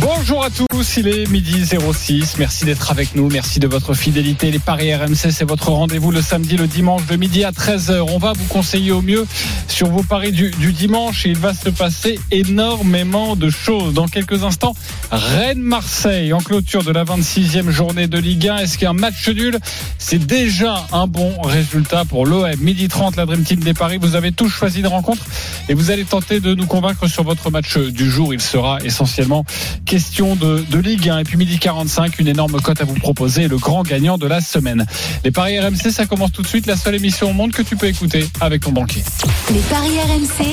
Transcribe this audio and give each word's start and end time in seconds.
Bonjour 0.00 0.42
à 0.42 0.48
tous, 0.48 0.96
il 0.96 1.06
est 1.06 1.30
midi 1.30 1.66
06. 1.66 2.36
Merci 2.38 2.64
d'être 2.64 2.90
avec 2.90 3.14
nous, 3.14 3.28
merci 3.28 3.60
de 3.60 3.68
votre 3.68 3.92
fidélité. 3.92 4.50
Les 4.50 4.58
Paris 4.58 4.94
RMC, 4.94 5.30
c'est 5.30 5.44
votre 5.44 5.68
rendez-vous 5.70 6.10
le 6.10 6.22
samedi, 6.22 6.56
le 6.56 6.66
dimanche 6.66 7.04
de 7.06 7.16
midi 7.16 7.44
à 7.44 7.50
13h. 7.50 8.00
On 8.08 8.16
va 8.16 8.32
vous 8.32 8.46
conseiller 8.46 8.90
au 8.90 9.02
mieux 9.02 9.26
sur 9.68 9.88
vos 9.88 10.02
paris 10.02 10.32
du, 10.32 10.50
dimanche 10.50 11.26
et 11.26 11.28
il 11.28 11.36
va 11.36 11.52
se 11.52 11.68
passer 11.68 12.18
énormément 12.30 13.36
de 13.36 13.50
choses. 13.50 13.92
Dans 13.92 14.08
quelques 14.08 14.44
instants, 14.44 14.74
Rennes-Marseille 15.10 16.32
en 16.32 16.40
clôture 16.40 16.84
de 16.84 16.90
la 16.90 17.04
26e 17.04 17.68
journée 17.68 18.06
de 18.06 18.18
Ligue 18.18 18.48
1. 18.48 18.56
Est-ce 18.58 18.78
qu'un 18.78 18.94
match 18.94 19.28
nul, 19.28 19.58
c'est 19.98 20.24
déjà 20.24 20.86
un 20.92 21.06
bon 21.06 21.42
résultat 21.42 22.06
pour 22.06 22.24
l'OM 22.24 22.50
Midi 22.60 22.88
30, 22.88 23.16
la 23.16 23.26
Dream 23.26 23.44
Team 23.44 23.60
des 23.60 23.74
Paris. 23.74 23.98
Vous 24.00 24.14
avez 24.14 24.32
tous 24.32 24.48
choisi 24.48 24.80
une 24.80 24.86
rencontre 24.86 25.22
et 25.68 25.74
vous 25.74 25.90
allez 25.90 26.04
tenter 26.04 26.40
de 26.40 26.54
nous 26.54 26.66
convaincre 26.66 27.06
sur 27.08 27.24
votre 27.24 27.50
match 27.50 27.76
du 27.76 28.10
jour. 28.10 28.32
Il 28.32 28.40
sera 28.40 28.78
essentiellement 28.82 29.44
question 29.84 30.36
de, 30.36 30.64
de 30.70 30.78
Ligue 30.78 31.08
1. 31.08 31.18
Et 31.18 31.24
puis 31.24 31.36
midi 31.36 31.58
45, 31.58 32.18
une 32.18 32.28
énorme 32.28 32.60
cote 32.60 32.80
à 32.80 32.84
vous 32.84 32.94
proposer, 32.94 33.48
le 33.48 33.56
grand 33.56 33.82
gagnant 33.82 34.18
de 34.18 34.26
la 34.26 34.40
semaine. 34.40 34.86
Les 35.24 35.30
paris 35.30 35.58
RMC, 35.58 35.90
ça 35.90 36.06
commence 36.06 36.32
tout 36.32 36.42
de 36.42 36.46
suite, 36.46 36.66
la 36.66 36.76
seule 36.76 36.94
émission 36.94 37.30
au 37.30 37.32
monde 37.32 37.52
que 37.52 37.62
tu 37.62 37.76
peux 37.76 37.86
écouter 37.86 38.26
avec 38.40 38.62
ton 38.62 38.72
banquier. 38.72 39.02
Les 39.52 39.60
paris 39.60 39.98
RMC, 39.98 40.46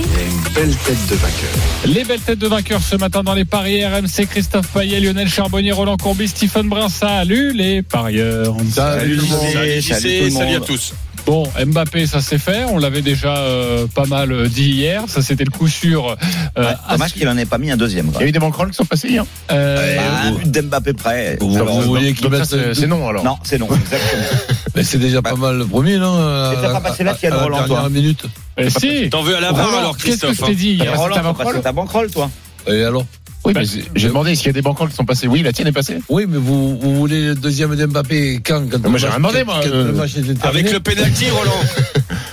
Les 1.86 2.04
belles 2.04 2.22
têtes 2.22 2.40
de 2.40 2.48
vainqueurs 2.48 2.82
ce 2.82 2.96
matin 2.96 3.24
dans 3.24 3.34
les 3.34 3.46
paris 3.46 3.86
RMC, 3.86 4.28
Christophe 4.30 4.68
Payet, 4.68 5.00
Lionel 5.00 5.30
Charbonnier, 5.30 5.72
Roland 5.72 5.98
Courbis, 5.98 6.30
Stephen 6.30 6.68
Brun. 6.70 6.90
Salut 6.90 7.54
les 7.54 7.82
parieurs. 7.82 8.56
Salut. 8.72 9.20
Salut, 9.20 9.82
JC, 9.82 10.32
salut 10.32 10.56
à 10.56 10.60
tous. 10.60 10.94
Bon, 11.26 11.44
Mbappé, 11.64 12.08
ça 12.08 12.22
c'est 12.22 12.40
fait. 12.40 12.64
On 12.70 12.80
l'avait 12.80 13.04
déjà 13.04 13.38
euh, 13.38 13.86
pas 13.94 14.06
mal 14.06 14.32
euh, 14.32 14.48
dit 14.48 14.72
hier. 14.72 15.04
Ça 15.08 15.22
c'était 15.22 15.44
le 15.44 15.52
coup 15.52 15.68
sûr. 15.68 16.16
Euh, 16.58 16.74
dommage 16.90 17.14
qu'il 17.14 17.28
en 17.30 17.38
ait 17.38 17.46
pas 17.46 17.60
mis 17.60 17.70
un 17.70 17.78
deuxième. 17.78 18.10
Il 18.16 18.22
y 18.22 18.24
a 18.24 18.28
eu 18.28 18.32
des 18.32 18.40
banquerolles 18.40 18.70
qui 18.72 18.76
sont 18.78 18.86
passés 18.86 19.10
hier. 19.10 19.26
euh, 19.52 19.96
Bah, 19.96 20.02
un 20.26 20.32
but 20.32 20.50
d'Mbappé 20.50 20.94
près. 20.94 21.38
Donc, 21.38 21.56
Alors, 21.56 21.82
vous 21.82 21.96
donc, 21.98 22.16
qu'il 22.16 22.46
c'est- 22.46 22.74
c'est 22.74 22.88
non 22.88 23.08
alors. 23.08 23.24
Non, 23.24 23.38
c'est 23.44 23.60
non, 23.60 23.68
exactement. 23.68 24.24
Mais 24.76 24.84
c'est 24.84 24.98
déjà 24.98 25.22
Bah, 25.22 25.32
pas 25.32 25.36
mal 25.36 25.58
le 25.58 25.66
premier, 25.68 25.98
non 25.98 26.16
euh, 26.20 26.52
Et 26.54 26.56
t'as 26.56 26.72
pas 26.74 26.82
passé 26.82 27.04
là, 27.04 27.14
Kian 27.14 27.28
à 27.32 27.36
la 27.36 27.44
Roland, 27.44 27.58
toi 27.60 27.68
dernière 27.68 27.90
minute. 27.92 28.24
euh, 28.60 28.70
si. 28.70 29.10
T'en 29.12 29.22
veux 29.22 29.36
à 29.36 29.40
la 29.40 29.52
barre 29.52 29.74
alors, 29.78 29.98
Qu'est-ce 29.98 30.22
que 30.22 30.28
Christophe 30.28 30.36
je 30.36 30.42
t'ai 30.46 30.52
hein 30.52 30.56
dit 30.56 30.72
hier? 30.74 30.98
Roland, 30.98 31.16
ta 31.16 31.22
t'as 31.54 31.60
ta 31.62 31.72
banquerolle, 31.72 32.10
toi 32.10 32.32
Et 32.68 32.84
alors? 32.84 33.06
Oui, 33.46 33.54
Bah, 33.54 33.62
mais- 33.62 33.84
J'ai 33.96 34.08
demandé 34.10 34.36
s'il 34.36 34.48
y 34.48 34.50
a 34.50 34.54
des 34.54 34.62
banquerolles 34.62 34.90
qui 34.90 34.96
sont 34.96 35.06
passées? 35.06 35.28
Oui, 35.28 35.42
la 35.42 35.54
tienne 35.54 35.68
est 35.68 35.72
passée. 35.72 36.00
Oui, 36.10 36.26
mais 36.28 36.38
vous, 36.38 36.78
vous 36.78 36.96
voulez 36.96 37.28
le 37.30 37.36
deuxième 37.36 37.76
d'Mbappé 37.76 38.42
quand, 38.46 38.70
quand 38.70 38.88
Moi, 38.90 39.00
j'ai 39.00 39.08
rien 39.08 39.16
demandé, 39.18 39.44
moi, 39.44 39.62
euh, 39.66 39.92
le 39.94 39.98
terminé 40.36 40.40
Avec 40.44 40.74
le 40.74 40.80
pénalty, 40.80 41.30
Roland. 41.30 41.52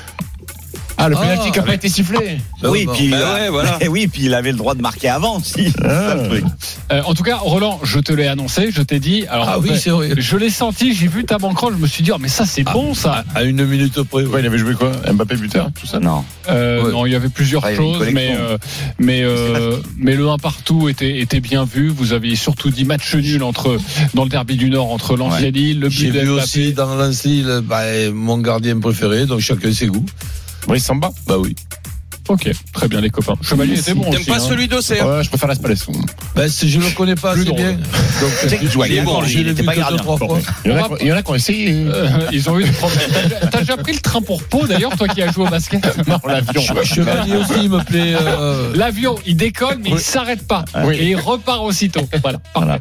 Ah, 0.99 1.09
le 1.09 1.17
Ah, 1.17 1.21
penalty 1.21 1.51
qui 1.53 1.59
n'a 1.59 1.65
pas 1.65 1.75
été 1.75 1.89
sifflé. 1.89 2.39
Bah, 2.63 2.71
Oui, 2.71 2.87
bah, 2.87 2.93
puis, 2.97 3.09
bah 3.11 3.35
ouais, 3.35 3.49
voilà. 3.51 3.79
et 3.81 3.89
oui, 3.89 4.07
puis 4.07 4.25
il 4.25 4.35
avait 4.35 4.51
le 4.53 4.57
droit 4.57 4.75
de 4.75 4.81
marquer 4.83 5.09
avant 5.09 5.39
aussi. 5.39 5.73
Truc. 5.73 6.45
Euh, 6.93 7.03
en 7.05 7.15
tout 7.15 7.23
cas, 7.23 7.37
Roland, 7.37 7.81
je 7.83 7.99
te 7.99 8.13
l'ai 8.13 8.27
annoncé, 8.27 8.71
je 8.71 8.83
t'ai 8.83 8.99
dit. 8.99 9.27
Alors, 9.29 9.49
Ah 9.49 9.59
oui, 9.59 9.71
c'est 9.79 9.91
vrai. 9.91 10.11
Je 10.17 10.37
l'ai 10.37 10.51
senti, 10.51 10.95
j'ai 10.95 11.07
vu 11.09 11.25
ta 11.25 11.39
banquerolle, 11.39 11.75
je 11.77 11.83
me 11.83 11.87
suis 11.87 12.03
dit, 12.03 12.13
oh, 12.13 12.19
mais 12.19 12.29
ça 12.29 12.47
c'est 12.47 12.63
bon 12.63 12.95
ça. 12.95 13.25
À 13.35 13.43
une 13.43 13.65
minute 13.67 14.03
près. 14.03 14.25
Ouais, 14.25 14.41
il 14.41 14.47
avait 14.47 14.59
joué 14.59 14.75
quoi? 14.75 14.93
Mbappé 15.13 15.37
buteur, 15.37 15.71
tout 15.79 15.87
ça? 15.87 15.99
Non. 16.01 16.25
Euh, 16.49 16.83
Ouais. 16.87 16.93
Non, 16.93 17.07
il 17.07 17.13
y 17.13 17.15
avait 17.15 17.29
plusieurs 17.29 17.65
Ah, 17.65 17.69
avait 17.69 17.77
choses, 17.77 18.07
mais 18.13 18.35
euh, 18.37 18.59
mais 18.99 19.23
euh, 19.23 19.77
mais 19.97 20.15
le 20.15 20.29
1 20.29 20.39
partout 20.39 20.89
était 20.89 21.21
était 21.21 21.41
bien 21.41 21.65
vu. 21.65 21.89
Vous 21.89 22.13
aviez 22.13 22.37
surtout 22.37 22.71
dit 22.71 22.85
match 22.85 23.15
nul 23.15 23.43
entre 23.43 23.79
dans 24.15 24.25
le 24.25 24.29
derby 24.29 24.57
du 24.57 24.69
Nord 24.71 24.93
entre 24.93 25.17
Lens 25.17 25.41
et 25.41 25.51
Lille, 25.51 25.81
le 25.81 25.89
J'ai 25.91 26.11
vu 26.11 26.29
aussi 26.31 26.73
dans 26.73 26.95
Lens-Lille 26.95 27.61
bah, 27.65 27.83
mon 28.13 28.39
gardien 28.39 28.79
préféré, 28.79 29.27
donc 29.27 29.41
chacun 29.41 29.73
ses 29.73 29.87
goûts. 29.87 30.05
Brice 30.67 30.85
Samba? 30.85 31.11
Bah 31.27 31.39
oui. 31.39 31.55
Ok, 32.29 32.51
très 32.73 32.89
bien 32.89 33.01
les 33.01 33.11
copains. 33.11 33.35
Chevalier 33.43 33.79
était 33.79 33.95
bon 33.95 34.03
T'aimes 34.11 34.15
aussi. 34.21 34.25
pas 34.31 34.37
hein. 34.37 34.41
celui 34.41 34.69
d'Auxerre 34.69 35.07
Ouais, 35.07 35.23
je 35.25 35.29
préfère 35.29 35.49
la 35.49 35.55
Spalès. 35.55 35.87
Bah, 36.35 36.49
c'est- 36.49 36.67
je 36.69 36.81
le 36.81 36.91
connais 36.91 37.15
pas 37.15 37.33
Plus 37.33 37.43
assez 37.43 37.51
drôle. 37.51 37.61
bien. 37.61 37.73
Donc, 37.73 38.63
jouait 38.71 38.87
il 38.89 38.93
est 38.93 38.95
bien, 38.97 39.05
bon, 39.05 39.23
je 39.23 39.39
il 39.39 39.45
l'ai 39.45 39.51
était 39.53 39.61
vu 39.63 39.67
pas 39.67 39.73
que 39.73 39.77
deux, 39.77 39.83
gardien. 39.83 39.99
trois 39.99 40.17
fois. 40.19 40.39
Il 40.65 40.71
y, 40.71 40.75
en 40.75 40.77
a, 40.85 40.89
va- 40.89 40.97
il 41.01 41.07
y 41.07 41.13
en 41.13 41.17
a 41.17 41.23
qui 41.23 41.31
ont 41.31 41.35
essayé. 41.37 41.85
Euh, 41.87 42.09
ils 42.33 42.51
ont 42.51 42.59
eu 42.59 42.65
des 42.65 42.71
problèmes. 42.73 43.01
T'as- 43.41 43.47
T'as 43.47 43.59
déjà 43.61 43.77
pris 43.77 43.93
le 43.93 44.01
train 44.01 44.21
pour 44.23 44.43
Pau 44.43 44.67
d'ailleurs, 44.67 44.97
toi 44.97 45.07
qui 45.09 45.23
as 45.23 45.31
joué 45.31 45.47
au 45.47 45.51
basket 45.51 45.85
Non, 46.09 46.19
l'avion. 46.27 46.63
Chevalier 46.85 47.37
aussi, 47.41 47.53
il 47.63 47.71
me 47.71 47.83
plaît. 47.85 48.17
euh, 48.21 48.73
L'avion, 48.75 49.15
il 49.27 49.37
décolle, 49.37 49.79
mais 49.83 49.91
il 49.91 50.01
s'arrête 50.01 50.47
pas. 50.47 50.65
Oui. 50.85 50.97
Et 50.97 51.09
il 51.11 51.17
repart 51.17 51.61
aussitôt. 51.63 52.09
Voilà. 52.23 52.39
Voilà. 52.55 52.79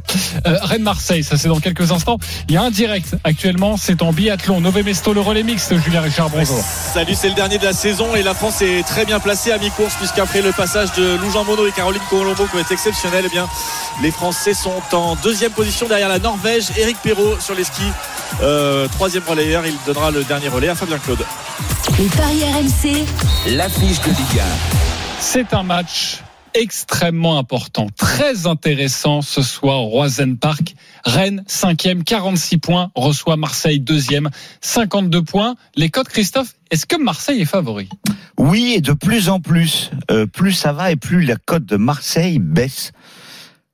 Euh, 0.48 0.58
Rennes-Marseille, 0.62 1.24
ça 1.24 1.38
c'est 1.38 1.48
dans 1.50 1.60
quelques 1.60 1.92
instants. 1.92 2.18
Il 2.50 2.56
y 2.56 2.58
a 2.58 2.64
un 2.64 2.72
direct 2.72 3.16
actuellement, 3.24 3.78
c'est 3.78 4.02
en 4.02 4.12
biathlon. 4.12 4.62
Nové 4.62 4.82
Mesto, 4.84 5.14
le 5.14 5.22
relais 5.22 5.44
mixte, 5.44 5.78
Julien 5.84 6.02
Richard, 6.02 6.30
bonjour. 6.30 6.60
Salut, 6.94 7.14
c'est 7.16 7.30
le 7.30 7.36
dernier 7.36 7.58
de 7.60 7.64
la 7.64 7.74
saison 7.74 8.16
et 8.16 8.24
la 8.24 8.34
France 8.34 8.62
est 8.62 8.84
très 8.88 9.06
bien 9.06 9.20
placée 9.20 9.35
à 9.36 9.58
mi-course 9.58 9.96
puisqu'après 9.96 10.42
le 10.42 10.52
passage 10.52 10.94
de 10.94 11.18
Lou 11.18 11.30
Jean 11.30 11.44
Monod 11.44 11.68
et 11.68 11.72
Caroline 11.72 12.02
Colombo 12.10 12.46
qui 12.46 12.56
ont 12.56 12.60
été 12.60 12.74
exceptionnels, 12.74 13.26
eh 13.28 13.30
bien, 13.30 13.48
les 14.02 14.10
Français 14.12 14.54
sont 14.54 14.82
en 14.94 15.16
deuxième 15.16 15.52
position 15.52 15.88
derrière 15.88 16.08
la 16.10 16.20
Norvège. 16.20 16.68
Eric 16.78 16.98
Perrault 17.02 17.40
sur 17.40 17.54
les 17.54 17.66
skis, 17.66 17.92
euh, 18.42 18.88
troisième 18.88 19.24
relayeur. 19.28 19.66
Il 19.66 19.76
donnera 19.86 20.10
le 20.12 20.24
dernier 20.24 20.48
relais 20.48 20.70
à 20.70 20.76
Fabien 20.76 20.98
Claude. 21.00 21.26
les 22.00 22.08
paris 22.08 22.44
RMC, 22.44 23.06
L'affiche 23.48 24.00
de 24.02 24.10
Ligue 24.10 24.42
C'est 25.20 25.54
un 25.54 25.64
match 25.64 26.22
extrêmement 26.56 27.38
important, 27.38 27.88
très 27.98 28.48
intéressant 28.48 29.22
ce 29.22 29.42
soir 29.42 29.84
au 29.84 29.88
Roisen 29.88 30.38
Park. 30.38 30.76
Rennes, 31.04 31.44
5e, 31.48 32.04
46 32.04 32.58
points, 32.58 32.92
reçoit 32.96 33.38
Marseille, 33.38 33.80
2e, 33.80 34.30
52 34.62 35.22
points. 35.22 35.56
Les 35.76 35.90
codes, 35.90 36.08
Christophe, 36.08 36.54
est-ce 36.72 36.86
que 36.86 36.96
Marseille 37.02 37.42
est 37.42 37.46
favori? 37.46 37.90
Oui, 38.38 38.74
et 38.76 38.82
de 38.82 38.94
plus 38.94 39.30
en 39.30 39.40
plus. 39.40 39.92
Euh, 40.12 40.26
plus 40.26 40.54
ça 40.54 40.74
va 40.74 40.92
et 40.92 40.96
plus 40.96 41.22
la 41.24 41.36
cote 41.36 41.66
de 41.66 41.78
Marseille 41.78 42.40
baisse. 42.40 42.92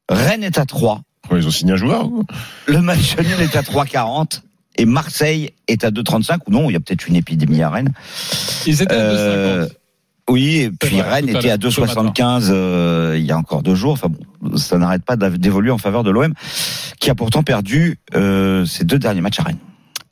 Rennes 0.10 0.44
est 0.44 0.58
à 0.58 0.66
3. 0.66 1.02
Ouais, 1.30 1.40
ils 1.40 1.48
ont 1.48 1.52
signé 1.52 1.74
un 1.74 1.78
joueur. 1.78 2.08
ou 2.08 2.26
Le 2.68 2.82
match 2.82 3.16
nul 3.20 3.40
est 3.42 3.56
à 3.56 3.62
3,40. 3.62 4.42
Et 4.78 4.86
Marseille 4.86 5.52
est 5.68 5.84
à 5.84 5.92
2,35. 5.92 6.40
Ou 6.48 6.52
non, 6.52 6.70
il 6.70 6.74
y 6.74 6.76
a 6.76 6.80
peut-être 6.80 7.08
une 7.08 7.16
épidémie 7.16 7.62
à 7.62 7.70
Rennes. 7.70 7.94
Ils 8.66 8.82
étaient 8.82 8.94
à 8.94 8.98
Euh, 8.98 9.66
2,50. 9.68 9.72
Oui, 10.32 10.58
et 10.60 10.72
puis 10.72 11.02
Rennes 11.02 11.30
était 11.30 11.50
à 11.50 11.58
l'heure, 11.58 11.72
ce 11.72 11.82
2,75 11.82 12.48
euh, 12.50 13.16
il 13.18 13.26
y 13.26 13.32
a 13.32 13.38
encore 13.38 13.64
deux 13.64 13.76
jours. 13.76 13.94
Enfin 13.94 14.08
bon, 14.10 14.58
ça 14.58 14.78
n'arrête 14.78 15.04
pas 15.04 15.16
d'évoluer 15.16 15.72
en 15.72 15.78
faveur 15.78 16.04
de 16.04 16.12
l'OM, 16.12 16.34
qui 17.00 17.10
a 17.10 17.16
pourtant 17.16 17.44
perdu 17.44 18.00
euh, 18.16 18.66
ses 18.66 18.86
deux 18.86 19.00
derniers 19.00 19.22
matchs 19.22 19.40
à 19.40 19.44
Rennes. 19.44 19.58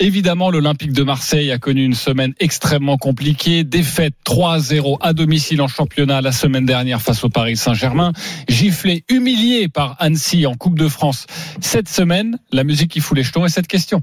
Évidemment, 0.02 0.50
l'Olympique 0.50 0.94
de 0.94 1.04
Marseille 1.04 1.52
a 1.52 1.58
connu 1.58 1.84
une 1.84 1.94
semaine 1.94 2.34
extrêmement 2.40 2.98
compliquée. 2.98 3.66
Défaite 3.66 4.14
3-0 4.26 4.98
à 5.02 5.12
domicile 5.12 5.62
en 5.62 5.68
championnat 5.68 6.22
la 6.22 6.32
semaine 6.32 6.66
dernière 6.66 7.02
face 7.02 7.24
au 7.26 7.30
Paris 7.30 7.58
Saint-Germain. 7.58 8.14
Giflé, 8.48 9.04
humilié 9.10 9.68
par 9.68 9.98
Annecy 10.00 10.46
en 10.46 10.56
Coupe 10.56 10.80
de 10.80 10.88
France 10.88 11.28
cette 11.60 11.90
semaine. 11.90 12.40
La 12.54 12.64
musique 12.64 12.92
qui 12.92 13.02
fout 13.02 13.18
les 13.18 13.24
jetons 13.24 13.46
est 13.46 13.50
cette 13.50 13.68
question. 13.68 14.02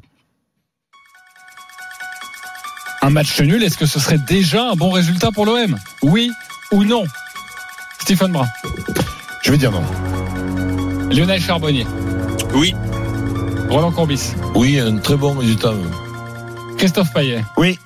Un 3.02 3.10
match 3.10 3.40
nul, 3.40 3.62
est-ce 3.62 3.78
que 3.78 3.86
ce 3.86 4.00
serait 4.00 4.18
déjà 4.18 4.70
un 4.70 4.74
bon 4.74 4.90
résultat 4.90 5.30
pour 5.32 5.46
l'OM 5.46 5.76
Oui 6.02 6.30
ou 6.72 6.84
non? 6.84 7.04
Stephen 8.00 8.32
Brun, 8.32 8.46
Je 9.42 9.50
vais 9.52 9.58
dire 9.58 9.70
non. 9.70 9.82
Lionel 11.10 11.40
Charbonnier, 11.40 11.86
Oui. 12.54 12.74
Roland 13.68 13.92
Courbis, 13.92 14.32
Oui, 14.54 14.78
un 14.80 14.96
très 14.98 15.16
bon 15.16 15.34
résultat. 15.38 15.72
Christophe 16.78 17.12
Payet. 17.12 17.44
Oui. 17.56 17.78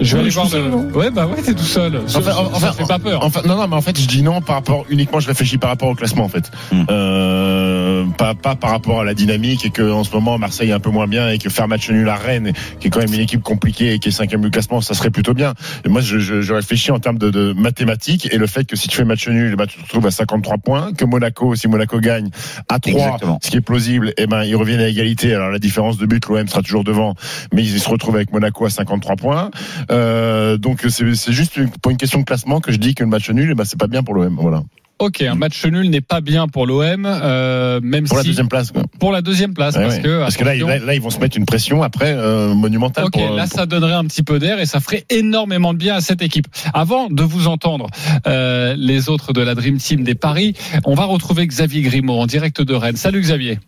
Je 0.00 0.06
vais 0.10 0.14
Oui, 0.14 0.20
aller 0.22 0.30
je 0.30 0.34
voir 0.34 0.48
seul, 0.48 0.64
le... 0.70 0.76
Ouais, 0.96 1.10
bah 1.10 1.26
ouais, 1.26 1.40
t'es 1.42 1.54
tout 1.54 1.62
seul. 1.64 2.00
Ça, 2.06 2.18
Enfin, 2.18 2.30
ça- 2.32 2.40
enfin, 2.42 2.66
ça 2.66 2.72
fait 2.72 2.86
pas 2.86 2.98
peur. 2.98 3.24
Enfin, 3.24 3.40
non, 3.46 3.56
non, 3.56 3.68
mais 3.68 3.76
en 3.76 3.80
fait, 3.80 3.98
je 3.98 4.06
dis 4.06 4.22
non 4.22 4.40
par 4.40 4.56
rapport 4.56 4.84
uniquement, 4.90 5.20
je 5.20 5.28
réfléchis 5.28 5.56
par 5.58 5.70
rapport 5.70 5.88
au 5.88 5.94
classement, 5.94 6.24
en 6.24 6.28
fait. 6.28 6.50
Hmm. 6.72 6.84
Euh, 6.90 8.04
pas, 8.18 8.34
pas 8.34 8.54
par 8.56 8.70
rapport 8.70 9.00
à 9.00 9.04
la 9.04 9.14
dynamique 9.14 9.64
et 9.64 9.70
que 9.70 9.82
en 9.90 10.04
ce 10.04 10.10
moment 10.12 10.36
Marseille 10.38 10.70
est 10.70 10.74
un 10.74 10.80
peu 10.80 10.90
moins 10.90 11.06
bien 11.06 11.28
et 11.30 11.38
que 11.38 11.48
faire 11.48 11.68
match 11.68 11.88
nul 11.90 12.08
à 12.08 12.16
Rennes, 12.16 12.52
qui 12.80 12.88
est 12.88 12.90
quand 12.90 13.00
même 13.00 13.12
une 13.14 13.20
équipe 13.20 13.42
compliquée 13.42 13.94
et 13.94 13.98
qui 13.98 14.08
est 14.08 14.12
cinquième 14.12 14.42
du 14.42 14.50
classement, 14.50 14.80
ça 14.80 14.94
serait 14.94 15.10
plutôt 15.10 15.34
bien. 15.34 15.54
Et 15.84 15.88
moi, 15.88 16.00
je, 16.00 16.18
je, 16.18 16.40
je 16.42 16.52
réfléchis 16.54 16.90
en 16.90 16.98
termes 16.98 17.18
de, 17.18 17.30
de 17.30 17.52
mathématiques 17.52 18.28
et 18.32 18.36
le 18.38 18.46
fait 18.46 18.64
que 18.64 18.76
si 18.76 18.88
tu 18.88 18.96
fais 18.96 19.04
match 19.04 19.26
nul, 19.28 19.56
bah, 19.56 19.66
tu 19.66 19.78
te 19.78 19.82
retrouves 19.82 20.06
à 20.06 20.10
53 20.10 20.58
points, 20.58 20.92
que 20.92 21.04
Monaco, 21.04 21.54
si 21.54 21.68
Monaco 21.68 21.98
gagne 22.00 22.30
à 22.68 22.78
3, 22.78 22.92
Exactement. 22.92 23.38
ce 23.42 23.50
qui 23.50 23.56
est 23.56 23.60
plausible, 23.60 24.12
et 24.16 24.26
ben 24.26 24.42
ils 24.44 24.56
reviennent 24.56 24.80
à 24.80 24.88
égalité. 24.88 25.34
Alors 25.34 25.50
la 25.50 25.58
différence 25.58 25.96
de 25.98 26.06
but, 26.06 26.26
l'OM 26.26 26.46
sera 26.48 26.62
toujours 26.62 26.84
devant, 26.84 27.14
mais 27.52 27.62
ils 27.62 27.80
se 27.80 27.88
retrouvent 27.88 28.16
avec 28.16 28.32
Monaco 28.32 28.66
à 28.66 28.70
53 28.70 29.16
points. 29.16 29.50
Euh, 29.90 30.56
donc 30.56 30.84
c'est 30.88 31.32
juste 31.32 31.58
pour 31.80 31.90
une 31.90 31.96
question 31.96 32.20
de 32.20 32.24
classement 32.24 32.60
que 32.60 32.72
je 32.72 32.78
dis 32.78 32.94
que 32.94 33.02
le 33.02 33.08
match 33.08 33.30
nul, 33.30 33.50
eh 33.50 33.54
ben, 33.54 33.64
c'est 33.64 33.78
pas 33.78 33.86
bien 33.86 34.02
pour 34.02 34.14
l'OM. 34.14 34.36
Voilà. 34.40 34.62
Ok, 35.00 35.22
un 35.22 35.34
match 35.34 35.64
nul 35.66 35.90
n'est 35.90 36.00
pas 36.00 36.20
bien 36.20 36.46
pour 36.46 36.66
l'OM, 36.66 37.04
euh, 37.04 37.80
même 37.82 38.06
Pour 38.06 38.16
la 38.16 38.22
deuxième 38.22 38.48
place. 38.48 38.70
quoi. 38.70 38.82
pour 39.00 39.10
la 39.10 39.22
deuxième 39.22 39.52
place, 39.52 39.74
Ouais, 39.74 39.82
parce 39.82 39.96
ouais. 39.96 40.02
que 40.02 40.20
Parce 40.20 40.36
que 40.36 40.44
là, 40.44 40.50
attention, 40.52 40.68
là, 40.68 40.78
là, 40.78 40.94
ils 40.94 41.00
vont 41.00 41.10
se 41.10 41.18
mettre 41.18 41.36
une 41.36 41.46
pression 41.46 41.82
après 41.82 42.12
euh, 42.12 42.54
monumentale. 42.54 43.04
Ok, 43.06 43.12
pour, 43.14 43.34
là 43.34 43.46
pour- 43.48 43.58
ça 43.58 43.66
donnerait 43.66 43.94
un 43.94 44.04
petit 44.04 44.22
peu 44.22 44.38
d'air 44.38 44.60
et 44.60 44.66
ça 44.66 44.78
ferait 44.78 45.04
énormément 45.10 45.72
de 45.72 45.78
bien 45.78 45.96
à 45.96 46.00
cette 46.00 46.22
équipe. 46.22 46.46
Avant 46.74 47.08
de 47.10 47.22
vous 47.24 47.48
entendre 47.48 47.88
euh, 48.28 48.76
les 48.78 49.08
autres 49.08 49.32
de 49.32 49.40
la 49.42 49.54
Dream 49.56 49.78
Team 49.78 50.04
des 50.04 50.14
Paris, 50.14 50.54
on 50.84 50.94
va 50.94 51.04
retrouver 51.06 51.44
Xavier 51.46 51.82
Grimaud 51.82 52.20
en 52.20 52.26
direct 52.26 52.62
de 52.62 52.74
Rennes. 52.74 52.96
Salut 52.96 53.20
Xavier. 53.20 53.58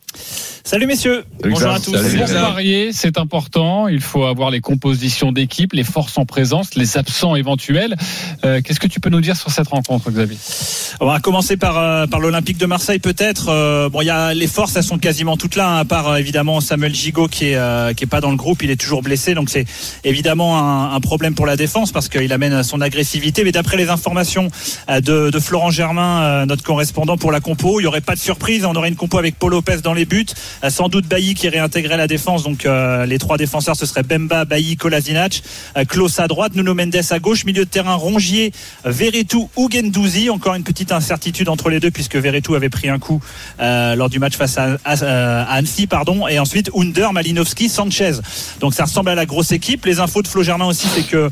Salut 0.65 0.87
messieurs. 0.87 1.25
Salut, 1.41 1.53
Bonjour 1.55 1.71
à 1.71 1.79
tous. 1.81 1.93
Salut, 1.97 2.19
Pour 2.19 2.27
parier, 2.33 2.93
c'est 2.93 3.19
important. 3.19 3.87
Il 3.89 4.01
faut 4.01 4.25
avoir 4.25 4.51
les 4.51 4.61
compositions 4.61 5.31
d'équipe, 5.31 5.73
les 5.75 5.85
forces 5.85 6.17
en 6.19 6.25
présence, 6.25 6.75
les 6.75 6.97
absents 6.97 7.37
éventuels. 7.37 7.95
Euh, 8.45 8.61
Qu'est-ce 8.65 8.81
que 8.81 8.87
tu 8.89 8.99
peux 8.99 9.11
nous 9.11 9.21
dire 9.21 9.37
sur 9.37 9.51
cette 9.51 9.69
rencontre, 9.69 10.11
Xavier? 10.11 10.37
Va 11.17 11.21
commencer 11.21 11.57
par, 11.57 11.79
euh, 11.79 12.07
par 12.07 12.21
l'Olympique 12.21 12.59
de 12.59 12.67
Marseille 12.67 12.99
peut-être. 12.99 13.47
Euh, 13.49 13.89
bon, 13.89 14.03
il 14.03 14.07
y 14.07 14.11
a 14.11 14.35
les 14.35 14.47
forces, 14.47 14.77
elles 14.77 14.83
sont 14.83 14.99
quasiment 14.99 15.39
toutes 15.39 15.57
là, 15.57 15.69
hein, 15.69 15.79
à 15.79 15.85
part 15.87 16.09
euh, 16.09 16.17
évidemment 16.17 16.61
Samuel 16.61 16.95
Gigot 16.95 17.29
qui 17.29 17.47
est 17.47 17.95
qui 17.97 18.05
est 18.05 18.07
pas 18.07 18.21
dans 18.21 18.31
le 18.31 18.37
groupe, 18.37 18.63
il 18.63 18.71
est 18.71 18.77
toujours 18.77 19.03
blessé, 19.03 19.35
donc 19.35 19.49
c'est 19.49 19.65
évidemment 20.05 20.59
un, 20.59 20.95
un 20.95 21.01
problème 21.01 21.35
pour 21.35 21.47
la 21.47 21.57
défense 21.57 21.91
parce 21.91 22.09
qu'il 22.09 22.33
amène 22.33 22.63
son 22.63 22.81
agressivité. 22.81 23.45
Mais 23.45 23.53
d'après 23.53 23.77
les 23.77 23.89
informations 23.89 24.49
de, 24.89 25.31
de 25.31 25.39
Florent 25.39 25.71
Germain, 25.71 26.45
notre 26.47 26.63
correspondant 26.63 27.17
pour 27.17 27.33
la 27.33 27.41
compo, 27.41 27.81
il 27.81 27.85
y 27.85 27.87
aurait 27.87 28.01
pas 28.01 28.15
de 28.15 28.21
surprise. 28.21 28.65
On 28.65 28.75
aurait 28.75 28.89
une 28.89 28.97
compo 28.97 29.19
avec 29.19 29.39
Paul 29.39 29.53
Lopez 29.53 29.79
dans 29.83 29.95
les 29.95 30.05
buts, 30.05 30.27
sans 30.69 30.89
doute 30.89 31.07
Bailly 31.07 31.35
qui 31.35 31.49
réintégrait 31.49 31.97
la 31.97 32.07
défense. 32.07 32.43
Donc 32.43 32.67
euh, 32.67 33.07
les 33.07 33.19
trois 33.19 33.39
défenseurs, 33.39 33.77
ce 33.77 33.87
seraient 33.87 34.03
Bemba, 34.03 34.45
Bailly, 34.45 34.77
Kolasinac, 34.77 35.43
Klaus 35.89 36.19
à 36.19 36.29
droite, 36.29 36.55
Nuno 36.55 36.75
Mendes 36.75 36.97
à 37.11 37.19
gauche, 37.19 37.45
milieu 37.45 37.65
de 37.65 37.71
terrain 37.71 37.95
Rongier, 37.95 38.53
Verretou 38.85 39.49
ou. 39.57 39.69
Encore 40.31 40.55
une 40.55 40.65
petite 40.65 40.93
incertitude 41.07 41.49
entre 41.49 41.71
les 41.71 41.79
deux 41.79 41.93
puisque 41.93 42.17
Verretou 42.17 42.57
avait 42.57 42.69
pris 42.69 42.89
un 42.89 42.99
coup 42.99 43.23
euh, 43.61 43.95
lors 43.95 44.11
du 44.11 44.19
match 44.19 44.37
face 44.37 44.59
à, 44.59 44.71
euh, 44.71 45.45
à 45.47 45.53
Annecy, 45.55 45.87
pardon, 45.87 46.27
et 46.27 46.41
ensuite 46.41 46.69
Under, 46.77 47.13
Malinowski, 47.13 47.69
Sanchez. 47.69 48.15
Donc 48.59 48.75
ça 48.75 48.85
ressemble 48.85 49.11
à 49.11 49.15
la 49.15 49.25
grosse 49.25 49.53
équipe. 49.53 49.85
Les 49.87 50.01
infos 50.01 50.23
de 50.23 50.27
Flo 50.27 50.43
Germain 50.43 50.67
aussi, 50.67 50.89
c'est 50.89 51.07
que 51.07 51.31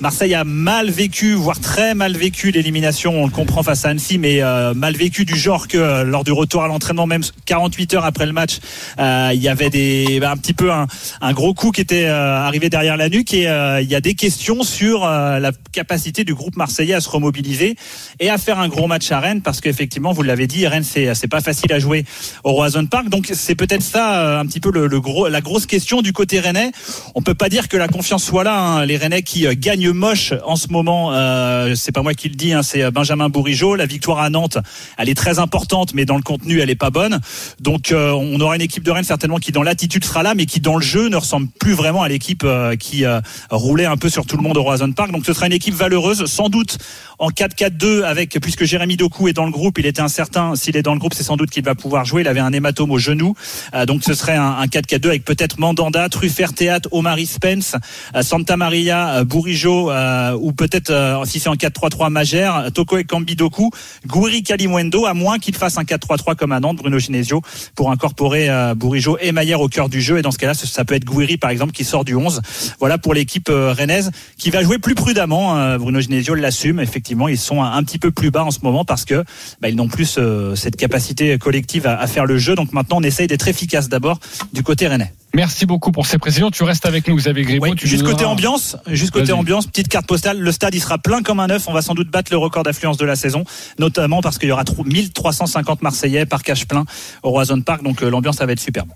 Marseille 0.00 0.34
a 0.34 0.44
mal 0.44 0.90
vécu, 0.90 1.32
voire 1.34 1.58
très 1.58 1.94
mal 1.94 2.16
vécu 2.16 2.52
l'élimination. 2.52 3.20
On 3.20 3.26
le 3.26 3.32
comprend 3.32 3.64
face 3.64 3.84
à 3.84 3.88
Annecy, 3.88 4.18
mais 4.18 4.42
euh, 4.42 4.74
mal 4.74 4.94
vécu 4.94 5.24
du 5.24 5.34
genre 5.34 5.66
que 5.66 6.04
lors 6.04 6.22
du 6.22 6.30
retour 6.30 6.62
à 6.62 6.68
l'entraînement, 6.68 7.08
même 7.08 7.24
48 7.46 7.94
heures 7.94 8.04
après 8.04 8.26
le 8.26 8.32
match, 8.32 8.58
il 8.98 9.42
y 9.42 9.48
avait 9.48 9.70
des 9.70 10.20
bah, 10.20 10.30
un 10.30 10.36
petit 10.36 10.54
peu 10.54 10.70
un, 10.70 10.86
un 11.20 11.32
gros 11.32 11.52
coup 11.52 11.72
qui 11.72 11.80
était 11.80 12.06
arrivé 12.06 12.70
derrière 12.70 12.96
la 12.96 13.08
nuque 13.08 13.34
et 13.34 13.48
il 13.82 13.88
y 13.88 13.94
a 13.94 14.00
des 14.00 14.14
questions 14.14 14.62
sur 14.62 15.04
la 15.04 15.50
capacité 15.72 16.22
du 16.22 16.34
groupe 16.34 16.56
marseillais 16.56 16.94
à 16.94 17.00
se 17.00 17.08
remobiliser 17.08 17.76
et 18.20 18.30
à 18.30 18.38
faire 18.38 18.60
un 18.60 18.68
gros 18.68 18.86
match 18.86 19.10
à 19.10 19.15
Rennes 19.20 19.42
parce 19.42 19.60
qu'effectivement 19.60 20.12
vous 20.12 20.22
l'avez 20.22 20.46
dit 20.46 20.66
Rennes 20.66 20.84
c'est 20.84 21.14
c'est 21.14 21.28
pas 21.28 21.40
facile 21.40 21.72
à 21.72 21.78
jouer 21.78 22.04
au 22.44 22.52
Roison 22.52 22.86
Park. 22.86 23.08
Donc 23.08 23.30
c'est 23.32 23.54
peut-être 23.54 23.82
ça 23.82 24.20
euh, 24.20 24.40
un 24.40 24.46
petit 24.46 24.60
peu 24.60 24.70
le, 24.70 25.00
gros 25.00 25.28
la 25.28 25.40
grosse 25.40 25.66
question 25.66 26.02
du 26.02 26.12
côté 26.12 26.40
rennais. 26.40 26.70
On 27.14 27.22
peut 27.22 27.34
pas 27.34 27.48
dire 27.48 27.68
que 27.68 27.76
la 27.76 27.88
confiance 27.88 28.24
soit 28.24 28.44
là 28.44 28.58
hein. 28.58 28.86
les 28.86 28.96
Rennais 28.96 29.22
qui 29.22 29.46
euh, 29.46 29.54
gagnent 29.56 29.90
moche 29.90 30.32
en 30.44 30.56
ce 30.56 30.68
moment 30.68 31.12
euh, 31.12 31.74
c'est 31.74 31.92
pas 31.92 32.02
moi 32.02 32.14
qui 32.14 32.28
le 32.28 32.34
dis 32.34 32.52
hein, 32.52 32.62
c'est 32.62 32.90
Benjamin 32.90 33.28
Bourigeau 33.28 33.74
la 33.74 33.86
victoire 33.86 34.20
à 34.20 34.30
Nantes 34.30 34.58
elle 34.98 35.08
est 35.08 35.14
très 35.14 35.38
importante 35.38 35.94
mais 35.94 36.04
dans 36.04 36.16
le 36.16 36.22
contenu 36.22 36.60
elle 36.60 36.70
est 36.70 36.74
pas 36.74 36.90
bonne. 36.90 37.20
Donc 37.60 37.92
euh, 37.92 38.12
on 38.12 38.40
aura 38.40 38.56
une 38.56 38.62
équipe 38.62 38.82
de 38.82 38.90
Rennes 38.90 39.04
certainement 39.04 39.38
qui 39.38 39.52
dans 39.52 39.62
l'attitude 39.62 40.04
sera 40.04 40.22
là 40.22 40.34
mais 40.34 40.46
qui 40.46 40.60
dans 40.60 40.76
le 40.76 40.82
jeu 40.82 41.08
ne 41.08 41.16
ressemble 41.16 41.48
plus 41.58 41.72
vraiment 41.72 42.02
à 42.02 42.08
l'équipe 42.08 42.42
euh, 42.44 42.76
qui 42.76 43.04
euh, 43.04 43.20
roulait 43.50 43.86
un 43.86 43.96
peu 43.96 44.08
sur 44.08 44.26
tout 44.26 44.36
le 44.36 44.42
monde 44.42 44.56
au 44.56 44.62
Roison 44.62 44.90
Park. 44.92 45.12
Donc 45.12 45.26
ce 45.26 45.32
sera 45.32 45.46
une 45.46 45.52
équipe 45.52 45.74
valeureuse 45.74 46.26
sans 46.26 46.48
doute 46.48 46.78
en 47.18 47.30
4-4-2 47.30 48.02
avec 48.02 48.38
puisque 48.40 48.64
Jérémy 48.64 48.96
Doku 49.06 49.28
est 49.28 49.32
dans 49.32 49.44
le 49.44 49.52
groupe 49.52 49.78
il 49.78 49.86
était 49.86 50.00
incertain. 50.00 50.56
S'il 50.56 50.76
est 50.76 50.82
dans 50.82 50.92
le 50.92 50.98
groupe 50.98 51.14
c'est 51.14 51.22
sans 51.22 51.36
doute 51.36 51.50
qu'il 51.50 51.62
va 51.62 51.76
pouvoir 51.76 52.04
jouer. 52.04 52.22
Il 52.22 52.28
avait 52.28 52.40
un 52.40 52.52
hématome 52.52 52.90
au 52.90 52.98
genou. 52.98 53.34
Euh, 53.72 53.86
donc 53.86 54.02
ce 54.02 54.14
serait 54.14 54.34
un, 54.34 54.56
un 54.58 54.66
4-4-2 54.66 55.06
avec 55.06 55.24
peut-être 55.24 55.60
Mandanda 55.60 56.08
Truffert 56.08 56.52
Théâtre 56.52 56.88
Omari 56.90 57.26
Spence 57.26 57.76
euh, 58.16 58.22
Santa 58.22 58.56
Maria 58.56 59.18
euh, 59.18 59.24
Bourigeau 59.24 59.92
ou 60.40 60.52
peut-être 60.52 61.22
si 61.24 61.38
c'est 61.38 61.48
en 61.48 61.54
4-3-3 61.54 62.10
Magère 62.10 62.72
Toko 62.74 62.98
et 62.98 63.04
Kambidoku 63.04 63.70
Gouiri 64.08 64.42
Kalimwendo 64.42 65.06
à 65.06 65.14
moins 65.14 65.38
qu'il 65.38 65.54
fasse 65.54 65.78
un 65.78 65.84
4-3-3 65.84 66.34
comme 66.34 66.50
à 66.50 66.58
Nantes 66.58 66.78
Bruno 66.78 66.98
Genesio 66.98 67.42
pour 67.76 67.92
incorporer 67.92 68.48
Bourigeau 68.74 69.18
et 69.20 69.30
Maillère 69.30 69.60
au 69.60 69.68
cœur 69.68 69.88
du 69.88 70.00
jeu. 70.00 70.18
Et 70.18 70.22
dans 70.22 70.32
ce 70.32 70.38
cas-là 70.38 70.54
ça 70.54 70.84
peut 70.84 70.96
être 70.96 71.04
Gouiri 71.04 71.36
par 71.36 71.50
exemple 71.50 71.72
qui 71.72 71.84
sort 71.84 72.04
du 72.04 72.16
11 72.16 72.40
voilà 72.80 72.98
pour 72.98 73.14
l'équipe 73.14 73.48
rennaise 73.48 74.10
qui 74.36 74.50
va 74.50 74.62
jouer 74.62 74.78
plus 74.78 74.96
prudemment 74.96 75.56
euh, 75.56 75.78
Bruno 75.78 76.00
Genesio 76.00 76.34
l'assume. 76.34 76.80
Effectivement 76.80 77.28
ils 77.28 77.38
sont 77.38 77.62
un, 77.62 77.72
un 77.72 77.82
petit 77.84 77.98
peu 77.98 78.10
plus 78.10 78.30
bas 78.30 78.44
en 78.44 78.50
ce 78.50 78.60
moment 78.62 78.84
parce 78.96 79.04
que 79.04 79.24
bah, 79.60 79.68
ils 79.68 79.76
n'ont 79.76 79.88
plus 79.88 80.16
euh, 80.18 80.54
cette 80.54 80.76
capacité 80.76 81.36
collective 81.38 81.86
à, 81.86 81.98
à 82.00 82.06
faire 82.06 82.24
le 82.24 82.38
jeu 82.38 82.54
donc 82.54 82.72
maintenant 82.72 82.96
on 82.98 83.02
essaye 83.02 83.26
d'être 83.26 83.46
efficace 83.46 83.88
d'abord 83.90 84.18
du 84.52 84.62
côté 84.62 84.86
rennais 84.88 85.12
Merci 85.34 85.66
beaucoup 85.66 85.92
pour 85.92 86.06
ces 86.06 86.16
précisions. 86.16 86.50
Tu 86.50 86.62
restes 86.62 86.86
avec 86.86 87.06
nous, 87.08 87.14
Xavier 87.16 87.42
Grimaud. 87.44 87.66
oui, 87.66 87.72
juste 87.82 88.04
côté 88.04 88.24
ambiance, 88.24 88.78
juste 88.86 89.10
côté 89.10 89.32
ambiance, 89.32 89.66
petite 89.66 89.88
carte 89.88 90.06
postale. 90.06 90.38
Le 90.40 90.50
stade, 90.50 90.74
il 90.74 90.80
sera 90.80 90.96
plein 90.96 91.22
comme 91.22 91.40
un 91.40 91.50
œuf. 91.50 91.68
On 91.68 91.74
va 91.74 91.82
sans 91.82 91.92
doute 91.92 92.10
battre 92.10 92.32
le 92.32 92.38
record 92.38 92.62
d'affluence 92.62 92.96
de 92.96 93.04
la 93.04 93.16
saison, 93.16 93.44
notamment 93.78 94.22
parce 94.22 94.38
qu'il 94.38 94.48
y 94.48 94.52
aura 94.52 94.64
trop- 94.64 94.82
1350 94.84 95.82
Marseillais 95.82 96.24
par 96.24 96.42
cache 96.42 96.66
plein 96.66 96.86
au 97.22 97.30
Roison 97.32 97.60
Park. 97.60 97.82
Donc 97.82 98.02
euh, 98.02 98.08
l'ambiance, 98.08 98.36
ça 98.38 98.46
va 98.46 98.52
être 98.52 98.60
superbe. 98.60 98.88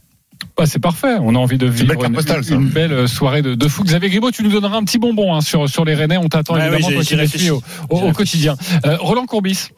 Ouais, 0.58 0.64
c'est 0.64 0.79
parfait. 0.79 1.17
On 1.20 1.35
a 1.35 1.38
envie 1.38 1.58
de 1.58 1.67
vivre 1.67 2.03
une, 2.06 2.14
postale, 2.14 2.43
ça. 2.43 2.55
une 2.55 2.69
belle 2.69 3.06
soirée 3.06 3.43
de, 3.43 3.55
de 3.55 3.69
fou. 3.69 3.85
Xavier 3.85 4.08
Grimaud, 4.08 4.31
tu 4.31 4.43
nous 4.43 4.50
donneras 4.50 4.79
un 4.79 4.85
petit 4.85 4.99
bonbon 4.99 5.35
hein, 5.35 5.43
sur, 5.43 5.69
sur 5.69 5.85
les 5.85 5.94
Rennais. 5.94 6.17
On 6.17 6.29
t'attend 6.29 6.55
Ouais, 6.55 6.61
évidemment 6.69 6.88
oui, 6.88 6.94
au, 6.94 7.17
réfléchis. 7.19 7.50
au- 7.50 8.12
quotidien. 8.12 8.56
Euh, 8.87 8.96
Roland 8.99 9.26
Courbis. 9.26 9.69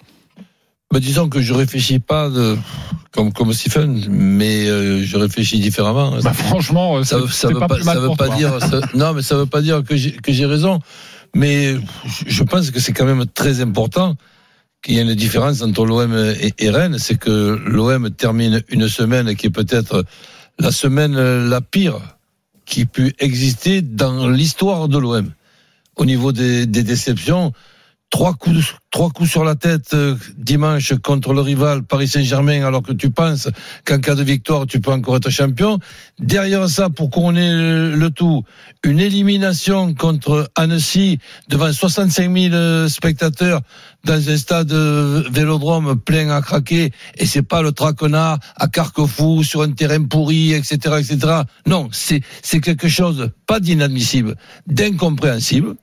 Bah, 0.92 1.00
disons 1.00 1.28
que 1.28 1.40
je 1.40 1.54
réfléchis 1.54 1.98
pas 1.98 2.28
de, 2.28 2.56
comme, 3.12 3.32
comme 3.32 3.52
Stephen, 3.54 4.04
mais 4.10 4.68
euh, 4.68 5.02
je 5.02 5.16
réfléchis 5.16 5.58
différemment. 5.58 6.10
Bah, 6.22 6.32
franchement, 6.34 6.98
euh, 6.98 7.02
ça, 7.04 7.16
ça 7.30 7.48
veut 7.48 7.60
pas, 7.66 7.76
ça 7.94 8.00
veut 8.00 8.08
pas 8.16 8.28
dire, 8.36 8.60
ça- 8.60 8.80
non, 8.94 9.14
mais 9.14 9.22
ça 9.22 9.36
veut 9.36 9.46
pas 9.46 9.62
dire 9.62 9.82
que 9.82 9.96
j'ai, 9.96 10.12
que 10.12 10.32
j'ai 10.32 10.44
raison. 10.46 10.80
Mais 11.34 11.74
je- 12.04 12.24
je 12.26 12.42
pense 12.44 12.70
que 12.70 12.78
c'est 12.78 12.92
quand 12.92 13.06
même 13.06 13.24
très 13.26 13.62
important 13.62 14.16
qu'il 14.82 14.96
y 14.96 14.98
ait 14.98 15.02
une 15.02 15.14
différence 15.14 15.62
entre 15.62 15.86
l'OM 15.86 16.14
et, 16.38 16.52
et 16.58 16.68
Rennes. 16.70 16.98
C'est 16.98 17.16
que 17.18 17.58
l'OM 17.64 18.10
termine 18.10 18.62
une 18.68 18.86
semaine 18.88 19.34
qui 19.34 19.46
est 19.46 19.50
peut-être 19.50 20.04
la 20.58 20.72
semaine 20.72 21.14
la 21.48 21.60
pire 21.62 22.00
qui 22.66 22.84
pu 22.84 23.14
exister 23.18 23.80
dans 23.80 24.28
l'histoire 24.28 24.88
de 24.88 24.98
l'OM. 24.98 25.32
Au 25.96 26.04
niveau 26.04 26.32
des, 26.32 26.66
des 26.66 26.82
déceptions, 26.82 27.52
trois 28.12 28.34
coups, 28.34 28.74
trois 28.90 29.08
coups 29.08 29.30
sur 29.30 29.42
la 29.42 29.54
tête 29.54 29.94
euh, 29.94 30.14
dimanche 30.36 30.92
contre 31.02 31.32
le 31.32 31.40
rival 31.40 31.82
Paris 31.82 32.06
Saint-Germain, 32.06 32.64
alors 32.64 32.82
que 32.82 32.92
tu 32.92 33.10
penses 33.10 33.48
qu'en 33.86 33.98
cas 33.98 34.14
de 34.14 34.22
victoire, 34.22 34.66
tu 34.66 34.80
peux 34.80 34.92
encore 34.92 35.16
être 35.16 35.30
champion. 35.30 35.78
Derrière 36.20 36.68
ça, 36.68 36.90
pour 36.90 37.10
couronner 37.10 37.50
le, 37.50 38.10
tout, 38.10 38.44
une 38.84 39.00
élimination 39.00 39.94
contre 39.94 40.50
Annecy 40.54 41.18
devant 41.48 41.72
65 41.72 42.30
000 42.30 42.54
euh, 42.54 42.86
spectateurs 42.86 43.62
dans 44.04 44.28
un 44.28 44.36
stade 44.36 44.72
euh, 44.72 45.24
vélodrome 45.30 45.98
plein 45.98 46.28
à 46.28 46.42
craquer, 46.42 46.92
et 47.16 47.24
c'est 47.24 47.42
pas 47.42 47.62
le 47.62 47.72
traquenard 47.72 48.38
à 48.56 48.68
Carquefou 48.68 49.42
sur 49.42 49.62
un 49.62 49.72
terrain 49.72 50.04
pourri, 50.04 50.52
etc., 50.52 50.96
etc. 51.00 51.42
Non, 51.66 51.88
c'est 51.92 52.20
c'est 52.42 52.60
quelque 52.60 52.88
chose 52.88 53.30
pas 53.46 53.58
d'inadmissible, 53.58 54.36
d'incompréhensible. 54.66 55.76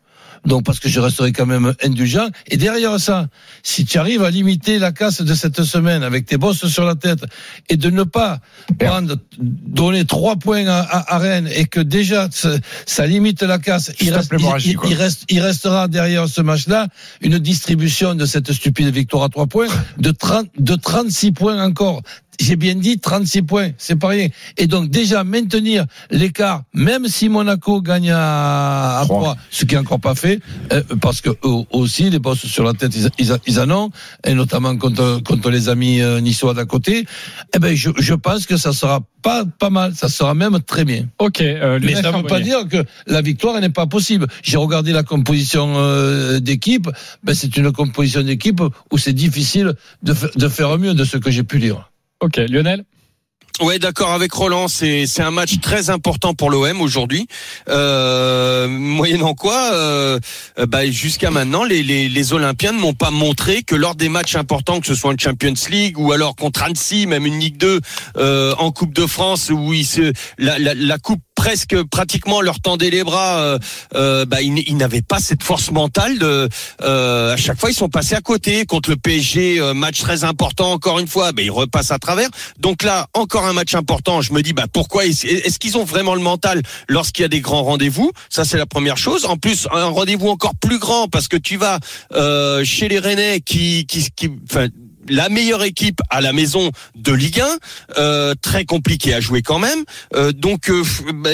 Donc 0.46 0.64
parce 0.66 0.80
que 0.80 0.90
je 0.90 1.00
resterai 1.00 1.32
quand 1.32 1.46
même 1.46 1.74
indulgent. 1.84 2.28
Et 2.48 2.58
derrière 2.58 3.00
ça, 3.00 3.28
si 3.64 3.86
tu 3.86 3.98
arrives 3.98 4.24
à 4.24 4.32
limiter 4.32 4.80
la 4.80 4.92
casse 4.92 5.22
de 5.22 5.34
cette 5.34 5.64
semaine 5.64 6.04
avec 6.04 6.26
tes 6.26 6.38
bosses 6.38 6.66
sur 6.68 6.86
la 6.86 6.96
tête 6.96 7.24
et 7.70 7.78
de 7.78 7.90
ne 7.90 8.04
pas 8.04 8.40
prendre, 8.80 9.16
donner 9.40 10.06
trois 10.06 10.36
points 10.38 10.68
à, 10.68 10.80
à- 10.80 11.16
à 11.16 11.18
Rennes 11.18 11.50
et 11.54 11.66
que 11.66 11.80
déjà 11.80 12.30
ça, 12.86 13.06
limite 13.08 13.42
la 13.44 13.60
casse, 13.60 13.92
il, 14.00 14.14
reste, 14.14 14.30
il, 14.32 14.38
l'hémorragie, 14.38 14.70
il- 14.72 14.76
quoi. 14.78 14.90
il 14.90 14.96
reste, 14.96 15.24
il 15.30 15.40
restera 15.42 15.88
derrière 15.88 16.28
ce 16.28 16.42
match-là 16.42 16.88
une 17.22 17.40
distribution 17.40 18.16
de 18.16 18.26
cette 18.26 18.52
stupide 18.54 18.94
victoire 18.94 19.24
à 19.24 19.30
trois 19.30 19.48
points 19.48 19.68
de 19.98 20.12
30, 20.12 20.48
de 20.58 20.76
36 20.76 21.32
points 21.32 21.64
encore. 21.64 22.02
J'ai 22.40 22.56
bien 22.56 22.76
dit 22.76 23.00
36 23.00 23.42
points, 23.44 23.72
c'est 23.78 23.98
pas 23.98 24.08
rien. 24.10 24.30
Et 24.58 24.66
donc 24.68 24.90
déjà 24.90 25.24
maintenir 25.24 25.86
l'écart, 26.10 26.64
même 26.74 27.08
si 27.08 27.28
Monaco 27.30 27.82
gagne 27.82 28.12
à, 28.12 29.00
à 29.00 29.04
Trois. 29.06 29.20
3, 29.22 29.38
ce 29.52 29.66
qui 29.66 29.76
est 29.76 29.78
encore 29.78 30.00
pas 30.00 30.16
fait, 30.16 30.40
euh, 30.72 30.82
parce 31.02 31.20
que 31.22 31.30
eux 31.30 31.66
aussi 31.72 32.10
les 32.10 32.20
bosses 32.20 32.46
sur 32.46 32.64
la 32.64 32.74
tête 32.74 32.96
ils, 32.96 33.10
ils, 33.20 33.36
ils 33.46 33.60
en 33.60 33.70
ont, 33.72 33.90
et 34.26 34.34
notamment 34.34 34.76
contre 34.78 35.22
contre 35.24 35.50
les 35.50 35.68
amis 35.70 36.02
euh, 36.02 36.22
niçois 36.22 36.54
d'à 36.54 36.66
côté. 36.66 37.06
Eh 37.54 37.60
ben 37.60 37.76
je, 37.76 37.90
je 37.98 38.14
pense 38.14 38.46
que 38.46 38.56
ça 38.58 38.72
sera 38.74 39.02
pas 39.22 39.44
pas 39.60 39.70
mal, 39.70 39.94
ça 39.96 40.08
sera 40.08 40.34
même 40.34 40.60
très 40.62 40.86
bien. 40.86 41.08
Ok. 41.20 41.42
euh, 41.42 41.80
Mais 41.84 41.96
ça 41.96 42.12
ne 42.12 42.18
veut 42.18 42.24
pas 42.24 42.40
dire 42.40 42.68
que 42.70 42.84
la 43.06 43.22
victoire 43.22 43.56
elle 43.58 43.64
n'est 43.64 43.70
pas 43.70 43.86
possible. 43.88 44.28
J'ai 44.44 44.58
regardé 44.58 44.94
la 44.94 45.04
composition 45.04 45.74
euh, 45.76 46.40
d'équipe, 46.40 46.90
ben 47.24 47.36
c'est 47.36 47.58
une 47.58 47.72
composition 47.74 48.22
d'équipe 48.22 48.62
où 48.92 48.98
c'est 48.98 49.14
difficile 49.14 49.74
de, 50.04 50.16
de 50.36 50.48
faire 50.48 50.78
mieux 50.78 50.94
de 50.94 51.04
ce 51.04 51.18
que 51.18 51.32
j'ai 51.32 51.44
pu 51.44 51.58
lire. 51.58 51.89
Ok, 52.22 52.38
Lionel. 52.38 52.84
Ouais, 53.62 53.78
d'accord 53.78 54.12
avec 54.12 54.32
Roland. 54.32 54.70
C'est 54.70 55.06
c'est 55.06 55.22
un 55.22 55.32
match 55.32 55.60
très 55.60 55.90
important 55.90 56.34
pour 56.34 56.50
l'OM 56.50 56.80
aujourd'hui. 56.80 57.28
Euh, 57.68 58.70
moyennant 58.70 59.34
quoi, 59.34 59.74
euh, 59.74 60.18
bah, 60.68 60.90
jusqu'à 60.90 61.30
maintenant, 61.30 61.66
les, 61.66 61.84
les, 61.84 62.08
les 62.08 62.34
Olympiens 62.34 62.72
ne 62.72 62.80
m'ont 62.80 62.94
pas 62.94 63.12
montré 63.12 63.64
que 63.64 63.76
lors 63.76 63.96
des 63.96 64.08
matchs 64.08 64.38
importants, 64.38 64.80
que 64.80 64.88
ce 64.88 64.96
soit 64.96 65.12
en 65.14 65.18
Champions 65.18 65.54
League 65.70 66.00
ou 66.00 66.14
alors 66.14 66.38
contre 66.38 66.64
Annecy, 66.64 67.06
même 67.06 67.26
une 67.26 67.38
Ligue 67.38 67.58
2 67.58 67.82
euh, 68.16 68.56
en 68.60 68.72
Coupe 68.72 68.94
de 68.94 69.06
France, 69.06 69.50
où 69.50 69.74
ils 69.74 69.86
se 69.86 70.14
la, 70.38 70.58
la, 70.58 70.74
la 70.74 70.98
coupe 70.98 71.22
presque 71.40 71.82
pratiquement 71.84 72.42
leur 72.42 72.60
tendait 72.60 72.90
les 72.90 73.06
bras. 73.06 73.40
Euh, 73.40 73.60
euh, 73.96 74.26
bah, 74.26 74.42
ils, 74.42 74.76
n'avaient 74.76 75.02
pas 75.02 75.20
cette 75.20 75.42
force 75.42 75.72
mentale. 75.72 76.20
De, 76.20 76.50
euh, 76.82 77.34
à 77.34 77.38
chaque 77.38 77.58
fois, 77.58 77.72
ils 77.72 77.76
sont 77.76 77.88
passés 77.88 78.14
à 78.14 78.20
côté 78.20 78.66
contre 78.66 78.90
le 78.90 78.98
PSG. 78.98 79.58
euh, 79.62 79.74
match 79.74 80.02
très 80.02 80.26
important 80.26 80.74
encore 80.74 81.00
une 81.00 81.08
fois. 81.08 81.32
Bah, 81.32 81.42
ils 81.42 81.50
repassent 81.50 81.92
à 81.92 81.98
travers. 81.98 82.28
Donc 82.60 82.84
là, 82.84 83.08
encore 83.14 83.46
un 83.46 83.54
match 83.54 83.74
important. 83.74 84.22
Je 84.22 84.34
me 84.34 84.42
dis, 84.42 84.52
bah 84.52 84.66
pourquoi 84.72 85.06
est-ce 85.06 85.60
qu'ils 85.60 85.78
ont 85.78 85.86
vraiment 85.86 86.14
le 86.14 86.22
mental 86.22 86.62
lorsqu'il 86.90 87.22
y 87.22 87.26
a 87.26 87.30
des 87.30 87.40
grands 87.40 87.64
rendez-vous? 87.64 88.12
Ça, 88.30 88.44
c'est 88.44 88.58
la 88.58 88.66
première 88.66 88.98
chose. 88.98 89.24
En 89.24 89.38
plus, 89.38 89.66
un 89.72 89.86
rendez-vous 89.86 90.28
encore 90.28 90.56
plus 90.56 90.78
grand 90.78 91.08
parce 91.08 91.30
que 91.30 91.38
tu 91.38 91.56
vas 91.56 91.80
chez 92.66 92.90
les 92.90 93.00
Rennais 93.00 93.40
qui, 93.40 93.86
qui, 93.86 94.10
qui, 94.14 94.30
enfin 94.44 94.68
la 95.10 95.30
meilleure 95.30 95.64
équipe 95.64 96.02
à 96.10 96.22
la 96.22 96.34
maison 96.34 96.72
de 96.96 97.12
Ligue 97.12 97.42
1, 97.42 97.48
euh, 97.98 98.34
très 98.42 98.66
compliqué 98.66 99.14
à 99.14 99.20
jouer 99.20 99.42
quand 99.42 99.60
même. 99.60 99.84
Euh, 100.16 100.32
donc 100.32 100.70
euh, 100.70 100.84
bah, 101.14 101.30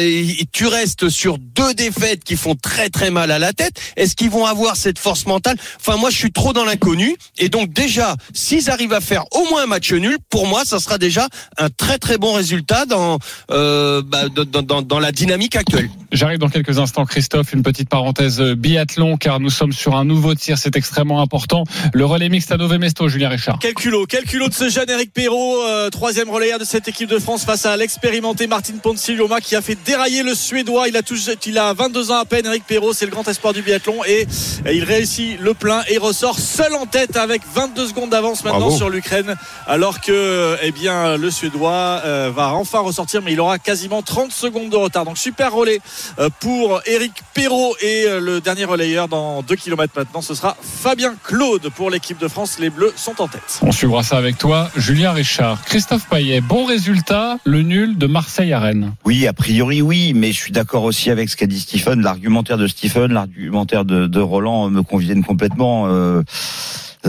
tu 0.52 0.68
restes 0.68 1.10
sur 1.10 1.38
deux 1.38 1.74
défaites 1.74 2.24
qui 2.24 2.36
font 2.36 2.56
très 2.56 2.90
très 2.90 3.12
mal 3.12 3.32
à 3.32 3.40
la 3.40 3.54
tête. 3.54 3.80
Est-ce 3.96 4.16
qu'ils 4.16 4.30
vont 4.30 4.46
avoir 4.46 4.76
cette 4.76 5.00
force 5.00 5.26
mentale? 5.26 5.58
Enfin 5.80 5.98
moi 5.98 6.10
je 6.10 6.18
suis 6.18 6.32
trop 6.32 6.54
dans 6.54 6.66
l'inconnu 6.66 7.16
et 7.38 7.50
donc 7.50 7.72
déjà 7.74 8.16
s'ils 8.34 8.70
arrivent 8.70 8.94
à 8.94 9.02
faire 9.02 9.26
au 9.32 9.48
moins 9.50 9.64
un 9.64 9.68
match 9.68 9.92
nul, 9.92 10.18
pour 10.30 10.48
moi 10.48 10.64
ça 10.66 10.80
sera 10.80 10.98
déjà 10.98 11.28
un 11.58 11.70
très 11.70 11.98
très 11.98 12.18
bon 12.18 12.34
résultat 12.34 12.86
dans 12.86 13.20
euh, 13.52 14.02
bah, 14.02 14.30
dans, 14.30 14.62
dans, 14.62 14.82
dans 14.82 15.00
la 15.00 15.12
dynamique 15.12 15.56
actuelle. 15.56 15.90
J'arrive 16.12 16.40
dans 16.40 16.50
quelques 16.50 16.80
instants, 16.80 17.06
Christophe. 17.06 17.54
Une 17.54 17.64
petite 17.64 17.90
parenthèse 17.90 18.40
euh, 18.40 18.56
biathlon, 18.56 19.18
car 19.18 19.40
nous 19.40 19.50
sommes 19.50 19.74
sur 19.74 19.96
un 19.96 20.06
nouveau 20.06 20.34
tir, 20.34 20.58
c'est 20.58 20.76
extrêmement 20.78 21.22
important. 21.22 21.66
Le 21.94 22.06
relais 22.06 22.30
mixte 22.30 22.52
à 22.52 22.58
Nové 22.58 22.78
Mesto, 22.78 23.08
Julien 23.10 23.30
Richard. 23.30 23.60
Quel 23.66 23.74
culot, 23.74 24.06
quel 24.06 24.26
culot 24.26 24.48
de 24.48 24.54
ce 24.54 24.70
jeune 24.70 24.92
Eric 24.92 25.12
Perrault, 25.12 25.64
euh, 25.64 25.90
troisième 25.90 26.30
relayeur 26.30 26.60
de 26.60 26.66
cette 26.66 26.88
équipe 26.88 27.10
de 27.10 27.18
France 27.18 27.46
face 27.46 27.66
à 27.66 27.76
l'expérimenté 27.76 28.46
Martin 28.46 28.78
Ponsiglioma 28.78 29.42
qui 29.42 29.56
a 29.56 29.62
fait 29.64 29.74
dérailler 29.84 30.22
le 30.22 30.36
Suédois. 30.36 30.88
Il 30.88 30.96
a, 30.96 31.02
tout, 31.02 31.16
il 31.48 31.58
a 31.58 31.74
22 31.74 32.12
ans 32.12 32.20
à 32.20 32.26
peine. 32.26 32.46
Eric 32.46 32.64
Perrault, 32.68 32.94
c'est 32.94 33.06
le 33.06 33.12
grand 33.12 33.28
espoir 33.28 33.54
du 33.54 33.64
biathlon 33.64 34.06
et, 34.06 34.28
et 34.68 34.76
il 34.76 34.84
réussit 34.84 35.40
le 35.40 35.56
plein 35.56 35.82
et 35.90 35.98
ressort 35.98 36.38
seul 36.38 36.76
en 36.76 36.86
tête 36.86 37.18
avec 37.18 37.42
22 37.56 37.88
secondes 37.88 38.12
d'avance 38.12 38.44
maintenant 38.44 38.68
Bravo. 38.68 38.78
sur 38.78 38.92
l'Ukraine, 38.92 39.36
alors 39.66 40.00
que 40.00 40.58
eh 40.62 40.72
bien 40.72 41.18
le 41.18 41.32
Suédois 41.32 42.02
euh, 42.06 42.32
va 42.32 42.54
enfin 42.54 42.82
ressortir, 42.82 43.24
mais 43.24 43.34
il 43.34 43.40
aura 43.40 43.58
quasiment 43.58 44.04
30 44.04 44.32
secondes 44.32 44.70
de 44.70 44.78
retard. 44.78 45.06
Donc 45.06 45.18
super 45.18 45.52
relais 45.52 45.82
euh, 46.20 46.30
pour 46.40 46.82
Eric 46.86 47.14
Perrault 47.34 47.76
et 47.82 48.06
le 48.22 48.42
dernier 48.42 48.66
relayeur 48.66 49.08
dans 49.08 49.42
2 49.42 49.56
km 49.56 49.92
maintenant, 49.96 50.22
ce 50.22 50.36
sera 50.36 50.56
Fabien 50.62 51.16
Claude 51.24 51.72
pour 51.76 51.90
l'équipe 51.90 52.20
de 52.20 52.28
France. 52.28 52.60
Les 52.60 52.70
Bleus 52.70 52.94
sont 52.96 53.20
en 53.24 53.28
tête. 53.28 53.42
On 53.62 53.72
suivra 53.72 54.04
ça 54.04 54.18
avec 54.18 54.38
toi, 54.38 54.70
Julien 54.76 55.12
Richard. 55.12 55.64
Christophe 55.66 56.08
Payet, 56.10 56.42
bon 56.42 56.66
résultat, 56.66 57.38
le 57.46 57.62
nul 57.62 57.98
de 57.98 58.08
Marseille 58.08 58.54
à 58.54 58.60
Rennes. 58.60 58.94
Oui, 59.06 59.28
a 59.28 59.34
priori 59.34 59.82
oui, 59.82 60.14
mais 60.14 60.32
je 60.32 60.38
suis 60.38 60.52
d'accord 60.52 60.84
aussi 60.84 61.10
avec 61.12 61.30
ce 61.30 61.38
qu'a 61.38 61.46
dit 61.46 61.60
Stephen. 61.60 62.02
L'argumentaire 62.02 62.58
de 62.58 62.68
Stephen, 62.68 63.14
l'argumentaire 63.14 63.86
de, 63.86 64.08
de 64.08 64.20
Roland 64.20 64.70
me 64.70 64.82
conviennent 64.82 65.24
complètement. 65.24 65.88
Euh, 65.88 66.24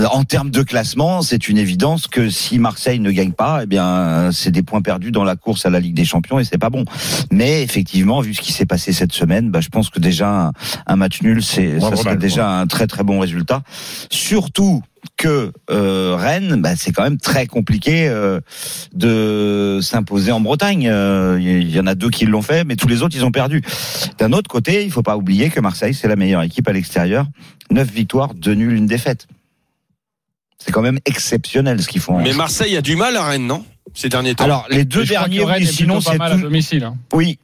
en 0.04 0.24
termes 0.24 0.50
de 0.50 0.62
classement, 0.62 1.22
c'est 1.22 1.48
une 1.48 1.58
évidence 1.58 2.06
que 2.06 2.28
si 2.28 2.58
Marseille 2.58 3.00
ne 3.00 3.10
gagne 3.10 3.32
pas, 3.32 3.60
eh 3.62 3.66
bien, 3.66 4.30
c'est 4.30 4.50
des 4.50 4.62
points 4.62 4.82
perdus 4.82 5.10
dans 5.10 5.24
la 5.24 5.36
course 5.36 5.64
à 5.64 5.70
la 5.70 5.80
Ligue 5.80 5.94
des 5.94 6.04
Champions 6.04 6.38
et 6.38 6.44
c'est 6.44 6.58
pas 6.58 6.70
bon. 6.70 6.84
Mais 7.30 7.62
effectivement, 7.62 8.20
vu 8.20 8.34
ce 8.34 8.42
qui 8.42 8.52
s'est 8.52 8.66
passé 8.66 8.92
cette 8.92 9.12
semaine, 9.12 9.50
bah, 9.50 9.60
je 9.60 9.68
pense 9.68 9.88
que 9.88 9.98
déjà 9.98 10.52
un, 10.86 10.96
match 10.96 11.22
nul, 11.22 11.42
c'est 11.42 11.80
ça 11.80 11.96
serait 11.96 12.16
déjà 12.16 12.50
un 12.50 12.66
très 12.66 12.86
très 12.86 13.04
bon 13.04 13.20
résultat. 13.20 13.62
Surtout 14.10 14.82
que 15.16 15.52
euh, 15.70 16.16
Rennes, 16.18 16.60
bah, 16.60 16.76
c'est 16.76 16.92
quand 16.92 17.02
même 17.02 17.18
très 17.18 17.46
compliqué 17.46 18.08
euh, 18.08 18.40
de 18.94 19.78
s'imposer 19.82 20.32
en 20.32 20.40
Bretagne. 20.40 20.88
Euh, 20.90 21.38
Il 21.40 21.70
y 21.70 21.78
en 21.80 21.86
a 21.86 21.94
deux 21.94 22.10
qui 22.10 22.26
l'ont 22.26 22.42
fait, 22.42 22.64
mais 22.64 22.76
tous 22.76 22.88
les 22.88 23.02
autres 23.02 23.16
ils 23.16 23.24
ont 23.24 23.30
perdu. 23.32 23.62
D'un 24.18 24.32
autre 24.32 24.48
côté, 24.48 24.84
il 24.84 24.90
faut 24.90 25.02
pas 25.02 25.16
oublier 25.16 25.50
que 25.50 25.60
Marseille 25.60 25.94
c'est 25.94 26.08
la 26.08 26.16
meilleure 26.16 26.42
équipe 26.42 26.68
à 26.68 26.72
l'extérieur. 26.72 27.26
Neuf 27.70 27.90
victoires, 27.90 28.34
deux 28.34 28.54
nuls, 28.54 28.74
une 28.76 28.86
défaite. 28.86 29.26
C'est 30.58 30.72
quand 30.72 30.82
même 30.82 30.98
exceptionnel 31.04 31.82
ce 31.82 31.88
qu'ils 31.88 32.00
font. 32.00 32.20
Mais 32.20 32.32
Marseille 32.32 32.76
a 32.76 32.82
du 32.82 32.96
mal 32.96 33.16
à 33.16 33.24
Rennes, 33.24 33.46
non 33.46 33.64
Ces 33.94 34.08
derniers 34.08 34.34
temps? 34.34 34.44
Alors 34.44 34.66
les 34.70 34.84
deux 34.84 35.04
derniers, 35.04 35.44
Rennes 35.44 35.62
oui, 35.62 35.66
sinon 35.72 36.00
c'est 36.00 36.20
à 36.20 36.30
tout- 36.30 36.40
domicile. 36.40 36.84
hein. 36.84 36.96
oui. 37.12 37.38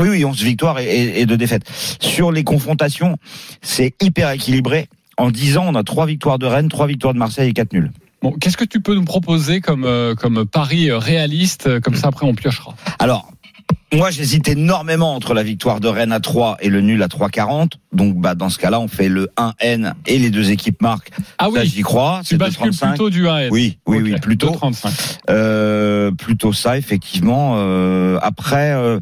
Oui, 0.00 0.10
oui, 0.10 0.24
11 0.24 0.40
victoires 0.44 0.78
et, 0.78 0.84
et, 0.86 1.20
et 1.22 1.26
deux 1.26 1.36
défaites. 1.36 1.64
Sur 1.98 2.30
les 2.30 2.44
confrontations, 2.44 3.16
c'est 3.62 3.94
hyper 4.00 4.30
équilibré. 4.30 4.86
En 5.18 5.30
10 5.30 5.58
ans, 5.58 5.64
on 5.66 5.74
a 5.74 5.82
trois 5.82 6.06
victoires 6.06 6.38
de 6.38 6.46
Rennes, 6.46 6.68
trois 6.68 6.86
victoires 6.86 7.12
de 7.12 7.18
Marseille 7.18 7.50
et 7.50 7.52
quatre 7.52 7.72
nuls. 7.72 7.90
Bon, 8.22 8.32
qu'est-ce 8.32 8.56
que 8.56 8.64
tu 8.64 8.80
peux 8.80 8.94
nous 8.94 9.04
proposer 9.04 9.60
comme 9.60 9.84
euh, 9.84 10.14
comme 10.14 10.44
pari 10.46 10.90
euh, 10.90 10.98
réaliste 10.98 11.66
euh, 11.66 11.80
Comme 11.80 11.94
ça, 11.94 12.08
après, 12.08 12.26
on 12.26 12.34
piochera? 12.34 12.74
Alors, 12.98 13.30
moi, 13.92 14.10
j'hésite 14.10 14.48
énormément 14.48 15.14
entre 15.14 15.34
la 15.34 15.42
victoire 15.42 15.80
de 15.80 15.88
Rennes 15.88 16.12
à 16.12 16.20
3 16.20 16.58
et 16.60 16.68
le 16.68 16.80
nul 16.80 17.02
à 17.02 17.06
3,40. 17.06 17.72
Donc, 17.92 18.16
bah, 18.16 18.34
dans 18.34 18.48
ce 18.48 18.58
cas-là, 18.58 18.80
on 18.80 18.88
fait 18.88 19.08
le 19.08 19.28
1N 19.36 19.92
et 20.06 20.18
les 20.18 20.30
deux 20.30 20.50
équipes 20.50 20.82
marquent. 20.82 21.10
Ah 21.38 21.44
Ça, 21.44 21.50
oui, 21.60 21.66
j'y 21.66 21.82
crois. 21.82 22.20
tu 22.24 22.36
bascules 22.36 22.70
2,35. 22.70 22.88
plutôt 22.90 23.10
du 23.10 23.28
1 23.28 23.48
Oui, 23.50 23.78
oui, 23.86 24.00
oui, 24.02 24.14
plutôt. 24.20 24.50
35. 24.50 24.92
Euh, 25.30 26.10
plutôt 26.10 26.52
ça, 26.52 26.76
effectivement. 26.76 27.54
Euh, 27.56 28.18
après, 28.20 28.72
euh, 28.72 29.00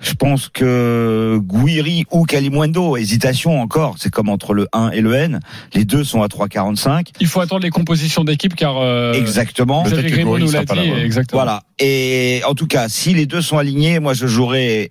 je 0.00 0.12
pense 0.12 0.48
que 0.48 1.40
Guiri 1.42 2.04
ou 2.10 2.24
Kalimundo, 2.24 2.96
hésitation 2.96 3.60
encore. 3.60 3.96
C'est 3.98 4.10
comme 4.10 4.28
entre 4.28 4.54
le 4.54 4.68
1 4.72 4.90
et 4.90 5.00
le 5.00 5.14
N. 5.14 5.40
Les 5.74 5.84
deux 5.84 6.04
sont 6.04 6.22
à 6.22 6.28
3,45. 6.28 7.08
Il 7.20 7.26
faut 7.26 7.40
attendre 7.40 7.62
les 7.62 7.70
compositions 7.70 8.24
d'équipe 8.24 8.54
car 8.54 8.78
euh, 8.78 9.12
Exactement. 9.12 9.82
Xavier 9.82 10.02
Peut-être 10.02 10.10
que 10.10 10.16
Grimaud 10.16 10.38
nous 10.38 10.52
l'a 10.52 10.64
dit. 10.64 10.90
Exactement. 11.04 11.42
Voilà. 11.42 11.62
Et 11.78 12.42
en 12.46 12.54
tout 12.54 12.66
cas, 12.66 12.88
si 12.88 13.14
les 13.14 13.26
deux 13.26 13.42
sont 13.42 13.58
alignés, 13.58 13.98
moi 13.98 14.14
je 14.14 14.26
jouerai 14.26 14.90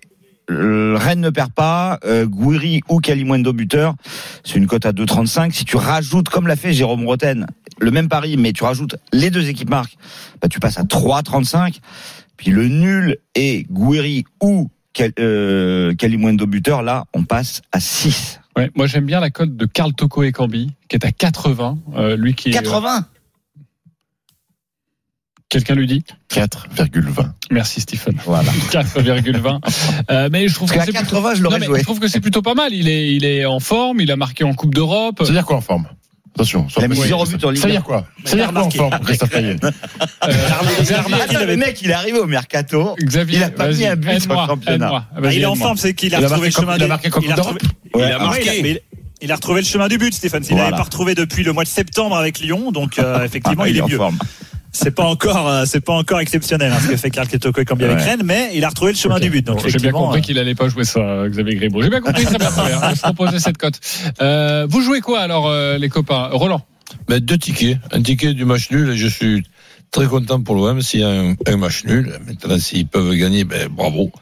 Rennes 0.50 1.20
ne 1.20 1.30
perd 1.30 1.52
pas, 1.52 1.98
euh, 2.04 2.26
Gouiri 2.26 2.80
ou 2.88 3.00
Kalimundo 3.00 3.52
buteur, 3.52 3.94
c'est 4.44 4.56
une 4.56 4.66
cote 4.66 4.86
à 4.86 4.92
2,35. 4.92 5.52
Si 5.52 5.64
tu 5.66 5.76
rajoutes, 5.76 6.30
comme 6.30 6.46
l'a 6.46 6.56
fait 6.56 6.72
Jérôme 6.72 7.04
Roten, 7.06 7.46
le 7.78 7.90
même 7.90 8.08
pari, 8.08 8.36
mais 8.36 8.52
tu 8.52 8.64
rajoutes 8.64 8.96
les 9.12 9.30
deux 9.30 9.48
équipes 9.48 9.70
marques, 9.70 9.96
bah, 10.40 10.48
tu 10.48 10.58
passes 10.58 10.78
à 10.78 10.84
3,35. 10.84 11.80
Puis 12.38 12.50
le 12.50 12.68
nul 12.68 13.18
et 13.34 13.66
Gouiri 13.70 14.24
ou 14.40 14.70
Kalimundo 15.96 16.46
buteur, 16.46 16.82
là, 16.82 17.04
on 17.14 17.24
passe 17.24 17.62
à 17.72 17.80
6. 17.80 18.40
Ouais, 18.56 18.70
moi, 18.74 18.86
j'aime 18.86 19.06
bien 19.06 19.20
la 19.20 19.30
cote 19.30 19.56
de 19.56 19.66
Carl 19.66 19.92
Toko 19.94 20.22
et 20.24 20.32
Cambi, 20.32 20.72
qui 20.88 20.96
est 20.96 21.04
à 21.04 21.12
80. 21.12 21.78
Euh, 21.96 22.16
lui 22.16 22.34
qui 22.34 22.48
est- 22.50 22.52
80 22.52 23.06
Quelqu'un 25.50 25.74
lui 25.76 25.86
dit? 25.86 26.04
4,20. 26.28 27.32
Merci 27.50 27.80
Stephen. 27.80 28.18
Voilà. 28.26 28.50
4,20. 28.70 29.60
Euh, 30.10 30.28
mais 30.30 30.46
je 30.46 30.54
trouve 30.54 30.68
Parce 30.70 30.84
que 30.86 30.92
c'est 30.92 30.98
plutôt- 30.98 31.16
80, 31.22 31.34
je 31.34 31.38
Non, 31.38 31.44
l'aurais 31.44 31.60
mais 31.60 31.66
joué. 31.66 31.78
je 31.78 31.84
trouve 31.84 32.00
que 32.00 32.08
c'est 32.08 32.20
plutôt 32.20 32.42
pas 32.42 32.52
mal. 32.52 32.74
Il 32.74 32.86
est, 32.86 33.14
il 33.14 33.24
est 33.24 33.46
en 33.46 33.58
forme. 33.58 34.00
Il 34.02 34.10
a 34.12 34.16
marqué 34.16 34.44
en 34.44 34.52
Coupe 34.52 34.74
d'Europe. 34.74 35.14
Ça 35.20 35.24
veut 35.24 35.32
dire 35.32 35.46
quoi 35.46 35.56
en 35.56 35.62
forme? 35.62 35.88
Attention. 36.34 36.66
Il 36.78 36.84
a 36.84 36.88
mis 36.88 36.96
sois- 36.96 37.06
0 37.06 37.24
but 37.26 37.44
en 37.44 37.50
Ligue 37.50 37.60
Ça 37.62 37.66
veut 37.68 37.72
1. 37.72 37.76
dire 37.76 37.84
quoi 37.84 38.06
Ça 38.24 38.36
veut 38.36 38.42
dire 38.42 38.52
quoi 38.52 38.62
en 38.62 38.70
forme, 38.70 38.98
Christophe 39.04 39.30
Payet 39.30 39.56
Euh, 40.24 41.46
le 41.46 41.56
mec, 41.56 41.80
il 41.82 41.90
est 41.90 41.94
arrivé 41.94 42.18
au 42.18 42.26
mercato. 42.26 42.94
Xavier, 43.02 43.38
il 43.38 43.42
a 43.42 43.50
pas 43.50 43.68
mis 43.68 43.86
un 43.86 43.96
but 43.96 44.02
sur 44.04 44.12
le 44.12 44.16
aide-moi, 44.24 44.46
championnat. 44.46 45.08
Vas-y, 45.16 45.36
il 45.36 45.42
est 45.42 45.46
en 45.46 45.54
forme, 45.54 45.76
c'est 45.76 45.94
qu'il 45.94 46.14
a 46.14 46.18
retrouvé 46.20 46.48
le 46.48 46.52
chemin 46.52 46.76
il 46.76 46.82
a 46.82 46.84
du- 46.84 46.88
marqué 46.88 47.10
comme 47.10 47.24
il 47.24 47.32
a 47.32 47.36
d'Europe. 47.36 47.54
retrouvé- 47.60 48.12
Ah 48.14 48.18
marqué. 48.24 48.80
il 49.20 49.32
a- 49.32 49.36
le 49.60 49.62
chemin 49.66 49.88
du 49.88 49.98
but, 49.98 50.14
Stéphane. 50.14 50.42
Il 50.44 50.50
Voilà. 50.50 50.64
l'avait 50.66 50.76
pas 50.76 50.82
retrouvé 50.84 51.14
depuis 51.14 51.42
le 51.42 51.52
mois 51.52 51.64
de 51.64 51.68
septembre 51.68 52.16
avec 52.16 52.38
Lyon, 52.40 52.70
donc 52.72 52.98
euh, 52.98 53.24
effectivement, 53.24 53.64
Ah, 53.64 53.68
il, 53.68 53.76
est 53.76 53.78
est 53.78 53.82
en 53.82 53.88
mieux. 53.88 53.96
forme. 53.96 54.18
C'est 54.72 54.94
pas 54.94 55.04
encore, 55.04 55.48
euh, 55.48 55.64
c'est 55.66 55.80
pas 55.80 55.94
encore 55.94 56.20
exceptionnel 56.20 56.70
hein, 56.72 56.78
ce 56.82 56.88
que 56.88 56.96
fait 56.96 57.10
Karl 57.10 57.26
Ketoko 57.26 57.60
et 57.60 57.64
Cambi 57.64 57.84
avec 57.84 57.98
Ouais. 57.98 58.04
Rennes, 58.04 58.22
mais 58.24 58.50
il 58.54 58.64
a 58.64 58.68
retrouvé 58.68 58.92
le 58.92 58.98
chemin 58.98 59.18
du 59.18 59.30
but. 59.30 59.44
Donc 59.46 59.62
Bon, 59.62 59.68
J'ai 59.68 59.78
bien 59.78 59.92
compris 59.92 60.18
euh, 60.18 60.22
qu'il 60.22 60.38
allait 60.38 60.54
pas 60.54 60.68
jouer 60.68 60.84
ça, 60.84 61.24
Xavier 61.26 61.54
Gribaud. 61.56 61.82
J'ai 61.82 61.88
bien 61.88 62.00
compris, 62.00 62.24
très 62.24 62.38
bien. 62.38 62.50
bien. 62.50 62.94
Je 62.94 63.00
proposais 63.00 63.38
cette 63.38 63.56
cote. 63.56 63.80
Euh, 64.20 64.66
vous 64.68 64.82
jouez 64.82 65.00
quoi 65.00 65.20
alors, 65.20 65.48
euh, 65.48 65.78
les 65.78 65.88
copains? 65.88 66.28
Roland 66.32 66.62
Ben, 67.08 67.18
deux 67.18 67.38
tickets. 67.38 67.78
Un 67.92 68.02
ticket 68.02 68.34
du 68.34 68.44
match 68.44 68.70
nul 68.70 68.90
et 68.90 68.96
je 68.96 69.06
suis 69.08 69.42
très 69.90 70.06
content 70.06 70.40
pour 70.42 70.54
l'OM 70.54 70.82
s'il 70.82 71.00
y 71.00 71.04
a 71.04 71.08
un, 71.08 71.34
un 71.46 71.56
match 71.56 71.84
nul. 71.84 72.12
Maintenant, 72.26 72.58
s'ils 72.58 72.86
peuvent 72.86 73.14
gagner, 73.14 73.44
ben, 73.44 73.68
bravo. 73.70 74.12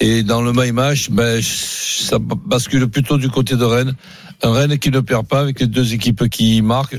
Et 0.00 0.22
dans 0.22 0.42
le 0.42 0.52
my 0.52 0.72
match, 0.72 1.10
ben, 1.10 1.40
ça 1.42 2.18
bascule 2.20 2.88
plutôt 2.88 3.18
du 3.18 3.28
côté 3.28 3.56
de 3.56 3.64
Rennes. 3.64 3.94
Un 4.42 4.52
Rennes 4.52 4.78
qui 4.78 4.90
ne 4.90 5.00
perd 5.00 5.26
pas 5.26 5.40
avec 5.40 5.60
les 5.60 5.66
deux 5.66 5.92
équipes 5.92 6.28
qui 6.28 6.62
marquent. 6.62 6.96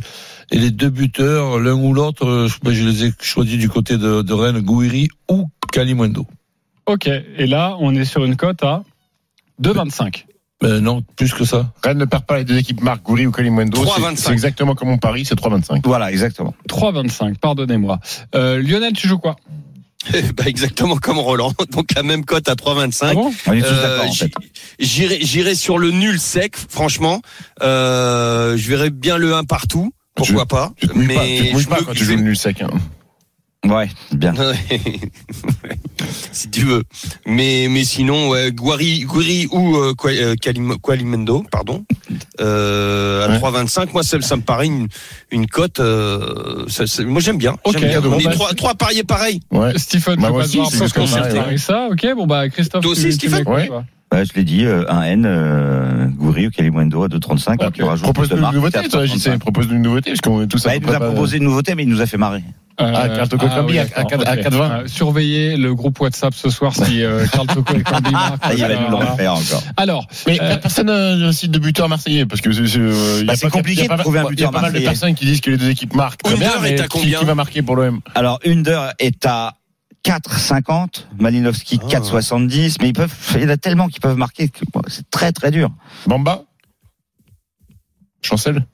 Et 0.53 0.59
les 0.59 0.69
deux 0.69 0.91
buteurs, 0.91 1.59
l'un 1.59 1.73
ou 1.73 1.93
l'autre, 1.95 2.27
euh, 2.27 2.47
ben, 2.61 2.71
je 2.71 2.83
les 2.87 3.05
ai 3.05 3.13
choisis 3.19 3.57
du 3.57 3.69
côté 3.69 3.97
de, 3.97 4.21
de 4.21 4.33
Rennes, 4.33 4.61
Gouiri 4.61 5.07
ou 5.27 5.49
Kalimundo. 5.71 6.27
Ok. 6.85 7.07
Et 7.07 7.47
là, 7.47 7.75
on 7.79 7.95
est 7.95 8.05
sur 8.05 8.23
une 8.23 8.35
cote 8.35 8.61
à 8.61 8.83
2,25. 9.63 10.25
Ben 10.61 10.79
non, 10.79 11.03
plus 11.15 11.33
que 11.33 11.43
ça. 11.43 11.73
Rennes 11.83 11.97
ne 11.97 12.05
perd 12.05 12.25
pas 12.25 12.37
les 12.37 12.43
deux 12.43 12.55
équipes 12.55 12.83
Marc 12.83 13.01
Goury 13.01 13.25
ou 13.25 13.31
Kalimundo. 13.31 13.83
3,25. 13.83 14.15
C'est 14.15 14.31
exactement 14.31 14.75
comme 14.75 14.89
mon 14.89 14.99
pari, 14.99 15.25
c'est 15.25 15.33
3,25. 15.33 15.81
Voilà, 15.85 16.11
exactement. 16.11 16.53
3,25. 16.69 17.39
Pardonnez-moi. 17.39 17.99
Euh, 18.35 18.61
Lionel, 18.61 18.93
tu 18.93 19.07
joues 19.07 19.17
quoi? 19.17 19.35
Bah, 20.37 20.43
exactement 20.45 20.97
comme 20.97 21.17
Roland. 21.17 21.53
Donc 21.71 21.95
la 21.95 22.03
même 22.03 22.25
cote 22.25 22.47
à 22.47 22.53
3,25. 22.53 22.97
Ah 23.01 23.13
bon? 23.15 23.33
On 23.47 23.53
Euh, 23.53 24.03
en 24.03 24.11
fait. 24.11 24.31
J'irai, 24.77 25.55
sur 25.55 25.79
le 25.79 25.89
nul 25.89 26.19
sec, 26.19 26.55
franchement. 26.55 27.21
Euh, 27.63 28.55
je 28.55 28.69
verrai 28.69 28.91
bien 28.91 29.17
le 29.17 29.33
1 29.33 29.45
partout. 29.45 29.91
Pourquoi 30.15 30.45
pas 30.45 30.71
Tu 30.77 30.87
te 30.87 30.93
mouilles 30.93 31.07
Mais 31.07 31.15
pas, 31.15 31.23
tu 31.25 31.37
te 31.47 31.51
mouilles 31.53 31.63
je 31.63 31.67
pas 31.69 31.79
me- 31.79 31.85
quand 31.85 31.93
tu 31.93 32.03
joues 32.05 32.15
le 32.15 32.21
nul 32.21 32.37
sec. 32.37 32.61
hein. 32.61 32.69
Ouais, 33.65 33.89
bien. 34.11 34.33
si 36.33 36.49
tu 36.49 36.65
veux. 36.65 36.83
Mais 37.25 37.67
mais 37.69 37.85
sinon, 37.85 38.27
ouais, 38.29 38.51
Guari, 38.51 39.05
Guiri 39.05 39.47
ou 39.51 39.77
euh, 39.77 39.93
Qua- 39.97 40.11
euh, 40.11 40.35
Qualimendo, 40.81 41.45
pardon, 41.49 41.85
euh, 42.41 43.25
à 43.25 43.29
Ouais. 43.29 43.37
3,25. 43.39 43.93
Moi, 43.93 44.03
ça, 44.03 44.19
ça 44.21 44.35
me 44.35 44.41
paraît 44.41 44.67
une 44.67 44.87
une 45.31 45.47
cote. 45.47 45.79
euh, 45.79 46.65
ça- 46.67 46.87
ça- 46.87 47.03
moi, 47.05 47.21
j'aime 47.21 47.37
bien. 47.37 47.55
Ok, 47.63 47.77
J'aime 47.77 47.89
bien. 47.89 48.01
bon, 48.01 48.17
Mais 48.17 48.23
bah, 48.25 48.31
trois 48.31 48.53
trois 48.53 48.75
pariés 48.75 49.03
pareils. 49.05 49.39
Ouais. 49.51 49.71
Stephen, 49.77 50.15
Bah, 50.19 50.27
tu 50.27 50.33
moi 50.33 50.43
aussi, 50.43 50.59
c'est 50.69 50.93
pareil, 50.93 51.37
avec 51.39 51.59
ça. 51.59 51.87
Ok, 51.89 52.05
bon 52.17 52.27
bah 52.27 52.49
Christophe, 52.49 52.81
Toi 52.83 52.91
aussi, 52.91 53.03
tu, 53.03 53.17
tu 53.17 53.27
Stephen 53.29 53.45
mets 53.47 53.69
Ouais, 54.13 54.23
je 54.25 54.33
l'ai 54.35 54.43
dit, 54.43 54.63
euh, 54.65 54.85
un 54.89 55.01
N, 55.01 55.25
euh, 55.25 56.05
Goury 56.07 56.47
ou 56.47 56.51
Kalimundo 56.51 57.03
à 57.03 57.07
2,35. 57.07 57.57
Bah, 57.57 57.69
tu 57.73 57.81
rajoutes 57.83 58.03
propose 58.03 58.29
une 58.31 58.37
marque, 58.37 58.53
nouveauté, 58.53 58.87
toi, 58.87 59.05
JC. 59.05 59.15
3,35. 59.17 59.39
Propose 59.39 59.65
une 59.71 59.81
nouveauté, 59.81 60.11
parce 60.11 60.21
qu'on 60.21 60.41
est 60.43 60.47
tous 60.47 60.63
Bah, 60.63 60.75
il 60.75 60.83
nous 60.85 60.93
a 60.93 60.99
proposé 60.99 61.37
une 61.37 61.43
nouveauté, 61.45 61.73
mais 61.75 61.83
il 61.83 61.89
nous 61.89 62.01
a 62.01 62.05
fait 62.05 62.17
marrer. 62.17 62.43
Euh, 62.81 62.91
Carl 63.15 63.27
Toko 63.29 63.45
ah, 63.51 63.55
Cambi 63.55 63.73
oui, 63.73 63.77
à- 63.79 63.81
à 63.83 63.85
d'accord, 63.85 64.07
quatre- 64.07 64.27
à 64.27 64.33
ok. 64.33 64.39
4,20. 64.39 64.71
Euh, 64.71 64.87
Surveillez 64.87 65.57
le 65.57 65.75
groupe 65.75 65.99
WhatsApp 65.99 66.33
ce 66.33 66.49
soir 66.49 66.73
si 66.75 67.03
euh, 67.03 67.25
Carl 67.31 67.45
Toko 67.47 67.75
et 67.75 67.83
Cambi 67.83 68.11
marquent. 68.11 68.39
Ah, 68.41 68.53
il 68.55 68.61
va 68.61 68.67
nous 68.69 68.89
le 68.89 68.95
refaire 68.95 69.33
encore. 69.33 69.63
Alors, 69.77 70.07
Mais 70.25 70.39
Euh, 70.41 70.57
personne 70.57 70.87
n'a 70.87 71.31
cite 71.33 71.51
de 71.51 71.59
buteur 71.59 71.87
marseillais 71.87 72.25
parce 72.25 72.41
que 72.41 72.51
c'est 72.51 72.77
euh, 72.79 73.23
Bah, 73.25 73.33
compliqué 73.51 73.87
de 73.87 73.95
trouver 73.97 74.19
un 74.19 74.23
mal- 74.23 74.31
Il 74.33 74.39
y 74.39 74.43
buteur 74.43 74.49
a 74.49 74.51
pas 74.53 74.61
mal 74.61 74.71
de 74.71 74.77
marseillais. 74.77 74.85
personnes 74.89 75.13
qui 75.15 75.25
disent 75.25 75.41
que 75.41 75.51
les 75.51 75.57
deux 75.57 75.69
équipes 75.69 75.95
marquent. 75.95 76.23
Très 76.23 76.35
bien, 76.35 76.49
mais 76.63 76.71
est 76.71 76.79
à 76.81 76.83
qui- 76.83 76.99
combien 76.99 77.19
Qui 77.19 77.25
va 77.25 77.35
marquer 77.35 77.61
pour 77.61 77.75
l'OM 77.75 77.99
Alors, 78.15 78.39
Under 78.45 78.93
est 78.99 79.23
à 79.27 79.53
4,50, 80.03 81.07
Malinowski 81.19 81.79
Ah. 81.81 81.87
4,70, 81.87 82.77
mais 82.81 82.89
ils 82.89 82.93
peuvent, 82.93 83.13
il 83.35 83.41
y 83.41 83.45
en 83.45 83.49
a 83.49 83.57
tellement 83.57 83.87
qui 83.87 83.99
peuvent 83.99 84.17
marquer 84.17 84.49
que 84.49 84.59
c'est 84.87 85.09
très 85.09 85.31
très 85.31 85.49
dur. 85.51 85.69
Bamba? 86.07 86.43
Chancel? 88.21 88.65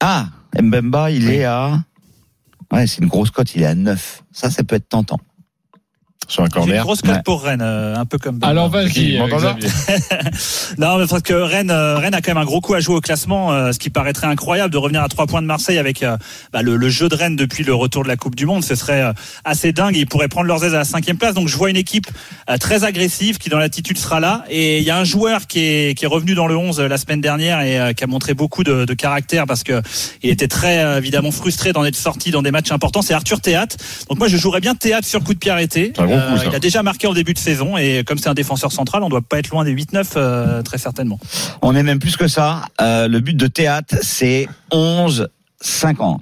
Ah, 0.00 0.26
Mbemba, 0.60 1.10
il 1.10 1.26
Oui. 1.28 1.34
est 1.36 1.44
à, 1.44 1.82
ouais, 2.72 2.86
c'est 2.86 3.02
une 3.02 3.08
grosse 3.08 3.30
cote, 3.30 3.54
il 3.54 3.62
est 3.62 3.66
à 3.66 3.74
9. 3.74 4.22
Ça, 4.32 4.50
ça 4.50 4.64
peut 4.64 4.76
être 4.76 4.88
tentant. 4.88 5.20
Sur 6.28 6.42
un 6.42 6.46
J'ai 6.46 6.48
une 6.58 6.64
corner. 6.66 6.82
grosse 6.84 7.02
cote 7.02 7.10
Ouais. 7.12 7.22
pour 7.24 7.42
Rennes, 7.42 7.62
euh, 7.62 7.96
un 7.96 8.04
peu 8.04 8.18
comme. 8.18 8.36
Benoît. 8.38 8.50
alors 8.50 8.70
Qui, 8.90 9.16
vas-y, 9.18 9.22
euh. 10.12 10.16
Non, 10.78 10.98
mais 10.98 11.06
parce 11.06 11.22
que 11.22 11.32
Rennes, 11.34 11.70
euh, 11.70 11.98
Rennes 11.98 12.14
a 12.14 12.20
quand 12.22 12.30
même 12.32 12.42
un 12.42 12.44
gros 12.46 12.60
coup 12.60 12.74
à 12.74 12.80
jouer 12.80 12.96
au 12.96 13.00
classement, 13.00 13.52
euh, 13.52 13.72
ce 13.72 13.78
qui 13.78 13.90
paraîtrait 13.90 14.26
incroyable 14.26 14.72
de 14.72 14.78
revenir 14.78 15.02
à 15.02 15.08
trois 15.08 15.26
points 15.26 15.42
de 15.42 15.46
Marseille 15.46 15.78
avec 15.78 16.02
euh, 16.02 16.16
bah, 16.52 16.62
le, 16.62 16.76
le 16.76 16.88
jeu 16.88 17.08
de 17.08 17.14
Rennes 17.14 17.36
depuis 17.36 17.64
le 17.64 17.74
retour 17.74 18.02
de 18.02 18.08
la 18.08 18.16
Coupe 18.16 18.34
du 18.34 18.46
Monde. 18.46 18.64
Ce 18.64 18.74
serait 18.74 19.02
euh, 19.02 19.12
assez 19.44 19.72
dingue. 19.72 19.96
Ils 19.96 20.06
pourraient 20.06 20.28
prendre 20.28 20.46
leurs 20.46 20.64
aises 20.64 20.74
à 20.74 20.78
la 20.78 20.84
cinquième 20.84 21.16
place. 21.18 21.34
Donc 21.34 21.48
je 21.48 21.56
vois 21.56 21.70
une 21.70 21.76
équipe 21.76 22.06
euh, 22.50 22.56
très 22.56 22.84
agressive 22.84 23.38
qui 23.38 23.48
dans 23.48 23.58
l'attitude 23.58 23.98
sera 23.98 24.20
là. 24.20 24.44
Et 24.48 24.78
il 24.78 24.84
y 24.84 24.90
a 24.90 24.98
un 24.98 25.04
joueur 25.04 25.46
qui 25.46 25.60
est, 25.60 25.98
qui 25.98 26.04
est 26.04 26.08
revenu 26.08 26.34
dans 26.34 26.46
le 26.46 26.56
11 26.56 26.80
la 26.80 26.96
semaine 26.98 27.20
dernière 27.20 27.60
et 27.60 27.78
euh, 27.78 27.92
qui 27.92 28.04
a 28.04 28.06
montré 28.06 28.34
beaucoup 28.34 28.64
de, 28.64 28.84
de 28.84 28.94
caractère 28.94 29.46
parce 29.46 29.62
que 29.64 29.80
il 30.22 30.30
était 30.30 30.48
très 30.48 30.78
euh, 30.82 30.98
évidemment 30.98 31.30
frustré 31.30 31.72
d'en 31.72 31.84
être 31.84 31.96
sorti 31.96 32.30
dans 32.30 32.42
des 32.42 32.50
matchs 32.50 32.72
importants. 32.72 33.02
C'est 33.02 33.14
Arthur 33.14 33.40
Théâtre. 33.40 33.76
Donc 34.08 34.18
moi 34.18 34.28
je 34.28 34.36
jouerais 34.36 34.60
bien 34.60 34.74
Théâtre 34.74 35.06
sur 35.06 35.22
coup 35.22 35.34
de 35.34 35.38
pied 35.38 35.50
arrêté. 35.50 35.92
Un 35.98 36.06
gros 36.18 36.30
coup, 36.32 36.38
ça. 36.38 36.44
il 36.46 36.54
a 36.54 36.58
déjà 36.58 36.82
marqué 36.82 37.06
en 37.06 37.12
début 37.12 37.34
de 37.34 37.38
saison 37.38 37.76
et 37.76 38.04
comme 38.06 38.18
c'est 38.18 38.28
un 38.28 38.34
défenseur 38.34 38.72
central, 38.72 39.02
on 39.02 39.08
doit 39.08 39.22
pas 39.22 39.38
être 39.38 39.48
loin 39.50 39.64
des 39.64 39.74
8-9 39.74 40.12
euh, 40.16 40.62
très 40.62 40.78
certainement. 40.78 41.18
On 41.62 41.74
est 41.76 41.82
même 41.82 41.98
plus 41.98 42.16
que 42.16 42.28
ça. 42.28 42.62
Euh, 42.80 43.08
le 43.08 43.20
but 43.20 43.36
de 43.36 43.46
théâtre, 43.46 43.96
c'est 44.02 44.48
11,50. 44.72 46.18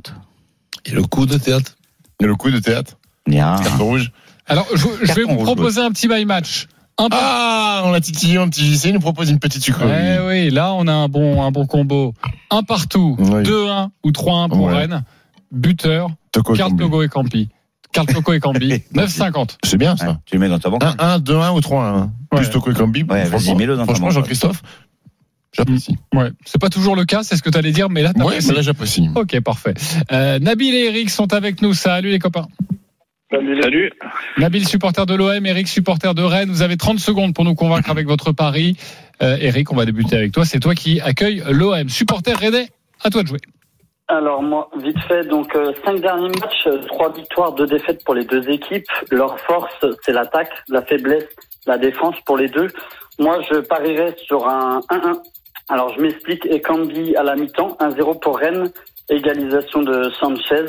Et 0.87 0.91
le 0.93 1.03
coup 1.03 1.27
de 1.27 1.37
théâtre 1.39 1.77
Et 2.23 2.27
le 2.27 2.37
coup 2.37 2.51
de 2.51 2.59
théâtre 2.59 2.97
Bien. 3.27 3.57
Carton 3.63 3.85
rouge. 3.85 4.13
Alors, 4.47 4.67
je, 4.75 4.87
je 5.03 5.13
vais 5.13 5.23
vous 5.23 5.37
rouge, 5.37 5.45
proposer 5.45 5.81
un 5.81 5.91
petit 5.93 6.09
my 6.09 6.25
match. 6.25 6.67
Un 6.99 7.09
Ah, 7.13 7.83
on 7.85 7.93
l'a 7.93 8.01
titillé, 8.01 8.39
un 8.39 8.49
petit 8.49 8.65
JC, 8.65 8.87
il 8.87 8.95
nous 8.95 9.01
propose 9.01 9.31
une 9.31 9.39
petite 9.39 9.63
sucrerie. 9.63 9.91
Eh 9.93 10.27
oui, 10.27 10.51
là 10.51 10.75
on 10.75 10.87
a 10.87 10.93
un 10.93 11.09
bon, 11.09 11.43
un 11.43 11.51
bon 11.51 11.67
combo. 11.67 12.15
Un 12.51 12.63
partout, 12.63 13.17
Oui. 13.19 13.43
2-1 13.45 13.89
ou 14.05 14.11
3-1 14.11 14.49
pour 14.49 14.67
Ouais. 14.67 14.75
Rennes. 14.75 15.03
Buteur, 15.53 16.09
Combi. 16.45 16.59
Togo 16.77 17.03
et 17.03 17.09
Campi. 17.09 17.49
Carl 17.93 18.07
Toko 18.07 18.33
et 18.33 18.41
Cambi, 18.41 18.69
9,50. 18.95 19.57
C'est 19.65 19.77
bien 19.77 19.93
Ouais, 19.93 19.99
ça. 19.99 20.21
tu 20.27 20.35
le 20.37 20.41
mets 20.41 20.49
dans 20.49 20.59
ta 20.59 20.71
banque. 20.71 20.83
1, 20.85 20.95
1, 20.99 21.19
2, 21.19 21.37
1 21.37 21.51
ou 21.53 21.61
3, 21.61 21.85
1. 21.85 22.13
Plus 22.31 22.45
Ouais. 22.47 22.51
Toko 22.51 22.71
et 22.71 22.75
Combi. 22.75 23.03
Ouais, 23.03 23.07
vas-y, 23.25 23.27
franchement- 23.29 23.55
mets-le 23.57 23.75
dans 23.77 23.83
ta 23.83 23.87
Franchement, 23.87 24.07
banque. 24.07 24.15
Jean-Christophe, 24.15 24.63
j'apprécie. 25.53 25.97
Ouais, 26.15 26.31
c'est 26.45 26.61
pas 26.61 26.69
toujours 26.69 26.95
le 26.97 27.05
cas, 27.05 27.23
c'est 27.23 27.37
ce 27.37 27.43
que 27.43 27.51
tu 27.51 27.59
allais 27.59 27.73
dire, 27.73 27.89
mais 27.91 28.03
là 28.03 28.13
Ouais, 28.17 28.39
mais 28.47 28.55
là, 28.55 28.63
j'apprécie. 28.63 29.09
Ok, 29.15 29.39
parfait. 29.41 29.75
Euh, 30.13 30.39
Nabil 30.39 30.75
et 30.75 30.87
Eric 30.87 31.11
sont 31.11 31.33
avec 31.33 31.63
nous. 31.63 31.75
Salut 31.75 32.11
les 32.11 32.19
copains. 32.19 32.47
Salut. 33.33 33.93
Nabil, 34.39 34.67
supporter 34.67 35.07
de 35.07 35.15
l'OM, 35.15 35.47
Eric, 35.47 35.69
supporter 35.69 36.15
de 36.15 36.23
Rennes. 36.23 36.51
Vous 36.51 36.63
avez 36.63 36.76
30 36.76 36.99
secondes 36.99 37.33
pour 37.33 37.45
nous 37.45 37.55
convaincre 37.55 37.89
avec 37.91 38.07
votre 38.09 38.33
pari. 38.33 38.76
Euh, 39.23 39.37
Eric, 39.41 39.71
on 39.73 39.76
va 39.76 39.85
débuter 39.85 40.17
avec 40.17 40.33
toi. 40.33 40.45
C'est 40.45 40.59
toi 40.59 40.75
qui 40.75 41.00
accueille 41.00 41.43
l'OM. 41.49 41.89
Supporter 41.89 42.35
rennais, 42.37 42.69
à 43.05 43.11
toi 43.11 43.23
de 43.23 43.29
jouer. 43.29 43.39
Alors 44.11 44.43
moi, 44.43 44.69
vite 44.77 44.99
fait, 45.07 45.23
donc 45.23 45.55
euh, 45.55 45.73
cinq 45.85 46.01
derniers 46.01 46.31
matchs, 46.31 46.67
euh, 46.67 46.83
trois 46.89 47.13
victoires, 47.13 47.53
deux 47.53 47.67
défaites 47.67 48.03
pour 48.05 48.15
les 48.15 48.25
deux 48.25 48.43
équipes. 48.51 48.85
Leur 49.13 49.39
force, 49.39 49.87
c'est 50.05 50.11
l'attaque, 50.11 50.51
la 50.69 50.83
faiblesse, 50.83 51.29
la 51.65 51.79
défense 51.79 52.17
pour 52.27 52.37
les 52.37 52.49
deux. 52.49 52.67
Moi, 53.21 53.39
je 53.49 53.61
parierais 53.61 54.17
sur 54.27 54.49
un 54.49 54.81
1-1. 54.91 55.23
Alors 55.69 55.95
je 55.95 56.01
m'explique, 56.01 56.45
Ekambi 56.45 57.15
à 57.15 57.23
la 57.23 57.37
mi-temps, 57.37 57.77
1-0 57.79 58.19
pour 58.19 58.39
Rennes, 58.39 58.73
égalisation 59.09 59.83
de 59.83 60.11
Sanchez. 60.19 60.67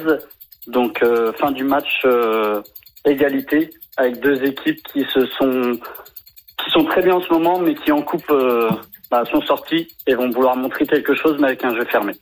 Donc 0.67 1.01
euh, 1.01 1.33
fin 1.33 1.49
du 1.49 1.63
match, 1.63 2.05
égalité 3.05 3.71
avec 3.97 4.19
deux 4.19 4.43
équipes 4.43 4.83
qui 4.93 5.03
se 5.05 5.25
sont 5.25 5.79
qui 6.63 6.69
sont 6.69 6.85
très 6.85 7.01
bien 7.01 7.15
en 7.15 7.21
ce 7.21 7.33
moment, 7.33 7.57
mais 7.57 7.73
qui 7.73 7.91
en 7.91 8.03
coupe 8.03 8.31
bah, 9.09 9.23
sont 9.31 9.41
sorties 9.41 9.87
et 10.05 10.13
vont 10.13 10.29
vouloir 10.29 10.55
montrer 10.55 10.85
quelque 10.85 11.15
chose, 11.15 11.37
mais 11.39 11.47
avec 11.47 11.63
un 11.65 11.73
jeu 11.73 11.85
fermé. 11.85 12.13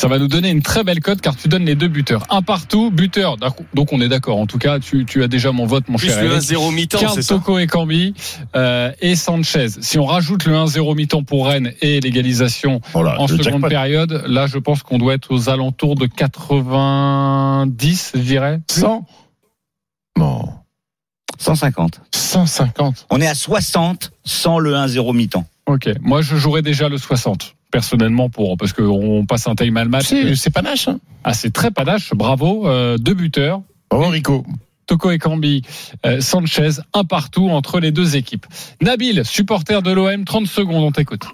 Ça 0.00 0.08
va 0.08 0.18
nous 0.18 0.28
donner 0.28 0.48
une 0.48 0.62
très 0.62 0.82
belle 0.82 1.00
cote 1.00 1.20
car 1.20 1.36
tu 1.36 1.48
donnes 1.48 1.66
les 1.66 1.74
deux 1.74 1.88
buteurs. 1.88 2.24
Un 2.30 2.40
partout, 2.40 2.90
buteur. 2.90 3.36
Donc 3.74 3.92
on 3.92 4.00
est 4.00 4.08
d'accord. 4.08 4.38
En 4.38 4.46
tout 4.46 4.56
cas, 4.56 4.78
tu, 4.78 5.04
tu 5.04 5.22
as 5.22 5.28
déjà 5.28 5.52
mon 5.52 5.66
vote, 5.66 5.90
mon 5.90 5.98
Plus 5.98 6.08
cher 6.08 6.22
le 6.22 6.30
Eric. 6.30 6.40
1-0 6.40 6.72
mi-temps, 6.72 6.98
Carl 6.98 7.14
c'est 7.16 7.20
ça 7.20 7.34
Toko 7.34 7.58
et 7.58 7.66
Cambi 7.66 8.14
euh, 8.56 8.92
et 9.02 9.14
Sanchez. 9.14 9.66
Si 9.82 9.98
on 9.98 10.06
rajoute 10.06 10.46
le 10.46 10.54
1-0 10.54 10.96
mi-temps 10.96 11.22
pour 11.22 11.48
Rennes 11.48 11.74
et 11.82 12.00
l'égalisation 12.00 12.80
Voilà, 12.94 13.20
en 13.20 13.28
seconde 13.28 13.42
jackpot. 13.42 13.68
période, 13.68 14.24
là 14.26 14.46
je 14.46 14.56
pense 14.56 14.82
qu'on 14.82 14.96
doit 14.96 15.12
être 15.12 15.34
aux 15.34 15.50
alentours 15.50 15.96
de 15.96 16.06
90, 16.06 18.12
je 18.14 18.20
dirais. 18.20 18.58
100 18.70 19.04
Non. 20.16 20.48
150. 21.36 22.00
150. 22.14 23.06
On 23.10 23.20
est 23.20 23.28
à 23.28 23.34
60 23.34 24.12
sans 24.24 24.60
le 24.60 24.72
1-0 24.72 25.14
mi-temps. 25.14 25.44
Ok. 25.66 25.90
Moi 26.00 26.22
je 26.22 26.36
jouerais 26.36 26.62
déjà 26.62 26.88
le 26.88 26.96
60 26.96 27.54
personnellement 27.70 28.28
pour 28.28 28.56
parce 28.56 28.72
qu'on 28.72 29.24
passe 29.26 29.46
un 29.46 29.54
time 29.54 29.84
match. 29.88 30.06
C'est 30.06 30.34
c'est 30.34 30.50
panache. 30.50 30.88
Hein. 30.88 30.98
Ah 31.24 31.34
c'est 31.34 31.52
très 31.52 31.70
panache. 31.70 32.12
Bravo. 32.14 32.68
Euh, 32.68 32.98
deux 32.98 33.14
buteurs. 33.14 33.62
Bravo, 33.90 34.08
Rico. 34.08 34.44
Toko 34.86 35.12
et 35.12 35.18
Cambi, 35.18 35.62
euh, 36.04 36.20
Sanchez, 36.20 36.70
un 36.94 37.04
partout 37.04 37.48
entre 37.48 37.78
les 37.78 37.92
deux 37.92 38.16
équipes. 38.16 38.46
Nabil, 38.80 39.24
supporter 39.24 39.82
de 39.82 39.92
l'OM, 39.92 40.24
30 40.24 40.48
secondes, 40.48 40.82
on 40.82 40.90
t'écoute. 40.90 41.26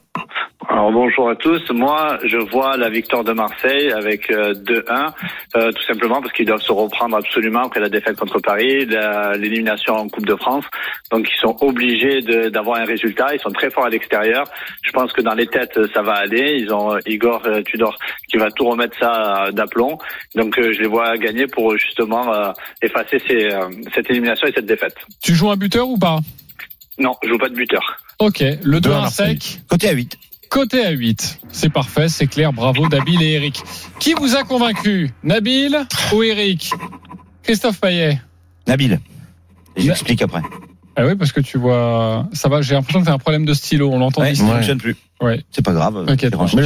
Alors 0.69 0.91
bonjour 0.91 1.31
à 1.31 1.37
tous. 1.37 1.63
Moi, 1.71 2.19
je 2.25 2.37
vois 2.39 2.77
la 2.77 2.89
victoire 2.91 3.23
de 3.25 3.33
Marseille 3.33 3.91
avec 3.93 4.31
euh, 4.31 4.53
2-1, 4.55 5.13
euh, 5.57 5.71
tout 5.73 5.83
simplement 5.85 6.21
parce 6.21 6.33
qu'ils 6.33 6.45
doivent 6.47 6.61
se 6.61 6.73
reprendre 6.73 7.17
absolument 7.17 7.63
après 7.65 7.79
la 7.81 7.89
défaite 7.89 8.17
contre 8.17 8.41
Paris, 8.41 8.85
la- 8.87 9.37
l'élimination 9.37 9.95
en 9.95 10.09
Coupe 10.09 10.27
de 10.27 10.35
France. 10.35 10.65
Donc 11.13 11.29
ils 11.31 11.41
sont 11.41 11.57
obligés 11.61 12.21
de- 12.21 12.49
d'avoir 12.49 12.81
un 12.81 12.85
résultat. 12.85 13.29
Ils 13.35 13.41
sont 13.41 13.51
très 13.53 13.71
forts 13.71 13.87
à 13.87 13.91
l'extérieur. 13.91 14.45
Je 14.83 14.91
pense 14.91 15.13
que 15.13 15.23
dans 15.23 15.35
les 15.35 15.47
têtes, 15.47 15.79
ça 15.95 16.03
va 16.03 16.15
aller. 16.15 16.57
Ils 16.59 16.73
ont 16.75 16.95
euh, 16.95 16.99
Igor 17.07 17.43
euh, 17.47 17.63
Tudor 17.63 17.97
qui 18.29 18.37
va 18.37 18.51
tout 18.51 18.65
remettre 18.67 18.97
ça 18.99 19.47
euh, 19.47 19.53
d'aplomb. 19.53 19.99
Donc 20.35 20.59
euh, 20.59 20.73
je 20.73 20.81
les 20.81 20.89
vois 20.89 21.17
gagner 21.17 21.47
pour 21.47 21.77
justement 21.79 22.33
euh, 22.35 22.53
effacer 22.83 23.23
ces, 23.29 23.47
euh, 23.53 23.69
cette 23.95 24.11
élimination 24.11 24.49
et 24.49 24.53
cette 24.53 24.67
défaite. 24.67 24.97
Tu 25.23 25.35
joues 25.35 25.51
un 25.51 25.57
buteur 25.57 25.89
ou 25.89 25.97
pas? 25.99 26.19
Non, 26.99 27.15
je 27.23 27.29
joue 27.29 27.39
pas 27.39 27.49
de 27.51 27.55
buteur. 27.55 27.83
Ok, 28.19 28.41
le 28.63 28.81
2 28.81 28.91
à 28.91 28.95
2-1 28.95 29.01
Marseille. 29.03 29.39
sec, 29.41 29.61
Côté 29.69 29.89
à 29.91 29.93
8. 29.93 30.17
Côté 30.49 30.85
à 30.85 30.91
8. 30.91 31.41
C'est 31.51 31.71
parfait, 31.71 32.09
c'est 32.09 32.27
clair, 32.27 32.53
bravo 32.53 32.89
Nabil 32.89 33.23
et 33.23 33.33
Eric. 33.33 33.63
Qui 33.99 34.15
vous 34.15 34.37
a 34.37 34.45
convaincu? 34.45 35.11
Nabil 35.23 35.77
ou 36.13 36.23
Eric? 36.23 36.71
Christophe 37.43 37.81
Payet 37.81 38.21
Nabil. 38.67 39.01
J'explique 39.77 40.23
après. 40.23 40.43
Ah 40.99 41.05
oui, 41.05 41.15
parce 41.15 41.31
que 41.33 41.41
tu 41.41 41.59
vois, 41.59 42.27
ça 42.33 42.49
va, 42.49 42.63
j'ai 42.63 42.75
l'impression 42.75 43.01
que 43.01 43.07
t'as 43.07 43.13
un 43.13 43.19
problème 43.19 43.45
de 43.45 43.53
stylo, 43.53 43.91
on 43.93 43.99
l'entend 43.99 44.23
Ouais, 44.23 44.35
ça 44.35 44.45
Ouais. 44.45 44.51
fonctionne 44.55 44.79
plus. 44.79 44.97
Ouais. 45.21 45.43
C'est 45.51 45.63
pas 45.65 45.73
grave. 45.73 46.05
Vais 46.07 46.13
Mais 46.13 46.19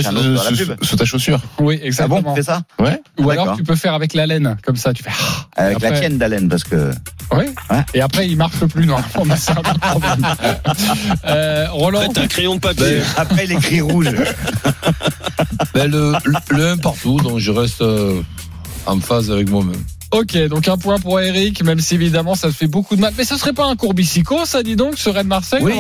chercher 0.03 0.09
un 0.09 0.13
autre 0.17 0.23
sous, 0.23 0.37
sur 0.37 0.51
la 0.51 0.57
sous- 0.57 0.67
pub. 0.67 0.85
sous 0.85 0.97
ta 0.97 1.05
chaussure. 1.05 1.41
Oui, 1.61 1.79
Ah 1.83 1.87
exactement. 1.87 2.23
bon, 2.23 2.31
tu 2.35 2.37
fais 2.41 2.47
ça 2.47 2.63
Ouais. 2.79 3.01
Ou 3.19 3.31
alors 3.31 3.45
D'accord. 3.45 3.59
tu 3.59 3.65
peux 3.65 3.75
faire 3.77 3.95
avec 3.95 4.15
la 4.15 4.27
laine, 4.27 4.57
comme 4.65 4.77
ça, 4.77 4.93
tu 4.93 5.03
fais. 5.03 5.11
ah, 5.57 5.63
Avec 5.63 5.77
Après- 5.77 5.91
la 5.91 5.99
tienne 6.01 6.19
d'Alain, 6.19 6.49
parce 6.49 6.65
que. 6.65 6.91
Oui. 7.33 7.45
Ouais. 7.71 7.85
Et 7.95 8.01
après, 8.01 8.29
il 8.29 8.37
marche 8.37 8.65
plus 8.67 8.87
normalement, 8.87 9.25
mais 9.25 9.37
c'est 9.37 9.53
un 9.53 9.57
autre 9.59 9.79
problème. 9.81 10.27
Euh, 11.27 11.67
Roland. 11.71 12.09
T'as 12.13 12.23
un 12.23 12.27
crayon 12.27 12.55
de 12.57 12.61
papier. 12.61 13.01
Après, 13.17 13.45
il 13.45 13.53
écrit 13.53 13.81
rouge. 13.81 14.07
ben, 15.75 15.91
le, 15.91 16.13
le, 16.25 16.57
le 16.57 16.69
1 16.73 16.77
partout, 16.79 17.19
donc 17.21 17.39
je 17.39 17.51
reste 17.51 17.83
euh, 17.83 18.21
en 18.87 18.99
phase 19.01 19.31
avec 19.31 19.49
moi-même. 19.51 19.83
Ok, 20.13 20.37
donc 20.49 20.67
un 20.67 20.77
point 20.77 20.99
pour 20.99 21.21
Eric, 21.21 21.63
même 21.63 21.79
si 21.79 21.95
évidemment 21.95 22.35
ça 22.35 22.51
fait 22.51 22.67
beaucoup 22.67 22.97
de 22.97 23.01
mal. 23.01 23.13
Mais 23.17 23.23
ce 23.25 23.37
serait 23.37 23.53
pas 23.53 23.67
un 23.67 23.77
courbicico, 23.77 24.45
ça 24.45 24.65
dit 24.65 24.75
donc, 24.75 24.95
ce 24.99 25.09
Rennes 25.09 25.29
Marseille 25.29 25.61
Oui, 25.63 25.75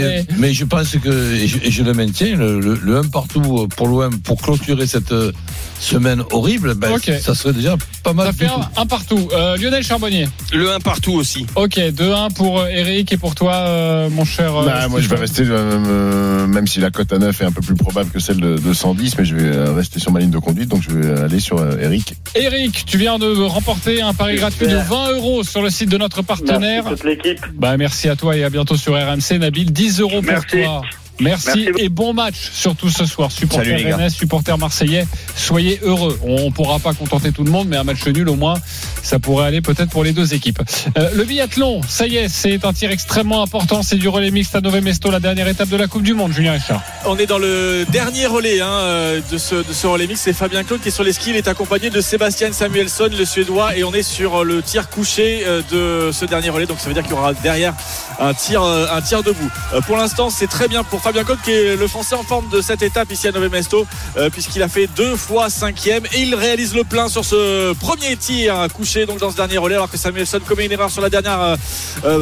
mais, 0.00 0.24
mais 0.38 0.52
je 0.54 0.64
pense 0.64 0.96
que, 0.96 1.34
et 1.34 1.46
je, 1.46 1.58
et 1.62 1.70
je 1.70 1.82
le 1.82 1.92
maintiens, 1.92 2.34
le, 2.34 2.60
le, 2.60 2.78
le 2.82 2.96
1 2.96 3.08
partout 3.08 3.68
pour 3.76 3.88
l'OM, 3.88 4.18
pour 4.20 4.40
clôturer 4.40 4.86
cette 4.86 5.12
euh, 5.12 5.32
semaine 5.80 6.22
horrible, 6.32 6.74
ben, 6.74 6.92
Ok. 6.94 7.12
ça 7.20 7.34
serait 7.34 7.52
déjà 7.52 7.76
pas 8.02 8.14
mal. 8.14 8.28
Ça 8.28 8.32
fait 8.32 8.46
un, 8.46 8.70
un 8.80 8.86
partout. 8.86 9.28
Euh, 9.34 9.58
Lionel 9.58 9.84
Charbonnier. 9.84 10.28
Le 10.54 10.72
1 10.72 10.80
partout 10.80 11.12
aussi. 11.12 11.44
Ok, 11.54 11.76
2-1 11.76 12.32
pour 12.32 12.60
euh, 12.60 12.68
Eric 12.68 13.12
et 13.12 13.18
pour 13.18 13.34
toi, 13.34 13.52
euh, 13.54 14.08
mon 14.08 14.24
cher. 14.24 14.54
Bah, 14.64 14.88
moi, 14.88 15.02
je 15.02 15.08
vais 15.08 15.16
rester, 15.16 15.42
euh, 15.46 16.46
même 16.46 16.66
si 16.66 16.80
la 16.80 16.90
cote 16.90 17.12
à 17.12 17.18
9 17.18 17.38
est 17.38 17.44
un 17.44 17.52
peu 17.52 17.60
plus 17.60 17.74
probable 17.74 18.08
que 18.10 18.18
celle 18.18 18.38
de, 18.40 18.56
de 18.56 18.72
110, 18.72 19.18
mais 19.18 19.26
je 19.26 19.36
vais 19.36 19.68
rester 19.74 20.00
sur 20.00 20.10
ma 20.10 20.20
ligne 20.20 20.30
de 20.30 20.38
conduite, 20.38 20.70
donc 20.70 20.80
je 20.88 20.90
vais 20.96 21.20
aller 21.20 21.40
sur 21.40 21.58
euh, 21.58 21.76
Eric. 21.82 22.14
Eric, 22.34 22.84
tu 22.86 22.96
viens 22.96 23.18
de 23.18 23.26
remporter 23.42 23.73
un 24.02 24.14
pari 24.14 24.36
gratuit 24.36 24.66
de 24.66 24.76
20 24.76 25.12
euros 25.12 25.42
sur 25.42 25.62
le 25.62 25.70
site 25.70 25.88
de 25.88 25.98
notre 25.98 26.22
partenaire. 26.22 26.84
Merci 26.84 27.02
toute 27.02 27.04
l'équipe. 27.04 27.40
Bah, 27.54 27.76
merci 27.76 28.08
à 28.08 28.16
toi 28.16 28.36
et 28.36 28.44
à 28.44 28.50
bientôt 28.50 28.76
sur 28.76 28.94
RMC. 28.94 29.38
Nabil, 29.38 29.72
10 29.72 30.00
euros 30.00 30.22
pour 30.22 30.32
Merci. 30.32 30.62
toi. 30.62 30.82
Merci, 31.20 31.68
et 31.78 31.88
bon 31.88 32.12
match 32.12 32.50
surtout 32.52 32.90
ce 32.90 33.06
soir. 33.06 33.30
Supporters 33.30 33.78
rennais, 33.84 34.10
supporters 34.10 34.58
marseillais, 34.58 35.06
soyez 35.36 35.78
heureux. 35.82 36.18
On 36.22 36.50
pourra 36.50 36.78
pas 36.78 36.92
contenter 36.92 37.32
tout 37.32 37.44
le 37.44 37.50
monde, 37.50 37.68
mais 37.68 37.76
un 37.76 37.84
match 37.84 38.06
nul 38.06 38.28
au 38.28 38.34
moins, 38.34 38.54
ça 39.02 39.18
pourrait 39.18 39.46
aller 39.46 39.60
peut-être 39.60 39.90
pour 39.90 40.04
les 40.04 40.12
deux 40.12 40.34
équipes. 40.34 40.60
Euh, 40.98 41.10
le 41.14 41.24
biathlon, 41.24 41.80
ça 41.88 42.06
y 42.06 42.16
est, 42.16 42.28
c'est 42.28 42.64
un 42.64 42.72
tir 42.72 42.90
extrêmement 42.90 43.42
important. 43.42 43.82
C'est 43.82 43.96
du 43.96 44.08
relais 44.08 44.30
mixte 44.30 44.54
à 44.56 44.60
Nové 44.60 44.80
Mesto, 44.80 45.10
la 45.10 45.20
dernière 45.20 45.48
étape 45.48 45.68
de 45.68 45.76
la 45.76 45.86
Coupe 45.86 46.02
du 46.02 46.14
Monde, 46.14 46.32
Julien 46.32 46.52
Richard. 46.52 46.82
On 47.06 47.16
est 47.18 47.26
dans 47.26 47.38
le 47.38 47.84
dernier 47.90 48.26
relais 48.26 48.60
hein, 48.60 48.68
euh, 48.68 49.20
de, 49.30 49.38
ce, 49.38 49.56
de 49.56 49.72
ce 49.72 49.86
relais 49.86 50.06
mix. 50.06 50.20
C'est 50.20 50.32
Fabien 50.32 50.64
Claude 50.64 50.80
qui 50.80 50.88
est 50.88 50.92
sur 50.92 51.04
les 51.04 51.12
skis. 51.12 51.30
Il 51.30 51.36
est 51.36 51.48
accompagné 51.48 51.90
de 51.90 52.00
Sébastien 52.00 52.52
Samuelsson, 52.52 53.08
le 53.16 53.24
Suédois. 53.24 53.76
Et 53.76 53.84
on 53.84 53.94
est 53.94 54.02
sur 54.02 54.42
euh, 54.42 54.44
le 54.44 54.62
tir 54.62 54.88
couché 54.88 55.44
de 55.70 56.10
ce 56.12 56.24
dernier 56.24 56.50
relais. 56.50 56.66
Donc 56.66 56.80
ça 56.80 56.88
veut 56.88 56.94
dire 56.94 57.02
qu'il 57.02 57.12
y 57.12 57.14
aura 57.14 57.34
derrière 57.34 57.74
un 58.20 58.34
tir, 58.34 58.62
euh, 58.62 58.86
un 58.92 59.00
tir 59.00 59.22
debout. 59.22 59.50
Euh, 59.72 59.80
Pour 59.82 59.96
l'instant, 59.96 60.30
c'est 60.30 60.46
très 60.46 60.68
bien 60.68 60.84
pour 60.84 61.00
Fabien 61.00 61.24
Claude 61.24 61.38
qui 61.44 61.52
est 61.52 61.76
le 61.76 61.86
Français 61.88 62.14
en 62.14 62.22
forme 62.22 62.48
de 62.48 62.60
cette 62.60 62.82
étape 62.82 63.10
ici 63.12 63.28
à 63.28 63.32
Nové 63.32 63.48
Mesto. 63.48 63.86
euh, 64.16 64.30
Puisqu'il 64.30 64.62
a 64.62 64.68
fait 64.68 64.86
deux 64.86 65.16
fois 65.16 65.50
cinquième. 65.50 66.04
Et 66.12 66.20
il 66.22 66.34
réalise 66.34 66.74
le 66.74 66.84
plein 66.84 67.08
sur 67.08 67.24
ce 67.24 67.72
premier 67.74 68.16
tir 68.16 68.68
couché 68.74 69.06
donc 69.06 69.18
dans 69.18 69.30
ce 69.30 69.36
dernier 69.36 69.58
relais. 69.58 69.74
Alors 69.76 69.90
que 69.90 69.96
Samuelsson 69.98 70.40
commet 70.46 70.66
une 70.66 70.72
erreur 70.72 70.90
sur 70.90 71.02
la 71.02 71.10
dernière 71.10 71.56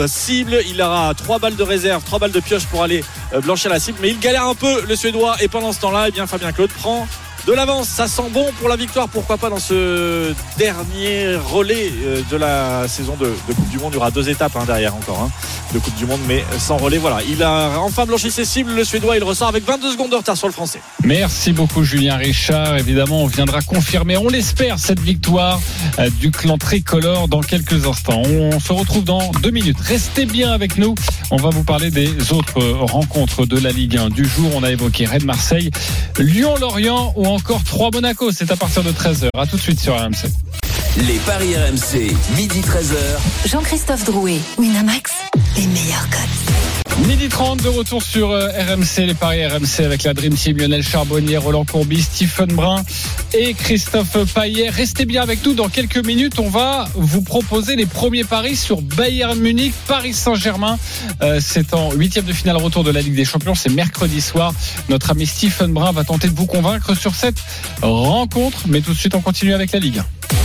cible. 0.06 0.58
Il 0.68 0.80
aura 0.80 1.12
trois 1.14 1.38
balles 1.38 1.56
de 1.56 1.62
réserve, 1.62 2.02
trois 2.04 2.18
balles 2.18 2.32
de 2.32 2.40
pioche 2.40 2.66
pour 2.66 2.82
aller 2.82 3.04
blanchir 3.42 3.70
la 3.70 3.80
cible. 3.80 3.98
Mais 4.02 4.10
il 4.10 4.18
galère 4.18 4.46
un 4.46 4.54
peu 4.54 4.82
le 4.86 4.96
Suédois. 4.96 5.36
Et 5.40 5.48
pendant 5.48 5.72
ce 5.72 5.80
temps-là, 5.80 6.06
eh 6.08 6.10
bien 6.10 6.26
Fabien 6.26 6.52
Claude 6.52 6.70
prend 6.70 7.06
de 7.46 7.52
l'avance. 7.52 7.88
Ça 7.88 8.06
sent 8.06 8.30
bon 8.32 8.46
pour 8.58 8.68
la 8.68 8.76
victoire. 8.76 9.08
Pourquoi 9.08 9.36
pas 9.36 9.50
dans 9.50 9.58
ce 9.58 10.34
dernier 10.58 11.36
relais 11.36 11.92
euh, 12.04 12.22
de 12.30 12.36
la 12.36 12.86
saison 12.88 13.16
de, 13.16 13.26
Coupe 13.46 13.68
du 13.70 13.78
Monde. 13.78 13.92
Il 13.92 13.96
y 13.96 13.98
aura 13.98 14.10
deux 14.10 14.28
étapes 14.28 14.56
hein, 14.56 14.64
derrière 14.66 14.94
encore 14.94 15.20
hein, 15.20 15.30
de 15.74 15.78
Coupe 15.78 15.94
du 15.96 16.06
Monde, 16.06 16.20
mais 16.26 16.44
sans 16.58 16.76
relais. 16.76 16.98
Voilà. 16.98 17.18
Il 17.28 17.42
a 17.42 17.70
enfin 17.78 18.06
blanchi 18.06 18.30
ses 18.30 18.44
cibles. 18.44 18.74
Le 18.74 18.84
Suédois, 18.84 19.16
il 19.16 19.24
ressort 19.24 19.48
avec 19.48 19.64
22 19.64 19.92
secondes 19.92 20.10
de 20.10 20.16
retard 20.16 20.36
sur 20.36 20.46
le 20.46 20.52
Français. 20.52 20.80
Merci 21.04 21.52
beaucoup 21.52 21.82
Julien 21.82 22.16
Richard. 22.16 22.78
Évidemment, 22.78 23.22
on 23.22 23.26
viendra 23.26 23.60
confirmer, 23.62 24.16
on 24.16 24.28
l'espère, 24.28 24.78
cette 24.78 25.00
victoire 25.00 25.60
euh, 25.98 26.10
du 26.10 26.30
clan 26.30 26.58
tricolore 26.58 27.28
dans 27.28 27.40
quelques 27.40 27.86
instants. 27.86 28.22
On 28.24 28.60
se 28.60 28.72
retrouve 28.72 29.04
dans 29.04 29.30
deux 29.42 29.50
minutes. 29.50 29.80
Restez 29.80 30.26
bien 30.26 30.52
avec 30.52 30.78
nous. 30.78 30.94
On 31.30 31.36
va 31.36 31.50
vous 31.50 31.64
parler 31.64 31.90
des 31.90 32.32
autres 32.32 32.60
euh, 32.60 32.74
rencontres 32.80 33.46
de 33.46 33.58
la 33.58 33.72
Ligue 33.72 33.96
1 33.96 34.10
du 34.10 34.24
jour. 34.24 34.50
On 34.54 34.62
a 34.62 34.70
évoqué 34.70 35.06
Rennes 35.06 35.24
Marseille, 35.24 35.70
Lyon-Lorient 36.18 37.12
ou 37.16 37.31
encore 37.32 37.62
3 37.64 37.90
Monaco. 37.92 38.30
C'est 38.30 38.50
à 38.50 38.56
partir 38.56 38.82
de 38.82 38.92
13h. 38.92 39.28
À 39.36 39.46
tout 39.46 39.56
de 39.56 39.60
suite 39.60 39.80
sur 39.80 39.94
RMC. 39.96 40.28
Les 41.06 41.18
paris 41.20 41.56
RMC, 41.56 42.14
midi 42.36 42.60
13h. 42.60 43.48
Jean-Christophe 43.48 44.04
Drouet, 44.04 44.40
Winamax, 44.58 45.12
les 45.56 45.66
meilleurs 45.66 46.08
cotes. 46.10 46.71
Midi 46.98 47.28
30 47.28 47.62
de 47.62 47.68
retour 47.68 48.02
sur 48.02 48.30
euh, 48.30 48.48
RMC, 48.48 49.06
les 49.06 49.14
paris 49.14 49.44
RMC 49.46 49.84
avec 49.84 50.02
la 50.04 50.14
Dream 50.14 50.34
Team 50.34 50.58
Lionel 50.58 50.82
Charbonnier, 50.82 51.38
Roland 51.38 51.64
Courbis, 51.64 52.02
Stephen 52.02 52.52
Brun 52.52 52.82
et 53.34 53.54
Christophe 53.54 54.32
Paillet. 54.32 54.68
Restez 54.68 55.04
bien 55.04 55.22
avec 55.22 55.44
nous. 55.44 55.54
Dans 55.54 55.68
quelques 55.68 56.04
minutes, 56.04 56.38
on 56.38 56.48
va 56.48 56.86
vous 56.94 57.22
proposer 57.22 57.76
les 57.76 57.86
premiers 57.86 58.24
paris 58.24 58.56
sur 58.56 58.82
Bayern 58.82 59.38
Munich, 59.38 59.72
Paris 59.88 60.12
Saint-Germain. 60.12 60.78
Euh, 61.22 61.40
c'est 61.42 61.74
en 61.74 61.92
huitième 61.92 62.26
de 62.26 62.32
finale 62.32 62.56
retour 62.56 62.84
de 62.84 62.90
la 62.90 63.00
Ligue 63.00 63.16
des 63.16 63.24
Champions. 63.24 63.54
C'est 63.54 63.72
mercredi 63.72 64.20
soir. 64.20 64.52
Notre 64.88 65.10
ami 65.10 65.26
Stephen 65.26 65.72
Brun 65.72 65.92
va 65.92 66.04
tenter 66.04 66.28
de 66.28 66.34
vous 66.34 66.46
convaincre 66.46 66.94
sur 66.94 67.14
cette 67.14 67.42
rencontre. 67.80 68.64
Mais 68.68 68.80
tout 68.80 68.92
de 68.92 68.98
suite, 68.98 69.14
on 69.14 69.20
continue 69.20 69.54
avec 69.54 69.72
la 69.72 69.78
Ligue 69.78 69.98
1 69.98 70.41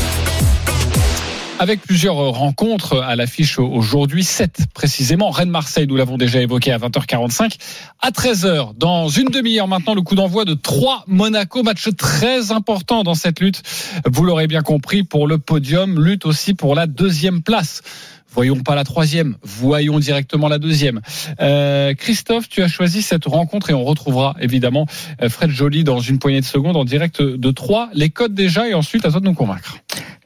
avec 1.60 1.82
plusieurs 1.82 2.16
rencontres 2.16 3.02
à 3.02 3.16
l'affiche 3.16 3.58
aujourd'hui, 3.60 4.24
7 4.24 4.68
précisément. 4.74 5.30
Rennes-Marseille, 5.30 5.88
nous 5.88 5.96
l'avons 5.96 6.18
déjà 6.18 6.42
évoqué 6.42 6.72
à 6.72 6.78
20h45. 6.78 7.58
À 8.02 8.12
13h, 8.12 8.78
dans 8.78 9.08
une 9.08 9.30
demi-heure 9.30 9.68
maintenant, 9.68 9.96
le 9.96 10.02
coup 10.02 10.16
d'envoi 10.16 10.46
de 10.46 10.54
3 10.54 11.06
Monaco, 11.08 11.64
match 11.64 11.88
très 11.98 12.52
important 12.52 13.04
dans 13.04 13.16
cette 13.16 13.40
lutte. 13.40 13.64
Vous 14.06 14.24
l'aurez 14.24 14.48
bien 14.48 14.62
compris, 14.62 15.04
pour 15.04 15.28
le 15.28 15.38
podium, 15.38 16.04
lutte 16.04 16.26
aussi 16.26 16.54
pour 16.54 16.76
la 16.76 16.86
deuxième 16.86 17.42
place. 17.42 17.82
Voyons 18.30 18.60
pas 18.60 18.76
la 18.76 18.84
troisième, 18.84 19.38
voyons 19.42 19.98
directement 19.98 20.48
la 20.48 20.60
deuxième. 20.60 21.02
Euh, 21.42 21.96
Christophe, 21.96 22.48
tu 22.50 22.62
as 22.62 22.68
choisi 22.68 23.02
cette 23.02 23.26
rencontre 23.26 23.72
et 23.72 23.74
on 23.74 23.84
retrouvera 23.84 24.36
évidemment 24.40 24.86
euh, 25.24 25.30
Fred 25.30 25.50
Joly 25.50 25.84
dans 25.84 26.02
une 26.02 26.20
poignée 26.20 26.42
de 26.42 26.46
secondes 26.46 26.76
en 26.76 26.86
direct 26.86 27.22
de 27.22 27.52
3. 27.52 27.90
Les 27.94 28.10
codes 28.10 28.36
déjà 28.36 28.68
et 28.68 28.76
ensuite 28.76 29.06
à 29.06 29.12
toi 29.12 29.22
de 29.22 29.26
nous 29.26 29.34
convaincre. 29.34 29.78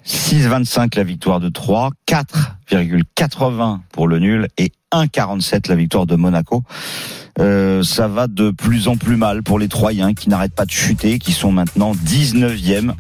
6,25 0.05 0.97
la 0.97 1.03
victoire 1.03 1.39
de 1.39 1.49
3, 1.49 1.91
4,80 2.07 3.79
pour 3.91 4.07
le 4.07 4.19
nul 4.19 4.47
et 4.57 4.71
1,47 4.91 5.69
la 5.69 5.75
victoire 5.75 6.05
de 6.05 6.15
Monaco. 6.15 6.63
Euh, 7.39 7.81
ça 7.83 8.07
va 8.07 8.27
de 8.27 8.51
plus 8.51 8.87
en 8.87 8.97
plus 8.97 9.15
mal 9.15 9.41
pour 9.41 9.57
les 9.57 9.67
Troyens 9.67 10.13
qui 10.13 10.29
n'arrêtent 10.29 10.55
pas 10.55 10.65
de 10.65 10.71
chuter, 10.71 11.17
qui 11.19 11.31
sont 11.31 11.51
maintenant 11.51 11.93
19e 11.93 12.93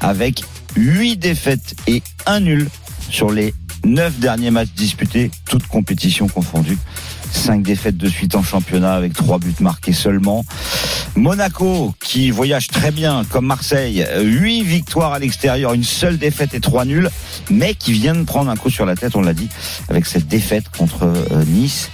avec 0.00 0.44
8 0.76 1.16
défaites 1.16 1.74
et 1.86 2.02
1 2.26 2.40
nul 2.40 2.68
sur 3.10 3.30
les 3.30 3.54
9 3.84 4.18
derniers 4.18 4.50
matchs 4.50 4.72
disputés, 4.76 5.30
toutes 5.48 5.66
compétitions 5.66 6.28
confondues. 6.28 6.78
5 7.32 7.62
défaites 7.62 7.96
de 7.96 8.08
suite 8.08 8.34
en 8.34 8.42
championnat 8.42 8.94
avec 8.94 9.12
3 9.12 9.38
buts 9.38 9.54
marqués 9.60 9.92
seulement. 9.92 10.44
Monaco 11.16 11.94
qui 12.00 12.30
voyage 12.30 12.68
très 12.68 12.90
bien 12.90 13.24
comme 13.30 13.46
Marseille, 13.46 14.06
8 14.20 14.62
victoires 14.62 15.12
à 15.12 15.18
l'extérieur, 15.18 15.74
une 15.74 15.84
seule 15.84 16.18
défaite 16.18 16.54
et 16.54 16.60
3 16.60 16.84
nuls, 16.84 17.10
mais 17.50 17.74
qui 17.74 17.92
vient 17.92 18.14
de 18.14 18.22
prendre 18.22 18.50
un 18.50 18.56
coup 18.56 18.70
sur 18.70 18.86
la 18.86 18.94
tête, 18.94 19.16
on 19.16 19.22
l'a 19.22 19.34
dit, 19.34 19.48
avec 19.88 20.06
cette 20.06 20.28
défaite 20.28 20.64
contre 20.76 21.04
euh, 21.04 21.44
Nice. 21.46 21.90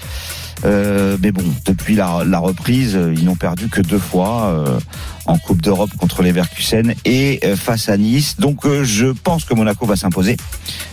Euh, 0.64 1.16
mais 1.22 1.32
bon, 1.32 1.44
depuis 1.66 1.94
la, 1.94 2.22
la 2.26 2.38
reprise, 2.38 2.96
euh, 2.96 3.14
ils 3.16 3.24
n'ont 3.24 3.34
perdu 3.34 3.68
que 3.68 3.80
deux 3.80 3.98
fois 3.98 4.46
euh, 4.46 4.78
en 5.26 5.38
Coupe 5.38 5.60
d'Europe 5.60 5.90
contre 5.98 6.22
les 6.22 6.32
Verkusen 6.32 6.94
et 7.04 7.40
euh, 7.44 7.56
face 7.56 7.88
à 7.88 7.96
Nice. 7.96 8.36
Donc 8.38 8.64
euh, 8.64 8.84
je 8.84 9.06
pense 9.06 9.44
que 9.44 9.54
Monaco 9.54 9.84
va 9.86 9.96
s'imposer, 9.96 10.36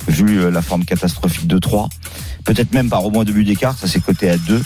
vu 0.08 0.42
euh, 0.42 0.52
la 0.52 0.62
forme 0.62 0.84
catastrophique 0.84 1.48
de 1.48 1.58
3. 1.58 1.90
Peut-être 2.44 2.74
même 2.74 2.90
par 2.90 3.06
au 3.06 3.12
moins 3.12 3.24
deux 3.24 3.34
buts 3.34 3.46
d'écart, 3.46 3.78
ça 3.78 3.88
c'est 3.88 4.04
coté 4.04 4.30
à 4.30 4.38
2. 4.38 4.62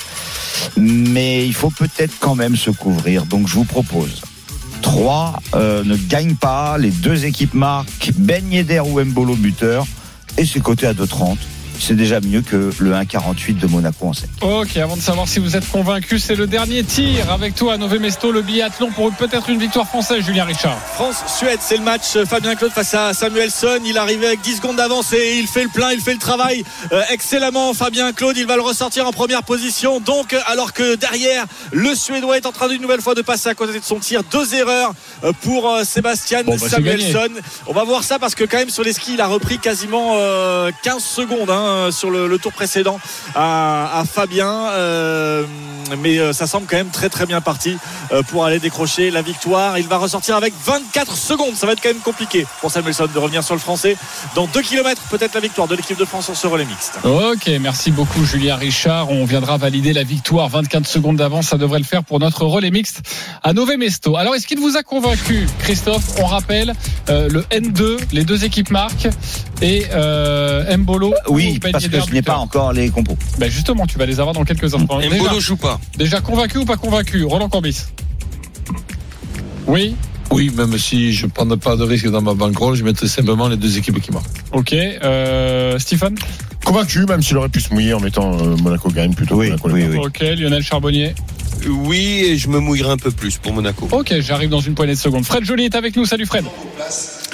Mais 0.77 1.45
il 1.45 1.53
faut 1.53 1.69
peut-être 1.69 2.13
quand 2.19 2.35
même 2.35 2.55
se 2.55 2.71
couvrir. 2.71 3.25
Donc 3.25 3.47
je 3.47 3.53
vous 3.55 3.65
propose 3.65 4.21
3 4.81 5.41
euh, 5.55 5.83
ne 5.83 5.95
gagne 5.95 6.35
pas, 6.35 6.77
les 6.77 6.91
deux 6.91 7.25
équipes 7.25 7.53
marquent, 7.53 8.11
Ben 8.17 8.51
Yedder 8.51 8.81
ou 8.81 9.03
Mbolo 9.03 9.35
buteur, 9.35 9.85
et 10.37 10.45
c'est 10.45 10.61
coté 10.61 10.87
à 10.87 10.93
2,30. 10.93 11.37
C'est 11.79 11.95
déjà 11.95 12.19
mieux 12.19 12.41
que 12.41 12.71
le 12.79 12.91
1,48 12.91 13.59
de 13.59 13.67
Monaco 13.67 14.07
en 14.07 14.13
7. 14.13 14.29
Ok, 14.41 14.77
avant 14.77 14.95
de 14.95 15.01
savoir 15.01 15.27
si 15.27 15.39
vous 15.39 15.55
êtes 15.55 15.69
convaincu, 15.69 16.19
c'est 16.19 16.35
le 16.35 16.47
dernier 16.47 16.83
tir 16.83 17.31
avec 17.31 17.55
toi 17.55 17.73
à 17.73 17.77
Nové 17.77 17.99
Mesto, 17.99 18.31
le 18.31 18.41
biathlon 18.41 18.91
pour 18.91 19.11
peut-être 19.13 19.49
une 19.49 19.59
victoire 19.59 19.87
française, 19.87 20.23
Julien 20.23 20.45
Richard. 20.45 20.77
France-Suède, 20.95 21.59
c'est 21.61 21.77
le 21.77 21.83
match. 21.83 22.17
Fabien 22.27 22.55
Claude 22.55 22.71
face 22.71 22.93
à 22.93 23.13
Samuelson. 23.13 23.79
Il 23.85 23.97
arrivait 23.97 24.27
avec 24.27 24.41
10 24.41 24.57
secondes 24.57 24.77
d'avance 24.77 25.13
et 25.13 25.39
il 25.39 25.47
fait 25.47 25.63
le 25.63 25.69
plein, 25.69 25.91
il 25.91 26.01
fait 26.01 26.13
le 26.13 26.19
travail 26.19 26.63
euh, 26.91 27.01
excellemment. 27.11 27.73
Fabien 27.73 28.13
Claude, 28.13 28.37
il 28.37 28.47
va 28.47 28.55
le 28.55 28.61
ressortir 28.61 29.07
en 29.07 29.11
première 29.11 29.43
position. 29.43 29.99
Donc, 29.99 30.35
alors 30.47 30.73
que 30.73 30.95
derrière, 30.95 31.45
le 31.71 31.93
Suédois 31.95 32.37
est 32.37 32.45
en 32.45 32.51
train 32.51 32.67
d'une 32.67 32.81
nouvelle 32.81 33.01
fois 33.01 33.15
de 33.15 33.21
passer 33.21 33.49
à 33.49 33.55
côté 33.55 33.79
de 33.79 33.83
son 33.83 33.99
tir. 33.99 34.21
Deux 34.31 34.55
erreurs 34.55 34.93
euh, 35.23 35.31
pour 35.41 35.69
euh, 35.69 35.83
Sébastien 35.83 36.43
Bon, 36.43 36.55
bah, 36.57 36.69
Samuelson. 36.69 37.29
On 37.67 37.73
va 37.73 37.83
voir 37.83 38.03
ça 38.03 38.19
parce 38.19 38.35
que 38.35 38.43
quand 38.43 38.57
même 38.57 38.69
sur 38.69 38.83
les 38.83 38.93
skis, 38.93 39.13
il 39.13 39.21
a 39.21 39.27
repris 39.27 39.59
quasiment 39.59 40.13
euh, 40.15 40.71
15 40.83 41.03
secondes 41.03 41.49
hein, 41.49 41.64
sur 41.91 42.09
le, 42.11 42.27
le 42.27 42.37
tour 42.37 42.51
précédent 42.51 42.99
à, 43.35 43.99
à 43.99 44.05
Fabien. 44.05 44.69
Euh, 44.69 45.45
mais 46.01 46.17
euh, 46.17 46.33
ça 46.33 46.47
semble 46.47 46.65
quand 46.67 46.77
même 46.77 46.89
très 46.89 47.09
très 47.09 47.25
bien 47.25 47.41
parti 47.41 47.77
euh, 48.11 48.23
pour 48.23 48.45
aller 48.45 48.59
décrocher 48.59 49.11
la 49.11 49.21
victoire. 49.21 49.77
Il 49.77 49.87
va 49.87 49.97
ressortir 49.97 50.35
avec 50.35 50.53
24 50.65 51.15
secondes. 51.15 51.55
Ça 51.55 51.65
va 51.67 51.73
être 51.73 51.81
quand 51.81 51.89
même 51.89 51.99
compliqué 51.99 52.45
pour 52.61 52.71
Samuelson 52.71 53.07
de 53.13 53.19
revenir 53.19 53.43
sur 53.43 53.55
le 53.55 53.59
français. 53.59 53.95
Dans 54.35 54.47
2 54.47 54.61
km, 54.61 55.01
peut-être 55.09 55.33
la 55.35 55.41
victoire 55.41 55.67
de 55.67 55.75
l'équipe 55.75 55.97
de 55.97 56.05
France 56.05 56.25
sur 56.25 56.35
ce 56.35 56.47
relais 56.47 56.65
mixte. 56.65 56.99
Ok, 57.03 57.49
merci 57.61 57.91
beaucoup 57.91 58.25
Julien 58.25 58.55
Richard. 58.55 59.11
On 59.11 59.25
viendra 59.25 59.57
valider 59.57 59.93
la 59.93 60.03
victoire. 60.03 60.49
24 60.49 60.87
secondes 60.87 61.17
d'avance, 61.17 61.47
ça 61.47 61.57
devrait 61.57 61.79
le 61.79 61.85
faire 61.85 62.03
pour 62.03 62.19
notre 62.19 62.45
relais 62.45 62.71
mixte 62.71 63.01
à 63.43 63.53
Nové 63.53 63.77
Mesto. 63.77 64.17
Alors, 64.17 64.35
est-ce 64.35 64.47
qu'il 64.47 64.59
vous 64.59 64.77
a 64.77 64.83
convaincu, 64.83 65.47
Christophe? 65.59 66.03
On 66.19 66.25
rappelle 66.25 66.73
euh, 67.09 67.29
le 67.29 67.41
N2, 67.43 67.97
les 68.11 68.23
deux 68.23 68.43
équipes 68.43 68.71
marquent. 68.71 69.07
et 69.61 69.85
euh, 69.93 70.75
Mbolo. 70.77 71.13
Oui, 71.27 71.54
parce 71.59 71.87
que 71.87 71.99
je 72.07 72.13
n'ai 72.13 72.21
pas 72.21 72.37
encore 72.37 72.73
les 72.73 72.89
compos. 72.89 73.17
Ben 73.37 73.49
justement, 73.49 73.85
tu 73.85 73.97
vas 73.97 74.05
les 74.05 74.19
avoir 74.19 74.33
dans 74.33 74.43
quelques 74.43 74.73
instants. 74.73 74.99
Déjà, 74.99 75.15
Mbolo 75.15 75.39
joue 75.39 75.57
pas. 75.57 75.79
déjà 75.97 76.21
convaincu 76.21 76.57
ou 76.59 76.65
pas 76.65 76.77
convaincu 76.77 77.23
Roland 77.23 77.49
Corbis 77.49 77.83
Oui 79.67 79.95
Oui, 80.31 80.51
même 80.55 80.77
si 80.77 81.13
je 81.13 81.25
ne 81.25 81.31
prendrais 81.31 81.57
pas 81.57 81.75
de 81.75 81.83
risque 81.83 82.09
dans 82.09 82.21
ma 82.21 82.33
bankroll, 82.33 82.75
je 82.75 82.83
mettrais 82.83 83.07
simplement 83.07 83.47
les 83.47 83.57
deux 83.57 83.77
équipes 83.77 83.99
qui 84.01 84.11
marquent. 84.11 84.25
Ok. 84.53 84.73
Euh, 84.73 85.77
Stephen 85.79 86.15
Convaincu, 86.63 87.05
même 87.05 87.21
s'il 87.21 87.37
aurait 87.37 87.49
pu 87.49 87.61
se 87.61 87.71
mouiller 87.73 87.93
en 87.93 87.99
mettant 87.99 88.33
euh, 88.39 88.55
Monaco 88.57 88.89
gagne 88.89 89.13
plutôt. 89.13 89.35
Oui, 89.35 89.49
Monaco 89.49 89.69
oui, 89.71 89.85
oui. 89.89 89.97
Ok. 89.97 90.19
Lionel 90.21 90.63
Charbonnier 90.63 91.13
Oui, 91.67 92.23
et 92.25 92.37
je 92.37 92.49
me 92.49 92.59
mouillerai 92.59 92.91
un 92.93 92.97
peu 92.97 93.11
plus 93.11 93.37
pour 93.37 93.53
Monaco. 93.53 93.87
Ok, 93.91 94.15
j'arrive 94.21 94.49
dans 94.49 94.61
une 94.61 94.73
poignée 94.73 94.93
de 94.93 94.99
secondes. 94.99 95.25
Fred 95.25 95.43
Joly 95.45 95.65
est 95.65 95.75
avec 95.75 95.95
nous. 95.95 96.05
Salut 96.05 96.25
Fred. 96.25 96.45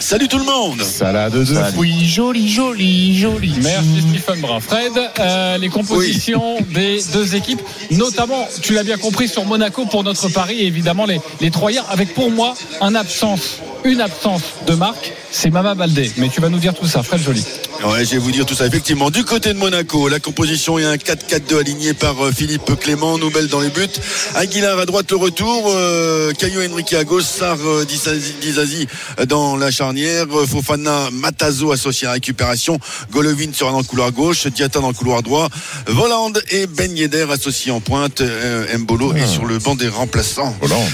Salut 0.01 0.27
tout 0.27 0.39
le 0.39 0.45
monde 0.45 0.81
Salade 0.81 1.33
de 1.33 1.45
Salut. 1.45 1.73
fruits, 1.73 2.05
joli, 2.05 2.49
joli, 2.49 3.15
joli. 3.15 3.53
Merci 3.61 4.01
Stephen 4.01 4.41
Brun. 4.41 4.59
Fred, 4.59 4.91
euh, 5.19 5.57
les 5.59 5.69
compositions 5.69 6.57
des 6.73 6.99
deux 7.13 7.35
équipes, 7.35 7.61
notamment, 7.91 8.47
tu 8.63 8.73
l'as 8.73 8.83
bien 8.83 8.97
compris, 8.97 9.27
sur 9.27 9.45
Monaco 9.45 9.85
pour 9.85 10.03
notre 10.03 10.27
pari, 10.29 10.59
et 10.61 10.65
évidemment 10.65 11.05
les, 11.05 11.21
les 11.39 11.51
Troyens, 11.51 11.83
avec 11.89 12.15
pour 12.15 12.31
moi 12.31 12.55
un 12.81 12.95
absence, 12.95 13.59
une 13.83 14.01
absence 14.01 14.41
de 14.67 14.73
marque, 14.75 15.13
c'est 15.31 15.49
Mama 15.49 15.75
Baldé. 15.75 16.11
Mais 16.17 16.29
tu 16.29 16.41
vas 16.41 16.49
nous 16.49 16.59
dire 16.59 16.73
tout 16.73 16.87
ça, 16.87 17.03
Fred 17.03 17.21
Joly. 17.21 17.43
Ouais, 17.83 18.05
je 18.05 18.11
vais 18.11 18.17
vous 18.19 18.31
dire 18.31 18.45
tout 18.45 18.53
ça. 18.53 18.67
Effectivement, 18.67 19.09
du 19.09 19.23
côté 19.23 19.53
de 19.53 19.57
Monaco, 19.57 20.07
la 20.07 20.19
composition 20.19 20.77
est 20.77 20.85
un 20.85 20.95
4-4-2 20.95 21.59
aligné 21.59 21.93
par 21.95 22.23
euh, 22.23 22.31
Philippe 22.31 22.79
Clément, 22.79 23.17
Noubel 23.17 23.47
dans 23.47 23.59
les 23.59 23.69
buts. 23.69 23.87
Aguilar 24.35 24.77
à 24.77 24.85
droite 24.85 25.09
le 25.09 25.17
retour, 25.17 25.63
euh, 25.67 26.31
Caio 26.33 26.61
Henrique 26.61 26.93
à 26.93 27.03
gauche, 27.03 27.23
Sar 27.23 27.57
euh, 27.65 27.83
Dizazi 27.85 28.33
Dizazi 28.39 28.87
dans 29.27 29.55
la 29.55 29.71
charnière, 29.71 30.25
euh, 30.31 30.45
Fofana 30.45 31.09
Matazo 31.11 31.71
associé 31.71 32.05
à 32.05 32.11
la 32.11 32.13
récupération, 32.15 32.77
Golovin 33.11 33.51
sera 33.51 33.71
dans 33.71 33.79
le 33.79 33.83
couloir 33.83 34.11
gauche, 34.11 34.45
Diata 34.47 34.79
dans 34.79 34.89
le 34.89 34.93
couloir 34.93 35.23
droit, 35.23 35.49
Voland 35.87 36.33
et 36.51 36.67
Ben 36.67 36.95
Yedder 36.95 37.25
associés 37.31 37.71
en 37.71 37.79
pointe, 37.79 38.21
euh, 38.21 38.77
Mbolo 38.77 39.13
est 39.15 39.27
sur 39.27 39.45
le 39.45 39.57
banc 39.57 39.75
des 39.75 39.87
remplaçants. 39.87 40.55
Hollande. 40.61 40.87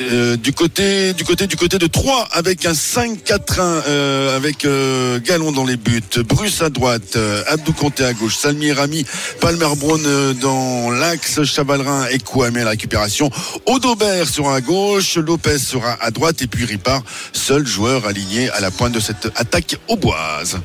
Euh, 0.00 0.36
du 0.36 0.52
côté 0.52 1.12
du 1.12 1.24
côté 1.24 1.46
du 1.46 1.56
côté 1.56 1.78
de 1.78 1.86
3 1.86 2.28
avec 2.32 2.64
un 2.64 2.72
5-4-1 2.72 3.60
euh, 3.60 4.36
avec 4.36 4.64
euh, 4.64 5.18
Galon 5.20 5.52
dans 5.52 5.64
les 5.64 5.76
buts, 5.76 6.00
Bruce 6.26 6.62
à 6.62 6.70
droite, 6.70 7.16
euh, 7.16 7.42
Abdou 7.48 7.72
Conté 7.72 8.04
à 8.04 8.14
gauche, 8.14 8.36
Salmi 8.36 8.72
Rami, 8.72 9.04
Palmer 9.40 9.68
Brown 9.76 10.00
euh, 10.06 10.32
dans 10.32 10.90
l'axe, 10.90 11.42
Chavalrin 11.44 12.06
et 12.06 12.18
Kouame 12.18 12.56
à 12.56 12.64
la 12.64 12.70
récupération, 12.70 13.30
Odobert 13.66 14.28
sera 14.28 14.56
à 14.56 14.60
gauche, 14.60 15.16
Lopez 15.16 15.58
sera 15.58 15.98
à 16.00 16.10
droite 16.10 16.40
et 16.40 16.46
puis 16.46 16.64
Ripard, 16.64 17.02
seul 17.32 17.66
joueur 17.66 18.06
aligné 18.06 18.48
à 18.50 18.60
la 18.60 18.70
pointe 18.70 18.92
de 18.92 19.00
cette 19.00 19.26
attaque 19.36 19.76
auboise. 19.88 20.60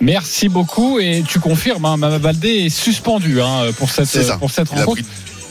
Merci 0.00 0.48
beaucoup, 0.48 1.00
et 1.00 1.24
tu 1.26 1.40
confirmes, 1.40 1.86
hein, 1.86 1.96
Mama 1.96 2.18
Baldé 2.18 2.66
est 2.66 2.68
suspendu 2.68 3.40
hein, 3.40 3.72
pour 3.78 3.90
cette, 3.90 4.38
pour 4.38 4.50
cette 4.50 4.68
rencontre. 4.68 5.02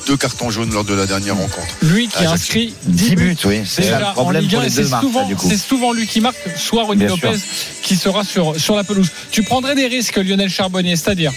Deux 0.06 0.18
cartons 0.18 0.50
jaunes 0.50 0.72
lors 0.74 0.84
de 0.84 0.94
la 0.94 1.06
dernière 1.06 1.36
rencontre. 1.36 1.68
Lui 1.82 2.08
qui 2.08 2.14
Ah, 2.20 2.30
a 2.30 2.34
inscrit 2.34 2.74
10 2.86 3.10
10 3.10 3.16
buts. 3.16 3.26
buts, 3.30 3.38
oui. 3.46 3.62
C'est 3.66 3.84
ça 3.84 4.00
le 4.00 4.06
problème 4.14 4.48
pour 4.48 4.60
1, 4.60 4.64
les 4.64 4.68
et 4.68 4.70
c'est 4.72 4.82
deux 4.84 4.90
marques, 4.90 5.04
souvent, 5.04 5.22
là, 5.22 5.26
du 5.28 5.36
coup. 5.36 5.48
c'est 5.50 5.58
souvent 5.58 5.94
lui 5.94 6.08
qui 6.08 6.22
marque, 6.22 6.38
soit 6.58 6.86
Rudy 6.86 7.06
sûr. 7.08 7.18
Lopez 7.22 7.40
qui 7.84 7.96
sera 7.96 8.24
sur, 8.24 8.60
sur 8.60 8.76
la 8.76 8.84
pelouse. 8.84 9.10
Tu 9.32 9.44
prendrais 9.44 9.76
des 9.76 9.88
risques, 9.88 10.18
Lionel 10.18 10.50
Charbonnier, 10.50 10.96
c'est-à-dire 10.96 11.32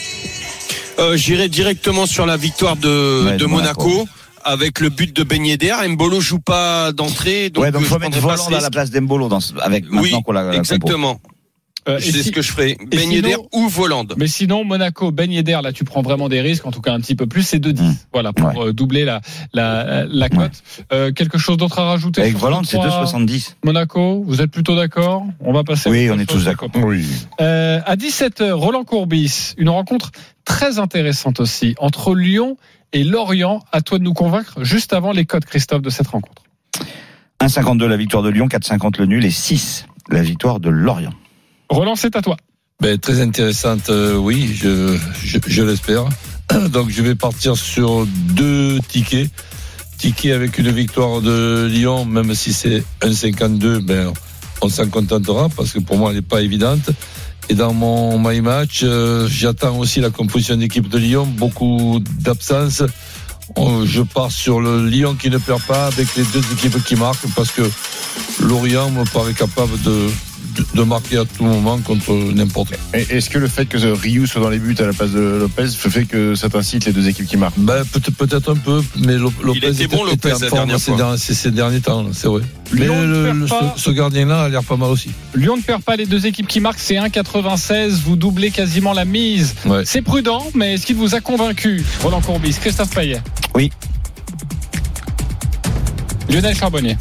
Euh, 0.98 1.16
J'irai 1.16 1.48
directement 1.48 2.06
sur 2.06 2.26
la 2.26 2.36
victoire 2.36 2.76
de, 2.76 3.22
Ouais, 3.24 3.32
de 3.32 3.36
de 3.38 3.46
Monaco. 3.46 3.88
Monaco. 3.88 4.08
Avec 4.44 4.80
le 4.80 4.88
but 4.88 5.14
de 5.14 5.24
Ben 5.24 5.44
Yedder, 5.44 5.74
Mbolo 5.88 6.20
joue 6.20 6.38
pas 6.38 6.92
d'entrée, 6.92 7.50
donc, 7.50 7.64
ouais, 7.64 7.70
donc 7.72 7.82
euh, 7.82 7.84
faut 7.84 7.96
je 7.96 8.00
mettre 8.00 8.18
Voland 8.18 8.46
à 8.56 8.60
la 8.60 8.70
place 8.70 8.90
d'Embolo 8.90 9.28
dans 9.28 9.40
avec 9.60 9.84
Oui, 9.92 10.14
qu'on 10.24 10.32
l'a 10.32 10.54
exactement. 10.54 11.20
Euh, 11.88 11.98
C'est 12.00 12.12
si- 12.12 12.24
ce 12.24 12.30
que 12.32 12.42
je 12.42 12.50
ferai. 12.52 12.76
Ben 12.90 13.10
Yedder 13.10 13.36
ou 13.52 13.68
Voland. 13.68 14.06
Mais 14.18 14.26
sinon, 14.26 14.62
Monaco, 14.64 15.10
Ben 15.10 15.32
Yedder, 15.32 15.58
là, 15.62 15.72
tu 15.72 15.84
prends 15.84 16.02
vraiment 16.02 16.28
des 16.28 16.40
risques, 16.42 16.66
en 16.66 16.70
tout 16.70 16.82
cas 16.82 16.92
un 16.92 17.00
petit 17.00 17.14
peu 17.14 17.26
plus, 17.26 17.42
c'est 17.42 17.58
2-10. 17.58 17.82
Mmh. 17.82 17.96
Voilà, 18.12 18.32
pour 18.32 18.62
euh, 18.62 18.72
doubler 18.72 19.04
la, 19.04 19.20
la, 19.54 20.04
la 20.04 20.28
cote. 20.28 20.62
Euh, 20.92 21.12
quelque 21.12 21.38
chose 21.38 21.56
d'autre 21.56 21.78
à 21.78 21.84
rajouter 21.84 22.20
Avec 22.20 22.32
sur 22.32 22.40
Voland, 22.40 22.62
ce 22.62 22.72
c'est 22.72 22.76
trois 22.76 23.04
2,70. 23.06 23.54
Monaco, 23.64 24.22
vous 24.26 24.42
êtes 24.42 24.50
plutôt 24.50 24.76
d'accord? 24.76 25.24
On 25.40 25.52
va 25.52 25.64
passer. 25.64 25.88
Oui, 25.88 26.10
on 26.10 26.18
est 26.18 26.26
tous 26.26 26.44
d'accord. 26.44 26.68
Oui. 26.74 27.06
Euh, 27.40 27.80
à 27.86 27.96
17h, 27.96 28.52
Roland 28.52 28.84
Courbis, 28.84 29.54
une 29.56 29.70
rencontre 29.70 30.10
très 30.44 30.78
intéressante 30.78 31.40
aussi 31.40 31.74
entre 31.78 32.14
Lyon 32.14 32.56
et 32.92 33.02
Lorient. 33.04 33.62
À 33.72 33.80
toi 33.80 33.98
de 33.98 34.04
nous 34.04 34.14
convaincre 34.14 34.62
juste 34.64 34.92
avant 34.92 35.12
les 35.12 35.24
codes, 35.24 35.44
Christophe, 35.46 35.82
de 35.82 35.90
cette 35.90 36.08
rencontre. 36.08 36.42
1,52 37.40 37.86
la 37.86 37.96
victoire 37.96 38.22
de 38.22 38.28
Lyon, 38.30 38.48
4,50 38.48 38.98
le 38.98 39.06
nul 39.06 39.24
et 39.24 39.30
6 39.30 39.86
la 40.10 40.22
victoire 40.22 40.58
de 40.60 40.70
Lorient. 40.70 41.12
Roland, 41.68 41.96
c'est 41.96 42.16
à 42.16 42.22
toi. 42.22 42.36
Ben, 42.80 42.96
très 42.98 43.20
intéressante, 43.20 43.90
euh, 43.90 44.16
oui, 44.16 44.54
je, 44.54 44.96
je, 45.24 45.62
l'espère. 45.62 46.04
Donc 46.70 46.90
je 46.90 47.02
vais 47.02 47.14
partir 47.14 47.56
sur 47.56 48.06
deux 48.06 48.78
tickets. 48.88 49.30
Ticket 49.98 50.30
avec 50.32 50.58
une 50.58 50.70
victoire 50.70 51.20
de 51.20 51.66
Lyon, 51.68 52.04
même 52.04 52.32
si 52.34 52.52
c'est 52.52 52.84
1,52, 53.02 53.80
ben, 53.80 54.12
on 54.62 54.68
s'en 54.68 54.88
contentera 54.88 55.48
parce 55.56 55.72
que 55.72 55.80
pour 55.80 55.96
moi 55.98 56.10
elle 56.10 56.16
n'est 56.16 56.22
pas 56.22 56.40
évidente. 56.40 56.90
Et 57.48 57.54
dans 57.54 57.72
mon 57.72 58.18
my 58.18 58.40
match, 58.40 58.82
euh, 58.84 59.26
j'attends 59.28 59.76
aussi 59.78 60.00
la 60.00 60.10
composition 60.10 60.56
d'équipe 60.56 60.88
de 60.88 60.98
Lyon, 60.98 61.26
beaucoup 61.26 61.98
d'absence. 62.20 62.82
On- 63.56 63.84
Je 63.86 64.02
pars 64.02 64.30
sur 64.30 64.60
le 64.60 64.86
Lyon 64.86 65.16
qui 65.20 65.30
ne 65.30 65.38
perd 65.38 65.62
pas 65.62 65.86
avec 65.86 66.14
les 66.14 66.22
deux 66.24 66.42
équipes 66.52 66.82
qui 66.84 66.94
marquent 66.94 67.26
parce 67.34 67.50
que 67.50 67.62
Lorient 68.40 68.90
me 68.90 69.04
paraît 69.10 69.32
capable 69.34 69.80
de, 69.82 70.08
de, 70.74 70.82
marquer 70.82 71.18
à 71.18 71.24
tout 71.24 71.44
moment 71.44 71.78
contre 71.78 72.12
n'importe 72.34 72.68
qui. 72.70 72.76
Et 72.98 73.16
Est-ce 73.16 73.30
que 73.30 73.38
le 73.38 73.48
fait 73.48 73.66
que 73.66 73.76
Ryu 73.78 74.26
soit 74.26 74.40
dans 74.40 74.50
les 74.50 74.58
buts 74.58 74.74
à 74.78 74.84
la 74.84 74.92
place 74.92 75.10
de 75.10 75.20
Lopez 75.20 75.68
fait 75.68 76.04
que 76.04 76.34
ça 76.34 76.48
t'incite 76.48 76.84
les 76.86 76.92
deux 76.92 77.08
équipes 77.08 77.26
qui 77.26 77.36
marquent? 77.36 77.58
Ben, 77.58 77.84
peut- 77.84 78.00
peut-être 78.00 78.52
un 78.52 78.56
peu, 78.56 78.82
mais 78.98 79.14
Lo- 79.16 79.32
Lopez 79.42 79.68
était 79.68 79.86
bon, 79.86 80.04
Lopez, 80.04 80.30
la 80.30 80.34
ces, 80.36 80.48
fois. 80.48 80.64
derniers, 80.64 81.18
ces- 81.18 81.34
ces 81.34 81.50
derniers 81.50 81.80
temps, 81.80 82.06
c'est 82.12 82.28
vrai. 82.28 82.42
Mais 82.72 82.82
Lyon 82.82 83.00
ne 83.02 83.06
le- 83.06 83.24
perd 83.24 83.38
le- 83.38 83.46
pas. 83.46 83.74
ce, 83.76 83.82
ce 83.84 83.90
gardien-là 83.90 84.42
a 84.44 84.48
l'air 84.48 84.62
pas 84.64 84.76
mal 84.76 84.90
aussi. 84.90 85.10
Lyon 85.34 85.56
ne 85.56 85.62
perd 85.62 85.82
pas 85.82 85.96
les 85.96 86.06
deux 86.06 86.26
équipes 86.26 86.46
qui 86.48 86.60
marquent, 86.60 86.78
c'est 86.80 86.96
1,96. 86.96 88.00
Vous 88.04 88.16
doublez 88.16 88.50
quasiment 88.50 88.92
la 88.92 89.04
mise. 89.04 89.54
Ouais. 89.64 89.82
C'est 89.86 90.02
prudent, 90.02 90.44
mais 90.54 90.74
est-ce 90.74 90.86
qu'il 90.86 90.96
vous 90.96 91.14
a 91.14 91.20
convaincu, 91.20 91.82
Roland 92.02 92.20
Courbis? 92.20 92.54
Christophe 92.60 92.90
Payet 92.90 93.22
Oui. 93.54 93.70
Lionel 96.30 96.54
Charbonnier 96.56 96.96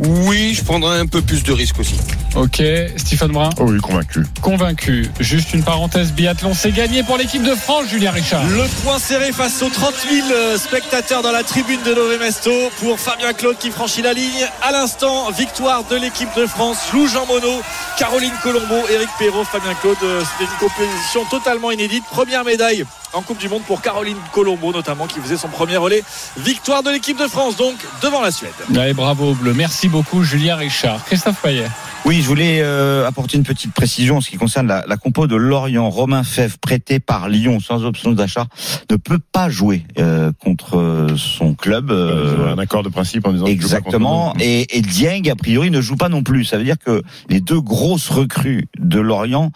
Oui, 0.00 0.54
je 0.54 0.62
prendrai 0.64 0.98
un 0.98 1.06
peu 1.06 1.22
plus 1.22 1.42
de 1.42 1.52
risques 1.52 1.78
aussi. 1.78 1.94
Ok. 2.36 2.62
Stephen 2.96 3.32
Brun 3.32 3.50
Oh 3.58 3.64
oui, 3.68 3.78
convaincu. 3.80 4.24
Convaincu. 4.42 5.10
Juste 5.20 5.54
une 5.54 5.62
parenthèse, 5.64 6.12
biathlon, 6.12 6.52
c'est 6.54 6.72
gagné 6.72 7.02
pour 7.02 7.16
l'équipe 7.16 7.42
de 7.42 7.54
France, 7.54 7.86
Julien 7.90 8.10
Richard. 8.10 8.44
Le 8.46 8.64
point 8.84 8.98
serré 8.98 9.32
face 9.32 9.60
aux 9.62 9.68
30 9.70 9.94
000 10.10 10.26
spectateurs 10.56 11.22
dans 11.22 11.32
la 11.32 11.42
tribune 11.42 11.80
de 11.84 11.94
Nové 11.94 12.18
Mesto 12.18 12.50
pour 12.80 12.98
Fabien 13.00 13.32
Claude 13.32 13.56
qui 13.58 13.70
franchit 13.70 14.02
la 14.02 14.12
ligne. 14.12 14.46
À 14.62 14.72
l'instant, 14.72 15.30
victoire 15.30 15.84
de 15.84 15.96
l'équipe 15.96 16.28
de 16.36 16.46
France. 16.46 16.78
Lou 16.92 17.06
Jean 17.08 17.26
Monod, 17.26 17.62
Caroline 17.98 18.32
Colombo, 18.42 18.76
Eric 18.92 19.08
Perrault, 19.18 19.44
Fabien 19.44 19.74
Claude. 19.74 19.96
Euh, 20.02 20.22
C'était 20.38 20.50
une 20.50 20.58
compétition 20.58 21.24
totalement 21.30 21.70
inédite. 21.70 22.04
Première 22.10 22.44
médaille 22.44 22.84
en 23.14 23.22
Coupe 23.22 23.38
du 23.38 23.48
Monde 23.48 23.62
pour 23.66 23.80
Caroline 23.80 24.18
Colombo 24.34 24.70
notamment 24.72 25.06
qui 25.06 25.18
faisait 25.20 25.38
son 25.38 25.48
premier 25.48 25.78
relais. 25.78 26.04
Victoire 26.36 26.82
de 26.82 26.90
l'équipe 26.90 27.18
de 27.18 27.26
France 27.26 27.56
donc 27.56 27.74
devant 28.02 28.20
la 28.20 28.30
Suède. 28.30 28.52
Allez, 28.76 28.92
bravo, 28.92 29.32
Bleu. 29.34 29.54
Merci 29.54 29.88
beaucoup, 29.88 30.22
Julien 30.22 30.56
Richard. 30.56 31.02
Christophe 31.06 31.40
Payet. 31.42 31.68
Oui, 32.08 32.22
je 32.22 32.26
voulais 32.26 32.60
euh, 32.62 33.06
apporter 33.06 33.36
une 33.36 33.42
petite 33.42 33.74
précision 33.74 34.16
en 34.16 34.20
ce 34.22 34.30
qui 34.30 34.38
concerne 34.38 34.66
la, 34.66 34.82
la 34.88 34.96
compo 34.96 35.26
de 35.26 35.36
Lorient. 35.36 35.90
Romain 35.90 36.24
Fèvre, 36.24 36.56
prêté 36.56 37.00
par 37.00 37.28
Lyon 37.28 37.60
sans 37.60 37.84
option 37.84 38.12
d'achat, 38.12 38.46
ne 38.90 38.96
peut 38.96 39.18
pas 39.30 39.50
jouer 39.50 39.82
euh, 39.98 40.32
contre 40.42 40.78
euh, 40.78 41.16
son 41.18 41.52
club. 41.52 41.90
euh, 41.90 42.50
un 42.54 42.56
accord 42.56 42.82
de 42.82 42.88
principe 42.88 43.26
en 43.26 43.32
disant 43.32 43.44
joue 43.44 43.52
pas 43.52 43.52
Exactement. 43.52 44.32
nous. 44.34 44.40
Et, 44.42 44.78
et 44.78 44.80
Dieng, 44.80 45.28
a 45.30 45.36
priori, 45.36 45.70
ne 45.70 45.82
joue 45.82 45.96
pas 45.96 46.08
non 46.08 46.22
plus. 46.22 46.46
Ça 46.46 46.56
veut 46.56 46.64
dire 46.64 46.78
que 46.82 47.02
les 47.28 47.42
deux 47.42 47.60
grosses 47.60 48.08
recrues 48.08 48.68
de 48.78 49.00
Lorient 49.00 49.52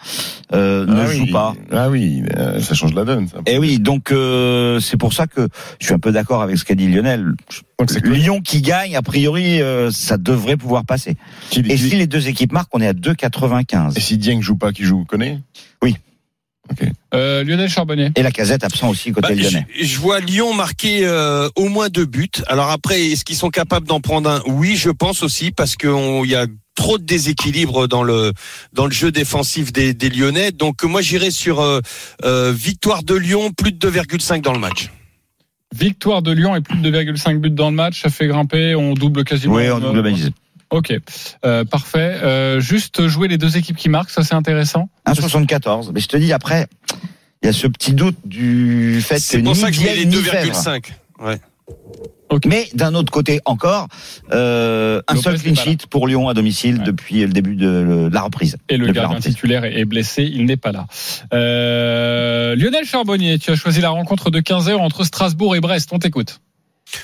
euh, 0.53 0.85
ne 0.85 0.93
Ah 1.01 1.05
oui. 1.09 1.17
jouent 1.17 1.31
pas. 1.33 1.55
Ah 1.71 1.89
oui, 1.89 2.21
ça 2.59 2.75
change 2.75 2.93
la 2.93 3.03
donne. 3.03 3.29
Ça. 3.29 3.37
Et 3.47 3.57
oui, 3.57 3.79
donc 3.79 4.11
euh, 4.11 4.79
c'est 4.79 4.97
pour 4.97 5.13
ça 5.13 5.25
que 5.25 5.47
je 5.79 5.85
suis 5.87 5.95
un 5.95 5.99
peu 5.99 6.11
d'accord 6.11 6.43
avec 6.43 6.59
ce 6.59 6.65
qu'a 6.65 6.75
dit 6.75 6.87
Lionel. 6.87 7.31
Lyon 8.03 8.39
qui 8.41 8.61
gagne, 8.61 8.95
a 8.95 9.01
priori, 9.01 9.59
euh, 9.61 9.89
ça 9.91 10.17
devrait 10.17 10.55
pouvoir 10.55 10.85
passer. 10.85 11.17
Qui- 11.49 11.59
Et 11.61 11.63
qui- 11.75 11.77
si 11.89 11.95
les 11.97 12.07
deux 12.07 12.27
équipes 12.29 12.42
marquent, 12.51 12.69
on 12.73 12.81
est 12.81 12.87
à 12.87 12.93
2,95. 12.93 13.97
et 13.97 14.01
si 14.01 14.17
Dieng 14.17 14.41
joue 14.41 14.55
pas, 14.57 14.71
qui 14.71 14.83
joue, 14.83 15.05
connaît 15.05 15.39
Euh, 17.13 17.43
Lionel 17.43 17.69
Charbonnier. 17.69 18.09
Et 18.15 18.23
la 18.23 18.31
casette 18.31 18.63
absent 18.63 18.89
aussi 18.89 19.11
côté 19.11 19.35
Bah, 19.35 19.35
lyonnais. 19.35 19.67
je, 19.79 19.85
je 19.85 19.99
vois 19.99 20.19
Lyon 20.19 20.53
marquer 20.53 21.05
euh, 21.05 21.47
au 21.55 21.67
moins 21.67 21.89
deux 21.89 22.05
buts. 22.05 22.29
Alors 22.47 22.69
après, 22.71 23.01
est-ce 23.11 23.23
qu'ils 23.25 23.35
sont 23.35 23.49
capables 23.49 23.85
d'en 23.87 23.99
prendre 24.01 24.29
un? 24.29 24.41
Oui, 24.47 24.75
je 24.75 24.89
pense 24.89 25.21
aussi 25.23 25.51
parce 25.51 25.75
qu'il 25.75 26.25
y 26.25 26.35
a 26.35 26.47
trop 26.75 26.97
de 26.97 27.03
déséquilibre 27.03 27.87
dans 27.87 28.01
le 28.01 28.31
dans 28.71 28.85
le 28.85 28.91
jeu 28.91 29.11
défensif 29.11 29.71
des, 29.71 29.93
des 29.93 30.09
Lyonnais. 30.09 30.51
Donc 30.51 30.83
moi, 30.83 31.01
j'irai 31.01 31.29
sur 31.29 31.59
euh, 31.59 31.81
euh, 32.23 32.51
victoire 32.55 33.03
de 33.03 33.13
Lyon, 33.13 33.51
plus 33.51 33.73
de 33.73 33.89
2,5 33.91 34.41
dans 34.41 34.53
le 34.53 34.59
match. 34.59 34.89
Victoire 35.75 36.21
de 36.21 36.31
Lyon 36.31 36.55
et 36.55 36.61
plus 36.61 36.77
de 36.77 36.89
2,5 36.89 37.37
buts 37.39 37.49
dans 37.51 37.69
le 37.69 37.75
match. 37.75 38.01
Ça 38.01 38.09
fait 38.09 38.27
grimper. 38.27 38.73
On 38.73 38.93
double 38.93 39.23
quasiment. 39.25 39.55
Oui, 39.55 39.69
on 39.69 39.79
double 39.79 39.99
Euh, 39.99 40.01
balise. 40.01 40.31
Ok, 40.73 40.91
Euh, 41.45 41.63
parfait. 41.65 42.17
Euh, 42.23 42.59
juste 42.59 43.07
jouer 43.07 43.27
les 43.27 43.37
deux 43.37 43.57
équipes 43.57 43.77
qui 43.77 43.89
marquent, 43.89 44.09
ça 44.09 44.23
c'est 44.23 44.33
intéressant. 44.33 44.89
1,74. 45.05 45.91
Mais 45.93 45.99
je 45.99 46.07
te 46.07 46.17
dis, 46.17 46.33
après, 46.33 46.65
il 47.43 47.45
y 47.45 47.49
a 47.49 47.53
ce 47.53 47.67
petit 47.67 47.93
doute 47.93 48.17
du 48.25 48.99
fait 49.01 49.15
que 49.15 49.21
C'est 49.21 49.43
pour 49.43 49.55
ça 49.55 49.69
que 49.69 49.75
je 49.75 49.81
mets 49.81 49.95
les 49.95 50.05
Vienne, 50.05 50.09
ni 50.09 50.23
Fèvre. 50.23 50.51
2,5. 50.51 50.91
Ouais. 51.19 51.39
Mais 52.45 52.67
d'un 52.73 52.95
autre 52.95 53.11
côté 53.11 53.39
encore, 53.45 53.87
euh, 54.31 54.99
un 55.07 55.13
Lopez 55.13 55.23
seul 55.23 55.39
clean 55.39 55.53
sheet 55.53 55.85
pour 55.87 56.07
Lyon 56.07 56.29
à 56.29 56.33
domicile 56.33 56.79
Ouais. 56.79 56.83
depuis 56.83 57.21
le 57.21 57.27
début 57.27 57.55
de, 57.55 58.09
la 58.11 58.21
reprise. 58.21 58.57
Et 58.69 58.77
le 58.77 58.87
Depuis 58.87 58.99
gardien 58.99 59.19
titulaire 59.19 59.65
est 59.65 59.79
est 59.79 59.85
blessé, 59.85 60.23
il 60.23 60.45
n'est 60.45 60.57
pas 60.57 60.71
là. 60.71 60.87
Euh, 61.33 62.55
Lionel 62.55 62.85
Charbonnier, 62.85 63.37
tu 63.37 63.51
as 63.51 63.55
choisi 63.55 63.81
la 63.81 63.89
rencontre 63.91 64.31
de 64.31 64.39
15h 64.39 64.75
entre 64.77 65.03
Strasbourg 65.03 65.55
et 65.55 65.59
Brest, 65.59 65.89
on 65.91 65.99
t'écoute. 65.99 66.39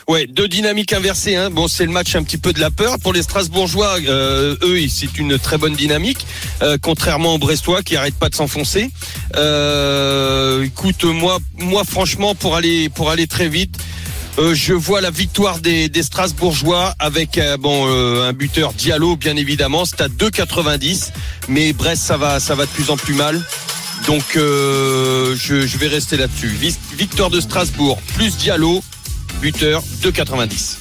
Ouais, 0.07 0.27
deux 0.27 0.47
dynamiques 0.47 0.93
inversées. 0.93 1.35
Hein. 1.35 1.49
Bon, 1.49 1.67
c'est 1.67 1.85
le 1.85 1.91
match 1.91 2.15
un 2.15 2.23
petit 2.23 2.37
peu 2.37 2.53
de 2.53 2.59
la 2.59 2.71
peur 2.71 2.97
pour 3.01 3.13
les 3.13 3.21
Strasbourgeois. 3.21 3.97
Euh, 4.07 4.55
eux, 4.63 4.79
c'est 4.89 5.17
une 5.17 5.37
très 5.37 5.57
bonne 5.57 5.75
dynamique, 5.75 6.25
euh, 6.61 6.77
contrairement 6.81 7.35
aux 7.35 7.37
Brestois 7.37 7.83
qui 7.83 7.95
arrêtent 7.95 8.17
pas 8.19 8.29
de 8.29 8.35
s'enfoncer. 8.35 8.89
Euh, 9.35 10.63
écoute, 10.63 11.03
moi, 11.03 11.39
moi, 11.57 11.83
franchement, 11.83 12.35
pour 12.35 12.55
aller 12.55 12.89
pour 12.89 13.09
aller 13.11 13.27
très 13.27 13.47
vite. 13.49 13.77
euh, 14.37 14.53
je 14.55 14.73
vois 14.73 15.01
la 15.01 15.11
victoire 15.11 15.59
des, 15.59 15.89
des 15.89 16.03
Strasbourgeois 16.03 16.93
avec 16.99 17.37
euh, 17.37 17.57
bon 17.57 17.87
un 18.23 18.31
buteur 18.33 18.73
Diallo 18.73 19.15
bien 19.17 19.35
évidemment 19.35 19.85
c'est 19.85 20.01
à 20.01 20.07
2,90 20.07 21.09
mais 21.49 21.73
Brest 21.73 22.03
ça 22.03 22.15
va 22.17 22.39
ça 22.39 22.55
va 22.55 22.65
de 22.65 22.71
plus 22.71 22.89
en 22.89 22.95
plus 22.97 23.15
mal 23.15 23.41
donc 24.07 24.23
je, 24.35 25.35
je 25.35 25.77
vais 25.77 25.87
rester 25.87 26.15
là-dessus 26.15 26.55
victoire 26.95 27.29
de 27.31 27.41
Strasbourg 27.41 27.99
plus 28.15 28.37
Diallo 28.37 28.81
buteur 29.41 29.81
2,90 30.03 30.75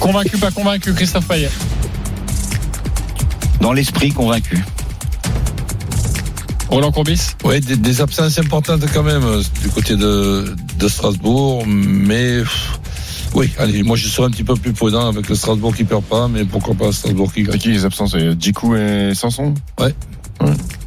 Convaincu, 0.00 0.38
pas 0.38 0.50
convaincu, 0.50 0.92
Christophe 0.94 1.26
Payet 1.26 1.50
Dans 3.60 3.72
l'esprit 3.72 4.10
convaincu. 4.12 4.58
Roland 6.70 6.92
Courbis 6.92 7.20
Ouais, 7.44 7.60
des, 7.60 7.76
des 7.76 8.00
absences 8.00 8.38
importantes 8.38 8.82
quand 8.94 9.02
même 9.02 9.24
euh, 9.24 9.42
du 9.62 9.68
côté 9.68 9.96
de, 9.96 10.54
de 10.78 10.88
Strasbourg, 10.88 11.64
mais 11.66 12.42
oui, 13.34 13.50
allez, 13.58 13.82
moi 13.82 13.96
je 13.96 14.08
serais 14.08 14.26
un 14.28 14.30
petit 14.30 14.44
peu 14.44 14.54
plus 14.54 14.72
prudent 14.72 15.06
avec 15.08 15.28
le 15.28 15.34
Strasbourg 15.34 15.74
qui 15.74 15.84
perd 15.84 16.02
pas, 16.04 16.28
mais 16.28 16.44
pourquoi 16.44 16.74
pas 16.74 16.92
Strasbourg 16.92 17.32
qui 17.32 17.44
C'est 17.44 17.50
gagne. 17.50 17.60
qui 17.60 17.68
les 17.72 17.84
absences 17.84 18.12
C'est 18.12 18.40
Djikou 18.40 18.76
et 18.76 19.12
Sanson 19.14 19.54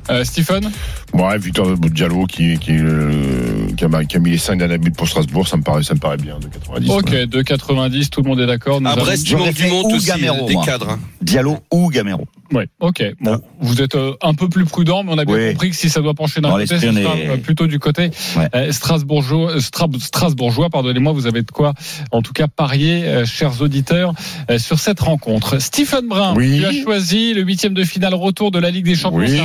Euh, 0.10 0.24
Stephen 0.24 0.70
Ouais, 1.14 1.38
victoire 1.38 1.78
de 1.78 1.88
Diallo 1.90 2.26
qui, 2.26 2.58
qui, 2.60 2.72
euh, 2.78 3.68
qui, 3.78 3.86
a, 3.86 4.04
qui 4.04 4.18
a 4.18 4.20
mis 4.20 4.32
les 4.32 4.38
5 4.38 4.58
derniers 4.58 4.78
buts 4.78 4.92
pour 4.92 5.08
Strasbourg, 5.08 5.48
ça 5.48 5.58
me 5.58 5.62
paraît, 5.62 5.84
ça 5.84 5.94
me 5.94 6.00
paraît 6.00 6.18
bien, 6.18 6.40
de 6.40 6.48
90. 6.48 6.90
Ok, 6.90 7.10
ouais. 7.12 7.26
2,90, 7.26 8.10
tout 8.10 8.22
le 8.22 8.30
monde 8.30 8.40
est 8.40 8.46
d'accord. 8.48 8.82
Nous 8.82 8.88
à 8.90 8.94
avons- 8.94 9.02
Brest 9.04 9.26
du 9.26 9.36
monde 9.36 9.50
ou 9.86 9.96
aussi 9.96 10.08
Gamero, 10.08 10.48
des 10.48 10.54
moi. 10.56 10.66
cadres 10.66 10.90
hein. 10.90 11.00
Diallo 11.22 11.58
ou 11.72 11.90
Gamero. 11.90 12.26
Ouais, 12.52 12.68
ok. 12.82 13.04
Bon, 13.22 13.42
vous 13.62 13.82
êtes 13.82 13.96
euh, 13.96 14.14
un 14.22 14.34
peu 14.36 14.48
plus 14.50 14.66
prudent, 14.66 15.04
mais 15.04 15.12
on 15.14 15.18
a 15.18 15.26
bien 15.26 15.36
Oui. 15.36 15.52
compris 15.54 15.70
que 15.72 15.76
si 15.76 15.90
ça 15.90 16.02
doit 16.02 16.14
pencher 16.14 16.40
d'un 16.42 16.50
Dans 16.50 16.56
côté, 16.56 16.68
ce 16.68 16.80
sera 16.80 16.92
est- 17.18 17.30
euh, 17.30 17.38
plutôt 17.38 17.66
du 17.68 17.80
côté 17.80 18.12
Ouais. 18.36 18.48
euh, 18.54 18.72
Strasbourgeois. 18.72 19.58
Stra- 19.60 19.88
Strasbourgeois, 20.00 20.70
pardonnez-moi, 20.70 21.14
vous 21.14 21.26
avez 21.26 21.42
de 21.42 21.50
quoi, 21.52 21.74
en 22.12 22.22
tout 22.22 22.34
cas, 22.34 22.48
parier, 22.48 23.06
euh, 23.06 23.26
chers 23.26 23.62
auditeurs, 23.62 24.14
euh, 24.52 24.60
sur 24.60 24.80
cette 24.80 25.00
rencontre. 25.00 25.60
Stephen 25.60 26.08
Brun, 26.08 26.36
Oui. 26.36 26.60
tu 26.60 26.66
as 26.66 26.84
choisi 26.84 27.34
le 27.34 27.42
huitième 27.42 27.74
de 27.74 27.84
finale 27.84 28.14
retour 28.14 28.52
de 28.52 28.60
la 28.60 28.70
Ligue 28.70 28.86
des 28.86 28.96
Champions. 28.96 29.20
Oui, 29.20 29.40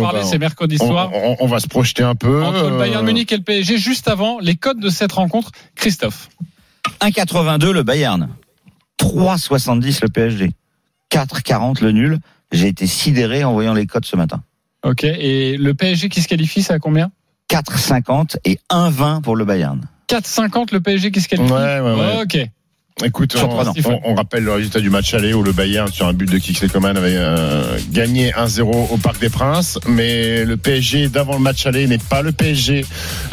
C'est 0.00 0.06
important 0.06 0.06
oui, 0.06 0.06
d'en 0.06 0.08
on 0.08 0.10
parler, 0.12 0.24
va- 0.24 0.30
c'est 0.30 0.38
mercredi 0.38 0.76
On, 0.80 0.86
soir. 0.88 1.10
on- 1.12 1.36
on 1.40 1.46
va 1.46 1.60
se 1.60 1.66
projeter 1.68 2.02
un 2.02 2.14
peu. 2.14 2.42
Entre 2.42 2.70
le 2.70 2.78
Bayern 2.78 3.02
euh, 3.04 3.06
Munich 3.06 3.30
et 3.32 3.36
le 3.36 3.42
PSG, 3.42 3.78
juste 3.78 4.08
avant 4.08 4.38
les 4.40 4.56
codes 4.56 4.80
de 4.80 4.88
cette 4.90 5.12
rencontre, 5.12 5.50
Christophe. 5.74 6.28
1,82 7.00 7.70
le 7.72 7.82
Bayern. 7.82 8.28
3,70 8.98 10.00
le 10.02 10.08
PSG. 10.08 10.50
4,40 11.10 11.82
le 11.82 11.92
nul. 11.92 12.18
J'ai 12.52 12.68
été 12.68 12.86
sidéré 12.86 13.44
en 13.44 13.52
voyant 13.52 13.74
les 13.74 13.86
codes 13.86 14.04
ce 14.04 14.16
matin. 14.16 14.42
Ok, 14.84 15.04
et 15.04 15.56
le 15.56 15.74
PSG 15.74 16.08
qui 16.08 16.22
se 16.22 16.28
qualifie, 16.28 16.62
c'est 16.62 16.72
à 16.72 16.78
combien 16.78 17.10
4,50 17.48 18.36
et 18.44 18.58
1,20 18.70 19.20
pour 19.22 19.36
le 19.36 19.44
Bayern. 19.44 19.80
4,50 20.08 20.72
le 20.72 20.80
PSG 20.80 21.10
qui 21.10 21.20
se 21.20 21.28
qualifie 21.28 21.52
Ouais, 21.52 21.80
ouais, 21.80 21.94
ouais. 21.94 22.22
Ok. 22.22 22.38
Écoute, 23.04 23.34
on, 23.36 23.38
Surprenant. 23.72 24.00
on- 24.04 24.10
on 24.12 24.14
rappelle 24.14 24.44
le 24.44 24.52
résultat 24.52 24.80
du 24.80 24.90
match 24.90 25.14
aller 25.14 25.32
où 25.32 25.42
le 25.42 25.52
Bayern, 25.52 25.90
sur 25.90 26.06
un 26.06 26.12
but 26.12 26.30
de 26.30 26.38
Kingsley 26.38 26.68
Coman, 26.68 26.96
avait 26.96 27.14
euh, 27.16 27.78
gagné 27.90 28.32
1-0 28.32 28.88
au 28.90 28.96
Parc 28.98 29.20
des 29.20 29.30
Princes. 29.30 29.78
Mais 29.88 30.44
le 30.44 30.56
PSG 30.56 31.08
d'avant 31.08 31.32
le 31.34 31.38
match 31.40 31.64
aller 31.66 31.86
n'est 31.86 31.98
pas 31.98 32.20
le 32.22 32.32
PSG 32.32 32.84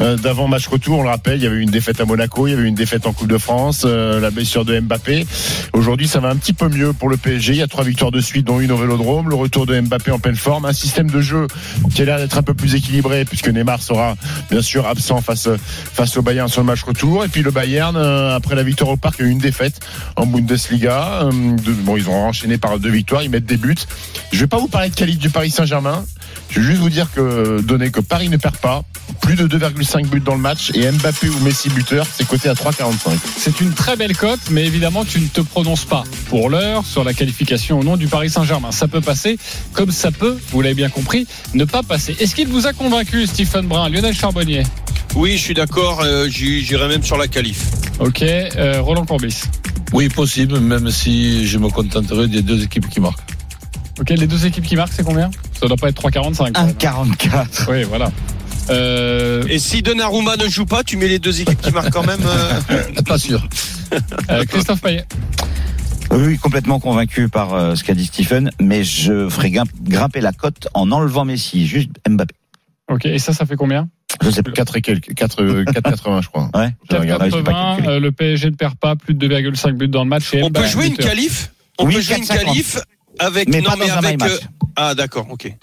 euh, 0.02 0.16
d'avant 0.16 0.48
match 0.48 0.68
retour. 0.68 1.00
On 1.00 1.04
le 1.04 1.10
rappelle, 1.10 1.38
il 1.40 1.44
y 1.44 1.48
avait 1.48 1.58
eu 1.58 1.62
une 1.62 1.70
défaite 1.70 2.00
à 2.00 2.06
Monaco, 2.06 2.48
il 2.48 2.52
y 2.52 2.54
avait 2.54 2.64
eu 2.64 2.68
une 2.68 2.76
défaite 2.76 3.06
en 3.08 3.14
Coupe 3.14 3.28
de 3.28 3.38
France, 3.38 3.84
euh, 3.86 4.20
la 4.22 4.30
blessure 4.32 4.64
de 4.64 4.80
Mbappé. 4.80 5.26
Aujourd'hui, 5.74 6.08
ça 6.08 6.20
va 6.20 6.30
un 6.30 6.36
petit 6.38 6.54
peu 6.54 6.70
mieux 6.70 6.94
pour 6.94 7.10
le 7.10 7.18
PSG. 7.18 7.54
Il 7.54 7.60
y 7.60 7.62
a 7.62 7.68
trois 7.68 7.84
victoires 7.84 8.12
de 8.12 8.22
suite, 8.22 8.46
dont 8.48 8.60
une 8.62 8.72
au 8.72 8.78
Vélodrome. 8.78 9.28
Le 9.30 9.36
retour 9.36 9.66
de 9.66 9.80
Mbappé 9.80 10.12
en 10.12 10.20
pleine 10.20 10.36
forme. 10.36 10.66
Un 10.66 10.74
système 10.74 11.10
de 11.10 11.20
jeu 11.20 11.48
qui 11.94 12.02
a 12.02 12.06
l'air 12.06 12.18
d'être 12.20 12.38
un 12.38 12.44
peu 12.44 12.54
plus 12.54 12.76
équilibré, 12.76 13.26
puisque 13.26 13.50
Neymar 13.50 13.82
sera 13.82 14.16
bien 14.50 14.62
sûr 14.62 14.88
absent 14.88 15.22
face, 15.22 15.50
face 15.58 16.16
au 16.16 16.22
Bayern 16.22 16.48
sur 16.48 16.62
le 16.62 16.68
match 16.68 16.84
retour. 16.84 17.26
Et 17.26 17.28
puis 17.28 17.42
le 17.42 17.52
Bayern, 17.52 17.98
après 17.98 18.56
la 18.56 18.64
victoire 18.64 18.92
au 18.92 18.98
Parc, 18.98 19.16
il 19.20 19.24
y 19.24 19.26
a 19.26 19.30
eu 19.30 19.32
une 19.34 19.38
défaite 19.40 19.57
en 20.16 20.26
Bundesliga. 20.26 21.24
Euh, 21.24 21.32
bon, 21.32 21.98
ils 21.98 22.10
ont 22.10 22.28
enchaîné 22.28 22.58
par 22.58 22.80
deux 22.80 22.90
victoires, 22.90 23.24
ils 23.24 23.30
mettent 23.30 23.46
des 23.46 23.58
buts. 23.58 23.76
Je 24.32 24.40
vais 24.40 24.48
pas 24.48 24.58
vous 24.58 24.68
parler 24.68 24.90
de 24.90 24.96
qualité 24.96 25.20
du 25.20 25.30
Paris 25.30 25.52
Saint-Germain. 25.52 26.04
Je 26.50 26.60
vais 26.60 26.66
juste 26.66 26.80
vous 26.80 26.90
dire 26.90 27.08
que 27.14 27.62
donner 27.62 27.92
que 27.92 28.00
Paris 28.00 28.30
ne 28.30 28.38
perd 28.38 28.58
pas, 28.58 28.84
plus 29.22 29.36
de 29.36 29.48
2,5 29.48 30.08
buts 30.08 30.22
dans 30.22 30.36
le 30.36 30.42
match 30.42 30.72
et 30.74 30.90
Mbappé 30.90 31.30
ou 31.30 31.40
Messi 31.40 31.70
buteur, 31.70 32.06
c'est 32.12 32.28
coté 32.28 32.50
à 32.50 32.54
3,45. 32.54 33.18
C'est 33.38 33.60
une 33.62 33.74
très 33.74 33.96
belle 33.96 34.16
cote, 34.16 34.40
mais 34.52 34.66
évidemment, 34.66 35.04
tu 35.06 35.20
ne 35.20 35.28
te 35.28 35.42
prononces 35.42 35.86
pas 35.86 36.04
pour 36.30 36.50
l'heure 36.50 36.86
sur 36.86 37.04
la 37.04 37.14
qualification 37.14 37.80
au 37.80 37.84
nom 37.84 37.98
du 37.98 38.08
Paris 38.08 38.30
Saint-Germain. 38.30 38.72
Ça 38.72 38.88
peut 38.88 39.02
passer, 39.02 39.38
comme 39.74 39.92
ça 39.92 40.12
peut, 40.12 40.38
vous 40.52 40.62
l'avez 40.62 40.76
bien 40.76 40.90
compris, 40.90 41.28
ne 41.54 41.66
pas 41.66 41.84
passer. 41.84 42.16
Est-ce 42.20 42.36
qu'il 42.36 42.48
vous 42.48 42.68
a 42.68 42.74
convaincu, 42.74 43.28
Stephen 43.28 43.68
Brun, 43.68 43.90
Lionel 43.90 44.16
Charbonnier? 44.16 44.64
Oui 45.16 45.38
je 45.38 45.42
suis 45.42 45.54
d'accord 45.54 46.02
euh, 46.04 46.28
j'irai 46.30 46.88
même 46.88 47.02
sur 47.02 47.18
la 47.18 47.28
qualif 47.28 47.66
Ok, 48.00 48.22
euh, 48.22 48.82
Roland 48.82 49.06
Courbis. 49.06 49.42
Oui, 49.94 50.10
possible, 50.10 50.60
même 50.60 50.92
si 50.92 51.48
je 51.48 51.58
me 51.58 51.70
contenterai 51.70 52.28
des 52.28 52.42
deux 52.42 52.64
équipes 52.64 52.90
qui 52.90 53.00
marquent. 53.00 53.37
Ok, 54.00 54.10
les 54.12 54.28
deux 54.28 54.46
équipes 54.46 54.66
qui 54.66 54.76
marquent, 54.76 54.94
c'est 54.94 55.04
combien? 55.04 55.30
Ça 55.60 55.68
doit 55.68 55.78
pas 55.78 55.90
être 55.90 56.02
3,45. 56.02 56.36
quand 56.38 56.44
même. 56.44 56.54
1,44. 56.74 57.72
Oui, 57.72 57.84
voilà. 57.84 58.12
Euh, 58.70 59.44
et 59.50 59.60
si 59.60 59.82
Donnarumma 59.82 60.36
ne 60.36 60.48
joue 60.50 60.66
pas 60.66 60.84
tu 60.84 60.98
mets 60.98 61.08
les 61.08 61.20
deux 61.20 61.40
équipes 61.42 61.62
qui 61.62 61.72
marquent 61.72 61.90
quand 61.92 62.06
même 62.06 62.20
euh, 62.26 62.84
Pas 63.08 63.18
sûr. 63.18 63.48
euh, 64.30 64.44
Christophe 64.46 64.82
Payet. 64.82 65.06
Oui, 66.12 66.38
complètement 66.38 66.80
convaincu 66.80 67.30
par 67.30 67.54
euh, 67.54 67.76
ce 67.76 67.84
qu'a 67.84 67.94
dit 67.94 68.06
Stephen, 68.06 68.52
mais 68.62 68.84
je 68.84 69.30
ferai 69.30 69.52
grimp- 69.52 69.72
grimper 69.84 70.22
la 70.22 70.32
cote 70.34 70.68
en 70.74 70.92
enlevant 70.92 71.26
Messi, 71.26 71.66
juste 71.66 71.90
Mbappé. 72.08 72.34
Ok, 72.90 73.06
et 73.06 73.20
ça, 73.20 73.34
ça 73.34 73.46
fait 73.46 73.56
combien? 73.58 73.90
Je 74.22 74.30
sais 74.30 74.44
pas. 74.44 74.52
4 74.52 74.78
et 74.78 74.82
quelques, 74.82 75.14
4, 75.14 75.42
euh, 75.44 75.64
4,80 75.66 76.22
je 76.24 76.28
crois. 76.30 76.50
Ouais, 76.56 76.70
je 76.90 76.96
regarde, 76.96 77.24
ouais, 77.24 77.30
je 77.32 77.36
sais 77.38 77.44
pas 77.44 77.52
4,80, 77.52 77.76
calculé. 77.76 77.88
euh, 77.96 78.00
le 78.00 78.12
PSG 78.12 78.50
ne 78.52 78.56
perd 78.56 78.76
pas 78.76 78.96
plus 78.96 79.14
de 79.14 79.28
2,5 79.28 79.72
buts 79.74 79.88
dans 79.90 80.04
le 80.04 80.10
match. 80.10 80.34
et 80.34 80.44
on 80.44 80.50
peut 80.52 80.66
jouer 80.66 80.88
une 80.88 80.98
qualif? 80.98 81.52
On 81.80 81.86
Oui, 81.86 81.96
peut 81.96 82.02
jouer 82.02 82.18
une 82.18 82.24
4,50. 82.24 82.44
qualif 82.46 82.78
avec 83.20 83.50
Mais 83.50 83.62
non 83.62 83.72
pas 83.72 83.76
mais 83.78 83.88
dans 83.88 83.94
un 83.94 83.98
avec 83.98 84.22
euh, 84.24 84.38
ah 84.76 84.96
d'accord 84.96 85.28
ok 85.30 85.54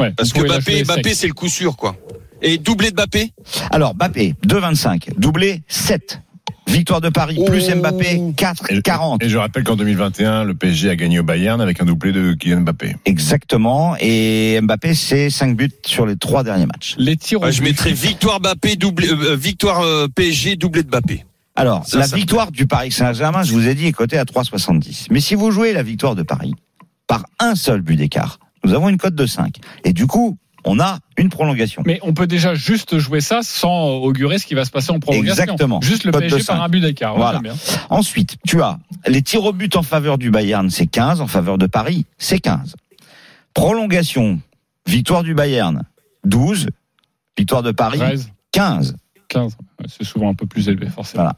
Ouais, 0.00 0.10
parce 0.16 0.32
que 0.32 0.40
Mbappé 0.40 0.84
Mbappé 0.84 1.14
c'est 1.14 1.26
le 1.28 1.34
coup 1.34 1.48
sûr 1.48 1.76
quoi 1.76 1.96
et 2.42 2.58
doublé 2.58 2.90
de 2.90 2.94
Mbappé? 2.96 3.32
Alors, 3.70 3.94
Mbappé, 3.94 4.34
2,25. 4.46 5.14
Doublé, 5.18 5.62
7. 5.66 6.20
Victoire 6.66 7.00
de 7.00 7.08
Paris, 7.08 7.38
plus 7.46 7.70
Oh. 7.72 7.76
Mbappé, 7.76 8.20
4,40. 8.36 9.24
Et 9.24 9.30
je 9.30 9.38
rappelle 9.38 9.64
qu'en 9.64 9.76
2021, 9.76 10.44
le 10.44 10.52
PSG 10.54 10.90
a 10.90 10.96
gagné 10.96 11.20
au 11.20 11.22
Bayern 11.22 11.58
avec 11.62 11.80
un 11.80 11.86
doublé 11.86 12.12
de 12.12 12.34
Kylian 12.34 12.60
Mbappé. 12.60 12.96
Exactement. 13.06 13.96
Et 13.98 14.58
Mbappé, 14.60 14.92
c'est 14.94 15.30
5 15.30 15.56
buts 15.56 15.70
sur 15.86 16.04
les 16.04 16.16
trois 16.16 16.42
derniers 16.44 16.66
matchs. 16.66 16.96
Les 16.98 17.16
tirs 17.16 17.40
je 17.50 17.60
but. 17.60 17.68
mettrais 17.68 17.92
victoire 17.92 18.40
Mbappé 18.40 18.76
doublé 18.76 19.08
euh, 19.10 19.36
victoire 19.36 19.80
euh, 19.80 20.06
PSG 20.14 20.56
doublé 20.56 20.82
de 20.82 20.88
Mbappé 20.88 21.24
Alors, 21.54 21.86
Ça, 21.86 21.98
la 21.98 22.06
ça- 22.06 22.16
victoire 22.16 22.50
du 22.52 22.66
Paris 22.66 22.92
Saint-Germain, 22.92 23.42
je 23.42 23.52
vous 23.54 23.66
ai 23.68 23.74
dit, 23.74 23.86
est 23.86 23.92
cotée 23.92 24.18
à 24.18 24.24
3,70. 24.24 25.06
Mais 25.10 25.20
si 25.20 25.34
vous 25.34 25.50
jouez 25.50 25.72
la 25.72 25.82
victoire 25.82 26.14
de 26.14 26.22
Paris 26.24 26.52
par 27.06 27.24
un 27.38 27.54
seul 27.54 27.80
but 27.80 27.96
d'écart, 27.96 28.38
nous 28.64 28.72
avons 28.72 28.88
une 28.88 28.98
cote 28.98 29.14
de 29.14 29.26
5. 29.26 29.56
Et 29.84 29.92
du 29.92 30.06
coup, 30.06 30.38
on 30.64 30.80
a 30.80 30.98
une 31.18 31.28
prolongation. 31.28 31.82
Mais 31.84 31.98
on 32.02 32.14
peut 32.14 32.26
déjà 32.26 32.54
juste 32.54 32.98
jouer 32.98 33.20
ça 33.20 33.40
sans 33.42 33.88
augurer 33.96 34.38
ce 34.38 34.46
qui 34.46 34.54
va 34.54 34.64
se 34.64 34.70
passer 34.70 34.90
en 34.92 34.98
prolongation. 35.00 35.42
Exactement. 35.42 35.80
Juste 35.82 36.04
le 36.04 36.12
Cote 36.12 36.22
de 36.22 36.28
PSG 36.28 36.46
par 36.46 36.62
un 36.62 36.68
but 36.68 36.80
d'écart. 36.80 37.16
Voilà. 37.16 37.40
bien. 37.40 37.54
Ensuite, 37.90 38.36
tu 38.46 38.62
as 38.62 38.78
les 39.06 39.20
tirs 39.22 39.44
au 39.44 39.52
but 39.52 39.76
en 39.76 39.82
faveur 39.82 40.16
du 40.16 40.30
Bayern, 40.30 40.70
c'est 40.70 40.86
15. 40.86 41.20
En 41.20 41.26
faveur 41.26 41.58
de 41.58 41.66
Paris, 41.66 42.06
c'est 42.18 42.38
15. 42.38 42.76
Prolongation, 43.52 44.40
victoire 44.86 45.22
du 45.22 45.34
Bayern, 45.34 45.82
12. 46.24 46.68
Victoire 47.36 47.62
de 47.62 47.72
Paris, 47.72 47.98
13, 47.98 48.30
15. 48.52 48.96
15. 49.28 49.56
Ouais, 49.80 49.86
C'est 49.88 50.04
souvent 50.04 50.30
un 50.30 50.34
peu 50.34 50.46
plus 50.46 50.68
élevé, 50.68 50.88
forcément. 50.88 51.24
Voilà. 51.24 51.36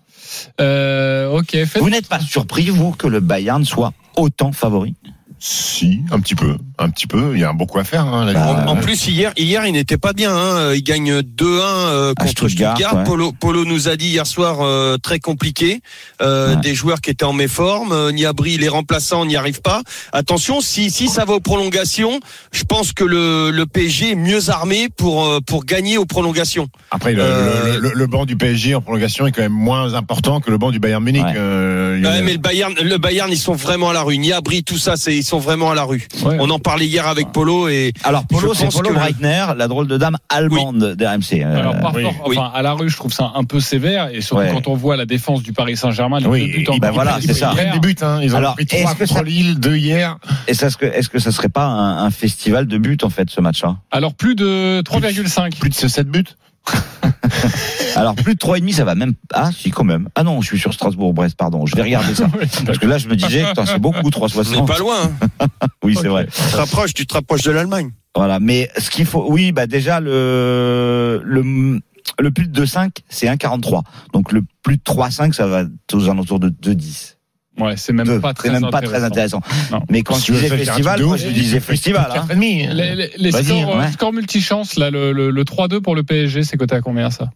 Euh, 0.61 1.31
ok, 1.39 1.57
Vous 1.77 1.91
n'êtes 1.91 2.09
pas 2.09 2.21
surpris, 2.21 2.69
vous, 2.69 2.93
que 2.93 3.07
le 3.07 3.21
Bayern 3.21 3.65
soit 3.65 3.93
autant 4.17 4.53
favori? 4.53 4.95
Si, 5.39 6.01
un 6.11 6.19
petit 6.21 6.35
peu, 6.35 6.57
un 6.79 6.89
petit 6.89 7.07
peu. 7.07 7.33
Il 7.35 7.41
y 7.41 7.45
a 7.45 7.53
beaucoup 7.53 7.79
à 7.79 7.85
faire. 7.85 8.07
Hein, 8.07 8.33
la 8.33 8.69
En, 8.69 8.77
plus 8.77 9.07
hier, 9.07 9.33
hier 9.37 9.67
il 9.67 9.73
n'était 9.73 9.99
pas 9.99 10.13
bien. 10.15 10.35
Hein. 10.35 10.73
Il 10.75 10.83
gagne 10.83 11.21
2-1 11.21 11.23
euh, 11.45 12.13
À 12.13 12.15
contre 12.15 12.31
Stuttgart, 12.49 12.75
Stuttgart. 12.77 12.97
ouais. 12.97 13.05
Polo, 13.05 13.33
Polo 13.33 13.65
nous 13.67 13.89
a 13.89 13.97
dit 13.97 14.09
hier 14.09 14.27
soir 14.27 14.59
euh, 14.63 14.97
très 14.97 15.19
compliqué. 15.21 15.81
Euh, 16.23 16.47
Ouais. 16.47 16.57
Des 16.63 16.75
joueurs 16.75 17.01
qui 17.01 17.11
étaient 17.11 17.25
en 17.25 17.33
méforme. 17.33 17.93
Euh, 17.93 18.13
Niabri, 18.13 18.57
les 18.57 18.69
remplaçants 18.69 19.25
n'y 19.27 19.37
arrivent 19.37 19.61
pas. 19.63 19.83
Attention, 20.13 20.61
si 20.61 20.91
si 20.91 21.09
ça 21.09 21.25
va 21.25 21.35
aux 21.35 21.41
prolongations, 21.41 22.21
je 22.53 22.63
pense 22.65 22.93
que 22.93 23.05
le, 23.05 23.51
le 23.51 23.67
PSG 23.67 24.13
est 24.13 24.15
mieux 24.15 24.49
armé 24.51 24.89
pour 24.97 25.29
pour 25.47 25.65
gagner 25.65 25.99
aux 25.99 26.07
prolongations. 26.07 26.69
Après, 26.91 27.13
le, 27.13 27.23
Euh, 27.23 27.75
le, 27.75 27.81
le- 27.89 27.93
le 27.95 28.07
banc 28.07 28.25
du 28.27 28.37
PSG 28.37 28.75
en 28.75 28.81
prolongation 28.81 29.27
est 29.27 29.33
quand 29.33 29.43
même 29.43 29.53
moins 29.53 29.95
important 29.95 30.41
que 30.41 30.51
le 30.51 30.59
banc 30.59 30.71
du 30.71 30.79
Bayern 30.79 31.03
Munich. 31.03 31.25
Ouais. 31.25 31.33
Euh, 31.37 32.21
mais 32.25 32.33
le 32.35 32.39
Bayern, 32.39 32.75
le 32.81 32.99
Bayern, 32.99 33.31
ils 33.31 33.39
sont 33.39 33.55
vraiment 33.55 33.91
à 33.91 33.93
la 33.93 34.03
rue. 34.03 34.17
Niabri, 34.19 34.63
tout 34.63 34.79
ça, 34.79 34.97
c'est 34.97 35.23
sont 35.27 35.39
vraiment 35.39 35.71
à 35.71 35.75
la 35.75 35.85
rue. 35.85 36.07
Ouais. 36.25 36.37
On 36.41 36.49
en 36.51 36.59
parlait 36.59 36.87
hier 36.87 37.07
avec 37.07 37.33
Polo 37.33 37.69
et 37.69 37.93
Alors 38.05 38.27
Polo, 38.27 38.55
c'est 38.55 38.71
Polo 38.73 38.91
que 38.91 38.95
Breitner, 38.95 39.47
la 39.57 39.69
drôle 39.69 39.87
de 39.89 39.97
dame 39.99 40.17
allemande 40.29 40.95
d'RMC. 40.95 41.43
Euh, 41.43 41.59
Alors, 41.61 41.79
par 41.81 41.95
oui, 41.95 42.03
fort- 42.03 42.15
oui. 42.29 42.39
enfin, 42.39 42.51
à 42.55 42.63
la 42.63 42.73
rue, 42.73 42.89
je 42.89 42.97
trouve 42.97 43.13
ça 43.13 43.33
un 43.35 43.45
peu 43.45 43.61
sévère, 43.61 44.09
et 44.13 44.21
surtout 44.21 44.43
Ouais. 44.43 44.51
quand 44.53 44.69
on 44.69 44.75
voit 44.75 44.97
la 44.97 45.07
défense 45.07 45.43
du 45.43 45.53
Paris 45.53 45.77
Saint-Germain, 45.77 46.21
les 46.21 46.27
Oui, 46.27 46.47
deux 46.51 46.59
buts 46.59 46.67
en 46.69 46.77
ben 46.79 46.91
voilà, 46.91 47.19
c'est 47.21 47.35
ça. 47.35 47.51
Ils 47.53 47.55
prennent 47.55 47.67
hier. 47.73 47.81
des 47.81 47.89
buts, 47.89 47.97
hein. 48.03 48.21
Ils 48.23 48.35
ont 48.35 48.39
Alors, 48.39 48.55
pris 48.55 48.67
trois 48.67 48.95
contre 48.95 49.07
ça- 49.13 49.23
Lille, 49.23 49.59
deux 49.59 49.77
hier. 49.77 50.17
Et 50.49 50.55
ça, 50.55 50.67
est-ce 50.69 50.77
que, 50.77 50.87
est-ce 50.87 51.09
que 51.09 51.19
ça 51.19 51.33
serait 51.33 51.49
pas 51.49 51.65
un, 51.67 52.05
un 52.05 52.11
festival 52.11 52.67
de 52.67 52.79
buts 52.79 52.99
en 53.03 53.11
fait 53.11 53.29
ce 53.31 53.41
match-là? 53.41 53.77
Alors, 53.91 54.15
plus 54.15 54.35
de 54.35 54.83
3,5. 54.85 55.57
Plus 55.59 55.71
de 55.71 55.75
7 55.89 56.09
buts. 56.09 56.25
Alors 57.97 58.15
plus 58.15 58.35
de 58.35 58.39
3,5 58.39 58.73
ça 58.75 58.85
va 58.85 58.95
même 58.95 59.15
ah 59.33 59.51
si 59.53 59.71
quand 59.71 59.85
même. 59.85 60.09
Ah 60.15 60.23
non, 60.23 60.41
je 60.43 60.49
suis 60.49 60.59
sur 60.59 60.73
Strasbourg-Brest, 60.75 61.37
pardon. 61.37 61.67
Je 61.67 61.75
vais 61.77 61.83
regarder 61.83 62.15
ça. 62.15 62.29
Parce 62.67 62.79
que 62.79 62.87
là 62.87 62.99
je 62.99 63.09
me 63.09 63.17
disais 63.17 63.45
c'est 63.65 63.79
beaucoup 63.79 63.99
on 64.01 64.03
n'est 64.03 64.11
3,60. 64.11 64.67
pas 64.67 64.79
loin. 64.79 65.11
hein. 65.41 65.47
Oui, 65.83 65.97
c'est 66.01 66.09
vrai. 66.09 66.27
Tu 66.27 66.43
te 66.53 66.57
rapproches, 66.57 66.95
tu 66.95 67.07
te 67.07 67.15
rapproches 67.15 67.43
de 67.43 67.51
l'Allemagne. 67.53 67.91
Voilà, 68.15 68.41
mais 68.41 68.71
ce 68.79 68.91
qu'il 68.91 69.07
faut 69.07 69.27
oui, 69.31 69.53
bah 69.53 69.67
déjà 69.67 70.01
le 70.01 71.21
le 71.25 71.81
le 72.19 72.31
plus 72.31 72.47
de 72.49 72.65
2,5 72.65 72.91
c'est 73.09 73.27
1,43. 73.27 73.83
Donc 74.13 74.33
le 74.33 74.43
plus 74.63 74.77
de 74.77 74.83
3,5 74.83 75.33
ça 75.33 75.47
va 75.47 75.65
aux 75.93 76.09
alentours 76.09 76.41
de 76.41 76.49
2,10. 76.51 77.16
Ouais, 77.59 77.77
c'est 77.77 77.93
même 77.93 78.21
pas 78.21 78.35
très 78.35 78.51
même 78.51 78.69
pas 78.71 78.83
très 78.83 79.03
intéressant. 79.03 79.41
Non. 79.71 79.81
Mais 79.89 80.03
quand 80.03 80.15
Si 80.15 80.27
je 80.27 80.33
disais 80.35 80.57
festival, 80.57 81.03
moi 81.03 81.17
je 81.17 81.29
disais 81.29 81.61
festival. 81.61 82.09
hein. 82.15 82.27
4,5. 82.29 82.73
Les, 82.75 82.95
les, 82.95 83.11
les 83.17 83.33
scores, 83.33 83.77
euh, 83.77 83.79
ouais. 83.81 83.93
scores 83.93 84.13
multichance, 84.13 84.77
là, 84.77 84.91
le, 84.91 85.13
le, 85.13 85.31
le 85.31 85.45
3-2 85.45 85.81
pour 85.81 85.95
le 85.95 86.03
PSG, 86.03 86.43
c'est 86.43 86.57
coté 86.59 86.75
à 86.75 86.81
combien 86.83 87.11
ça? 87.11 87.31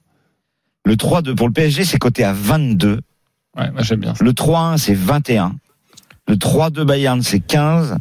Le 0.85 0.95
3-2 0.95 1.35
pour 1.35 1.47
le 1.47 1.53
PSG, 1.55 1.85
c'est 1.85 1.99
coté 1.99 2.25
à 2.25 2.33
22. 2.35 3.01
Ouais, 3.57 3.71
moi 3.71 3.83
j'aime 3.83 4.01
bien 4.01 4.15
ça. 4.15 4.23
Le 4.25 4.33
3-1, 4.33 4.77
c'est 4.79 4.95
21. 4.95 5.55
Le 6.29 6.37
3-2 6.37 6.85
Bayern, 6.85 7.23
c'est 7.23 7.41
15. 7.41 7.97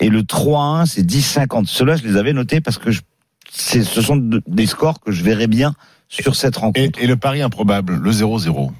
Et 0.00 0.08
le 0.08 0.22
3-1, 0.22 0.86
c'est 0.86 1.02
10-50. 1.02 1.66
Ceux-là, 1.66 1.96
je 1.96 2.02
les 2.04 2.16
avais 2.16 2.32
notés 2.32 2.60
parce 2.60 2.78
que 2.78 2.90
je, 2.90 3.02
c'est, 3.50 3.82
ce 3.84 4.00
sont 4.00 4.16
de- 4.16 4.42
des 4.46 4.66
scores 4.66 5.00
que 5.00 5.12
je 5.12 5.22
verrais 5.22 5.46
bien 5.46 5.74
sur 6.08 6.34
cette 6.34 6.56
rencontre. 6.56 6.98
Et, 6.98 7.04
et 7.04 7.06
le 7.06 7.16
pari 7.16 7.40
improbable, 7.42 7.94
le 8.02 8.10
0-0. 8.10 8.70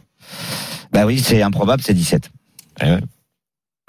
Bah 0.93 1.07
oui, 1.07 1.20
c'est 1.20 1.43
improbable, 1.43 1.83
c'est 1.85 1.95
17. 1.95 2.31
Eh 2.83 2.87
ouais. 2.87 3.01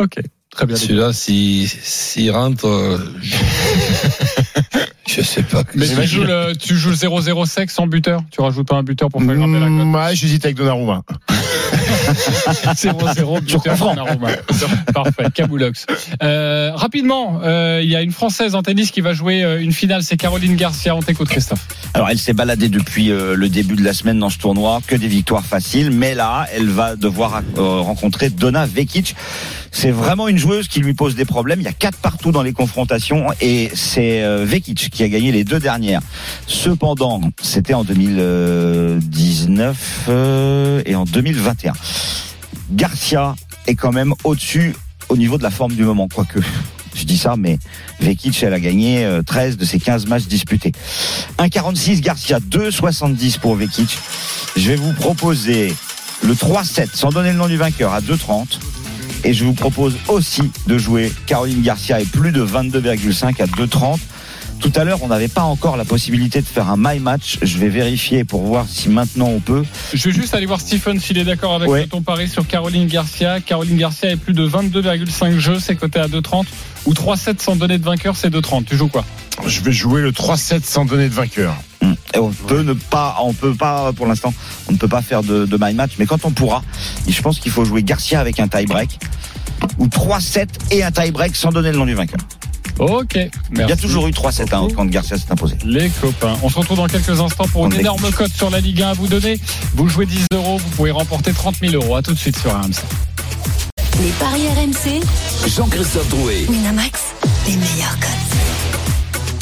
Ok, 0.02 0.20
très 0.50 0.66
bien. 0.66 0.76
Celui-là, 0.76 1.14
s'il 1.14 1.68
s'il 1.68 2.32
rentre, 2.32 2.68
euh, 2.68 2.98
je, 5.08 5.22
sais 5.22 5.44
pas. 5.44 5.64
Mais 5.76 5.88
tu 5.88 6.04
joues, 6.08 6.24
le, 6.24 6.54
tu 6.56 6.76
joues 6.76 6.89
le 6.89 6.96
0-0 6.96 7.46
sec 7.46 7.70
sans 7.70 7.88
buteur? 7.88 8.22
Tu 8.32 8.41
rajoutes 8.41 8.68
pas 8.68 8.76
un 8.76 8.84
buteur 8.84 9.10
pour 9.10 9.22
faire 9.22 9.36
grimper 9.36 9.60
la 9.60 9.68
cote? 9.68 9.94
Ouais, 9.94 10.16
j'hésite 10.16 10.46
avec 10.46 10.58
Donnarumma. 10.58 11.04
0-0 12.74 13.41
buteur. 13.41 13.78
Donnarumma. 13.78 14.30
Parfait, 14.93 15.26
Kaboulox. 15.34 15.86
Euh, 16.22 16.72
rapidement, 16.74 17.41
euh, 17.43 17.80
il 17.84 17.89
y 17.89 17.95
a 17.95 18.01
une 18.01 18.12
Française 18.12 18.56
en 18.56 18.62
tennis 18.62 18.91
qui 18.91 19.01
va 19.01 19.14
jouer 19.14 19.43
euh, 19.43 19.62
une 19.62 19.72
finale, 19.72 20.04
c'est 20.04 20.18
Caroline 20.18 20.56
Garcia. 20.56 20.95
On 20.95 21.01
t'écoute, 21.01 21.30
Christophe. 21.30 21.66
Alors, 21.93 22.10
elle 22.10 22.18
s'est 22.20 22.34
baladée 22.34 22.70
depuis 22.70 23.12
euh, 23.12 23.36
le 23.36 23.49
début 23.49 23.76
de 23.76 23.84
la 23.84 23.93
semaine 23.93 24.20
dans 24.20 24.30
ce 24.30 24.38
tournoi, 24.38 24.82
que 24.86 24.95
des 24.95 25.08
victoires 25.08 25.45
faciles, 25.45 25.91
mais 25.91 26.16
là, 26.16 26.47
elle 26.56 26.70
va 26.70 26.95
devoir 26.95 27.41
euh, 27.58 27.80
rencontrer 27.82 28.30
Donna 28.30 28.66
Vekic. 28.66 29.16
C'est 29.76 29.90
vraiment 29.90 30.28
une 30.28 30.38
joueuse 30.38 30.68
qui 30.68 30.82
lui 30.82 30.94
pose 30.94 31.16
des 31.16 31.26
problèmes. 31.26 31.60
Il 31.60 31.64
y 31.64 31.68
a 31.68 31.74
quatre 31.74 31.98
partout 31.98 32.32
dans 32.32 32.44
les 32.44 32.54
confrontations 32.54 33.30
et 33.42 33.72
c'est 33.74 34.22
euh, 34.22 34.46
Vekic 34.46 34.92
qui 34.92 35.04
a 35.04 35.10
gagné 35.10 35.32
les 35.32 35.44
deux 35.44 35.60
dernières. 35.60 36.02
Cependant, 36.46 37.22
c'était 37.42 37.74
en 37.74 37.84
2019 37.84 40.06
euh, 40.10 40.84
et 40.86 40.94
en 40.96 41.06
2021. 41.06 41.74
Garcia 42.72 43.34
est 43.66 43.74
quand 43.74 43.92
même 43.92 44.14
au-dessus 44.24 44.76
au 45.10 45.18
niveau 45.18 45.40
de 45.40 45.44
la 45.44 45.52
forme 45.52 45.74
du 45.74 45.84
moment, 45.84 46.08
quoique. 46.08 46.40
Je 46.96 47.06
dis 47.06 47.18
ça, 47.18 47.36
mais 47.36 47.58
Vekic, 48.00 48.44
elle 48.44 48.54
a 48.54 48.60
gagné 48.60 49.04
euh, 49.04 49.24
13 49.24 49.58
de 49.58 49.66
ses 49.66 49.80
15 49.80 50.06
matchs 50.06 50.28
disputés. 50.28 50.72
1,46 51.40 52.02
Garcia, 52.02 52.38
2,70 52.40 53.40
pour 53.40 53.56
Vekic. 53.56 53.98
Je 54.56 54.70
vais 54.70 54.76
vous 54.76 54.94
proposer 54.94 55.74
le 56.22 56.36
3-7, 56.36 56.90
sans 56.94 57.10
donner 57.10 57.32
le 57.32 57.38
nom 57.38 57.48
du 57.48 57.58
vainqueur, 57.58 57.92
à 57.92 58.02
2,30. 58.02 58.60
Et 59.24 59.34
je 59.34 59.46
vous 59.46 59.54
propose 59.54 59.96
aussi 60.08 60.44
de 60.68 60.78
jouer 60.78 61.12
Caroline 61.26 61.62
Garcia 61.62 62.00
et 62.02 62.06
plus 62.06 62.32
de 62.32 62.44
22,5 62.46 63.42
à 63.42 63.46
2,30. 63.46 63.98
Tout 64.60 64.72
à 64.76 64.84
l'heure, 64.86 65.00
on 65.02 65.08
n'avait 65.08 65.28
pas 65.28 65.42
encore 65.42 65.76
la 65.76 65.84
possibilité 65.84 66.40
de 66.42 66.46
faire 66.46 66.70
un 66.70 66.76
my 66.78 67.00
match. 67.00 67.38
Je 67.42 67.58
vais 67.58 67.68
vérifier 67.70 68.24
pour 68.24 68.44
voir 68.44 68.66
si 68.70 68.88
maintenant 68.88 69.28
on 69.28 69.40
peut. 69.42 69.64
Je 69.94 70.10
vais 70.10 70.16
juste 70.16 70.34
aller 70.36 70.46
voir 70.46 70.62
Stephen 70.62 71.00
s'il 71.00 71.18
est 71.18 71.26
d'accord 71.26 71.56
avec 71.56 71.70
Ouais. 71.70 71.86
ton 71.88 72.02
pari 72.02 72.30
sur 72.30 72.48
Caroline 72.48 72.88
Garcia. 72.88 73.42
Caroline 73.42 73.78
Garcia 73.78 74.12
est 74.12 74.16
plus 74.18 74.34
de 74.34 74.48
22,5 74.48 75.38
jeux, 75.38 75.60
c'est 75.60 75.76
coté 75.76 76.00
à 76.00 76.08
2,30. 76.08 76.46
Ou 76.86 76.94
3-7 76.94 77.42
sans 77.42 77.56
donner 77.56 77.78
de 77.78 77.84
vainqueur, 77.84 78.16
c'est 78.16 78.30
2,30. 78.30 78.66
Tu 78.66 78.78
joues 78.78 78.88
quoi? 78.90 79.04
Je 79.46 79.62
vais 79.62 79.72
jouer 79.74 80.02
le 80.02 80.12
3-7 80.12 80.64
sans 80.64 80.86
donner 80.86 81.10
de 81.10 81.14
vainqueur. 81.14 81.56
Et 82.14 82.20
on 82.20 82.30
peut 82.30 82.62
ne 82.62 82.74
pas, 82.74 83.18
on 83.22 83.34
peut 83.34 83.54
pas 83.54 83.92
pour 83.94 84.06
l'instant, 84.06 84.34
on 84.68 84.74
ne 84.74 84.78
peut 84.78 84.88
pas 84.88 85.02
faire 85.02 85.24
de, 85.24 85.46
de 85.46 85.58
my 85.60 85.74
match, 85.74 85.94
mais 86.00 86.06
quand 86.06 86.26
on 86.26 86.32
pourra, 86.32 86.64
je 87.08 87.22
pense 87.22 87.40
qu'il 87.40 87.52
faut 87.52 87.66
jouer 87.66 87.84
Garcia 87.84 88.20
avec 88.20 88.40
un 88.40 88.48
tie 88.48 88.66
break 88.66 89.00
ou 89.78 89.88
3-7 89.88 90.48
et 90.72 90.84
un 90.84 90.92
tie 90.92 91.12
break 91.12 91.36
sans 91.36 91.52
donner 91.52 91.72
le 91.72 91.78
nom 91.78 91.86
du 91.86 91.96
vainqueur. 91.96 92.20
Ok, 92.80 93.16
merci. 93.16 93.32
Il 93.52 93.70
y 93.70 93.72
a 93.72 93.76
toujours 93.76 94.08
eu 94.08 94.12
3-7 94.12 94.56
hein, 94.56 94.68
quand 94.76 94.86
Garcia 94.86 95.18
s'est 95.18 95.32
imposé. 95.32 95.56
Les 95.64 95.90
copains. 95.90 96.36
On 96.42 96.50
se 96.50 96.58
retrouve 96.58 96.78
dans 96.78 96.88
quelques 96.88 97.20
instants 97.20 97.48
pour 97.48 97.68
une 97.68 97.74
énorme 97.74 98.12
cote 98.12 98.32
sur 98.34 98.50
la 98.50 98.60
Ligue 98.60 98.82
1 98.82 98.90
à 98.90 98.94
vous 98.94 99.08
donner. 99.08 99.40
Vous 99.76 99.88
jouez 99.88 100.06
10 100.06 100.26
euros, 100.34 100.58
vous 100.58 100.70
pouvez 100.72 100.92
remporter 100.92 101.34
30 101.34 101.58
000 101.62 101.74
euros. 101.74 101.96
À 101.96 102.02
tout 102.02 102.14
de 102.14 102.20
suite 102.20 102.38
sur 102.38 102.52
RMC. 102.52 102.74
Les 104.02 104.10
paris 104.20 104.42
RMC, 104.58 105.02
Jean-Christophe 105.56 106.10
Drouet. 106.10 106.46
Winamax, 106.50 107.00
les 107.48 107.56
meilleurs 107.58 108.00
cotes. 108.00 108.62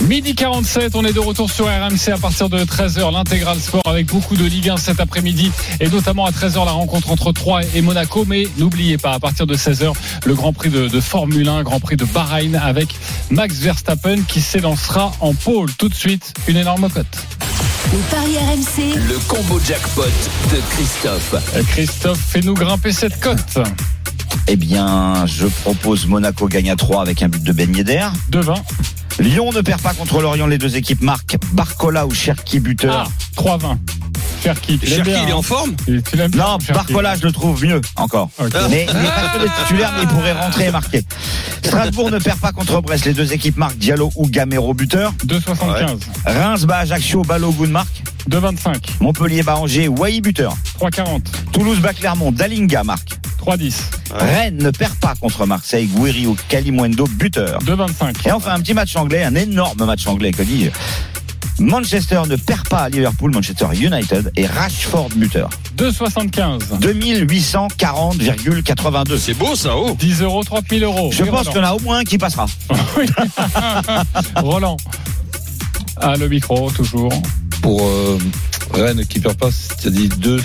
Midi 0.07 0.33
47, 0.33 0.95
on 0.95 1.05
est 1.05 1.13
de 1.13 1.19
retour 1.19 1.49
sur 1.49 1.65
RMC 1.65 2.09
à 2.13 2.17
partir 2.17 2.49
de 2.49 2.57
13h, 2.59 3.11
l'intégral 3.13 3.59
sport 3.59 3.83
avec 3.85 4.07
beaucoup 4.07 4.35
de 4.35 4.45
Ligue 4.45 4.69
1 4.69 4.77
cet 4.77 4.99
après-midi 4.99 5.51
et 5.79 5.89
notamment 5.89 6.25
à 6.25 6.31
13h 6.31 6.65
la 6.65 6.71
rencontre 6.71 7.11
entre 7.11 7.31
Troyes 7.31 7.61
et 7.75 7.81
Monaco. 7.81 8.25
Mais 8.27 8.47
n'oubliez 8.57 8.97
pas, 8.97 9.13
à 9.13 9.19
partir 9.19 9.45
de 9.45 9.55
16h, 9.55 9.93
le 10.25 10.33
Grand 10.33 10.53
Prix 10.53 10.69
de, 10.69 10.87
de 10.87 10.99
Formule 11.01 11.47
1, 11.47 11.63
Grand 11.63 11.79
Prix 11.79 11.97
de 11.97 12.05
Bahreïn 12.05 12.55
avec 12.55 12.95
Max 13.29 13.55
Verstappen 13.59 14.23
qui 14.27 14.41
s'élancera 14.41 15.11
en 15.19 15.33
pôle. 15.33 15.71
Tout 15.77 15.87
de 15.87 15.95
suite, 15.95 16.33
une 16.47 16.57
énorme 16.57 16.89
cote. 16.89 17.05
Les 17.93 17.99
paris 18.09 18.37
RMC, 18.37 18.95
Le 19.07 19.19
combo 19.27 19.59
jackpot 19.63 20.03
de 20.03 20.61
Christophe. 20.71 21.35
Euh, 21.55 21.63
Christophe, 21.63 22.19
fais-nous 22.19 22.53
grimper 22.55 22.91
cette 22.91 23.19
cote. 23.19 23.59
Eh 24.47 24.55
bien, 24.55 25.25
je 25.27 25.45
propose 25.45 26.07
Monaco 26.07 26.47
gagne 26.47 26.71
à 26.71 26.75
3 26.75 27.01
avec 27.01 27.21
un 27.21 27.29
but 27.29 27.43
de 27.43 27.51
Ben 27.51 27.75
Yedder. 27.75 28.07
2-20. 28.31 28.55
Lyon 29.19 29.51
ne 29.51 29.61
perd 29.61 29.81
pas 29.81 29.93
contre 29.93 30.21
Lorient. 30.21 30.47
Les 30.47 30.57
deux 30.57 30.75
équipes 30.75 31.01
marquent 31.01 31.37
Barcola 31.53 32.05
ou 32.05 32.13
Cherki 32.13 32.59
buteur. 32.59 33.07
Ah, 33.07 33.41
3-20. 33.41 33.77
Cherki, 34.43 34.79
tu 34.79 34.85
l'aimes 34.87 34.95
Cherki, 34.95 35.11
bien, 35.11 35.23
il 35.23 35.29
est 35.29 35.31
hein 35.31 35.35
en 35.35 35.41
forme 35.41 35.75
Tu 35.85 36.15
l'aimes 36.15 36.31
bien, 36.31 36.43
non, 36.43 36.59
Cherki 36.59 36.73
Barcola, 36.73 37.15
je 37.15 37.23
le 37.23 37.31
trouve 37.31 37.63
mieux 37.63 37.81
encore. 37.95 38.29
Mais 38.69 38.87
il 38.89 38.97
n'est 38.97 39.07
pas 39.09 39.29
que 39.37 39.43
le 39.43 39.49
titulaire, 39.61 39.91
mais 39.95 40.03
il 40.03 40.07
pourrait 40.07 40.33
rentrer 40.33 40.65
et 40.65 40.71
marquer. 40.71 41.03
Strasbourg 41.63 42.09
ne 42.09 42.17
perd 42.17 42.39
pas 42.39 42.51
contre 42.51 42.81
Brest. 42.81 43.05
Les 43.05 43.13
deux 43.13 43.33
équipes 43.33 43.57
marquent 43.57 43.77
Diallo 43.77 44.11
ou 44.15 44.27
Gamero 44.27 44.73
buteur. 44.73 45.13
2,75. 45.25 45.99
Reims 46.25 46.63
bat 46.65 46.79
Ajaccio, 46.79 47.21
Balogun 47.21 47.67
marque. 47.67 48.03
2,25. 48.29 48.75
Montpellier 49.01 49.43
bat 49.43 49.57
Angers, 49.57 49.87
Wai 49.87 50.21
buteur. 50.21 50.55
3,40. 50.79 51.21
Toulouse 51.51 51.79
bat 51.79 51.93
Clermont, 51.93 52.31
Dalinga 52.31 52.83
marque. 52.83 53.17
3,10. 53.45 53.73
Rennes 54.13 54.57
ne 54.57 54.71
perd 54.71 54.95
pas 54.95 55.13
contre 55.19 55.45
Marseille, 55.45 55.87
Guiri 55.87 56.27
ou 56.27 56.35
Kalimundo 56.47 57.05
buteur. 57.07 57.59
2,25. 57.63 58.27
Et 58.27 58.31
enfin 58.31 58.53
un 58.53 58.59
petit 58.59 58.73
match 58.73 58.95
anglais, 58.95 59.23
un 59.23 59.35
énorme 59.35 59.85
match 59.85 60.07
anglais, 60.07 60.31
que 60.31 60.43
dis-je. 60.43 60.69
Manchester 61.59 62.21
ne 62.27 62.35
perd 62.37 62.67
pas 62.69 62.79
à 62.83 62.89
Liverpool, 62.89 63.31
Manchester 63.31 63.65
United 63.73 64.31
et 64.35 64.45
Rashford 64.47 65.09
buteur. 65.15 65.49
2,75. 65.77 66.79
2840,82. 66.79 69.17
C'est 69.19 69.33
beau 69.33 69.55
ça, 69.55 69.75
oh 69.75 69.95
10 69.99 70.21
euros, 70.21 70.43
30 70.43 70.65
000 70.69 70.83
euros. 70.85 71.11
Je 71.11 71.23
Oui, 71.23 71.29
pense 71.29 71.47
Roland. 71.47 71.51
qu'il 71.51 71.61
y 71.61 71.65
en 71.65 71.67
a 71.67 71.73
au 71.73 71.79
moins 71.79 71.97
un 71.99 72.03
qui 72.03 72.17
passera. 72.17 72.45
Roland. 74.37 74.77
Ah, 75.97 76.15
le 76.17 76.27
micro, 76.29 76.71
toujours. 76.71 77.11
Pour 77.61 77.81
euh, 77.87 78.17
Rennes 78.73 79.05
qui 79.05 79.19
perd 79.19 79.37
pas, 79.37 79.49
tu 79.81 79.87
as 79.87 79.91
dit 79.91 80.09
2, 80.09 80.41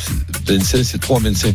25, 0.48 0.82
c'est 0.84 0.98
3, 1.00 1.20
25. 1.20 1.54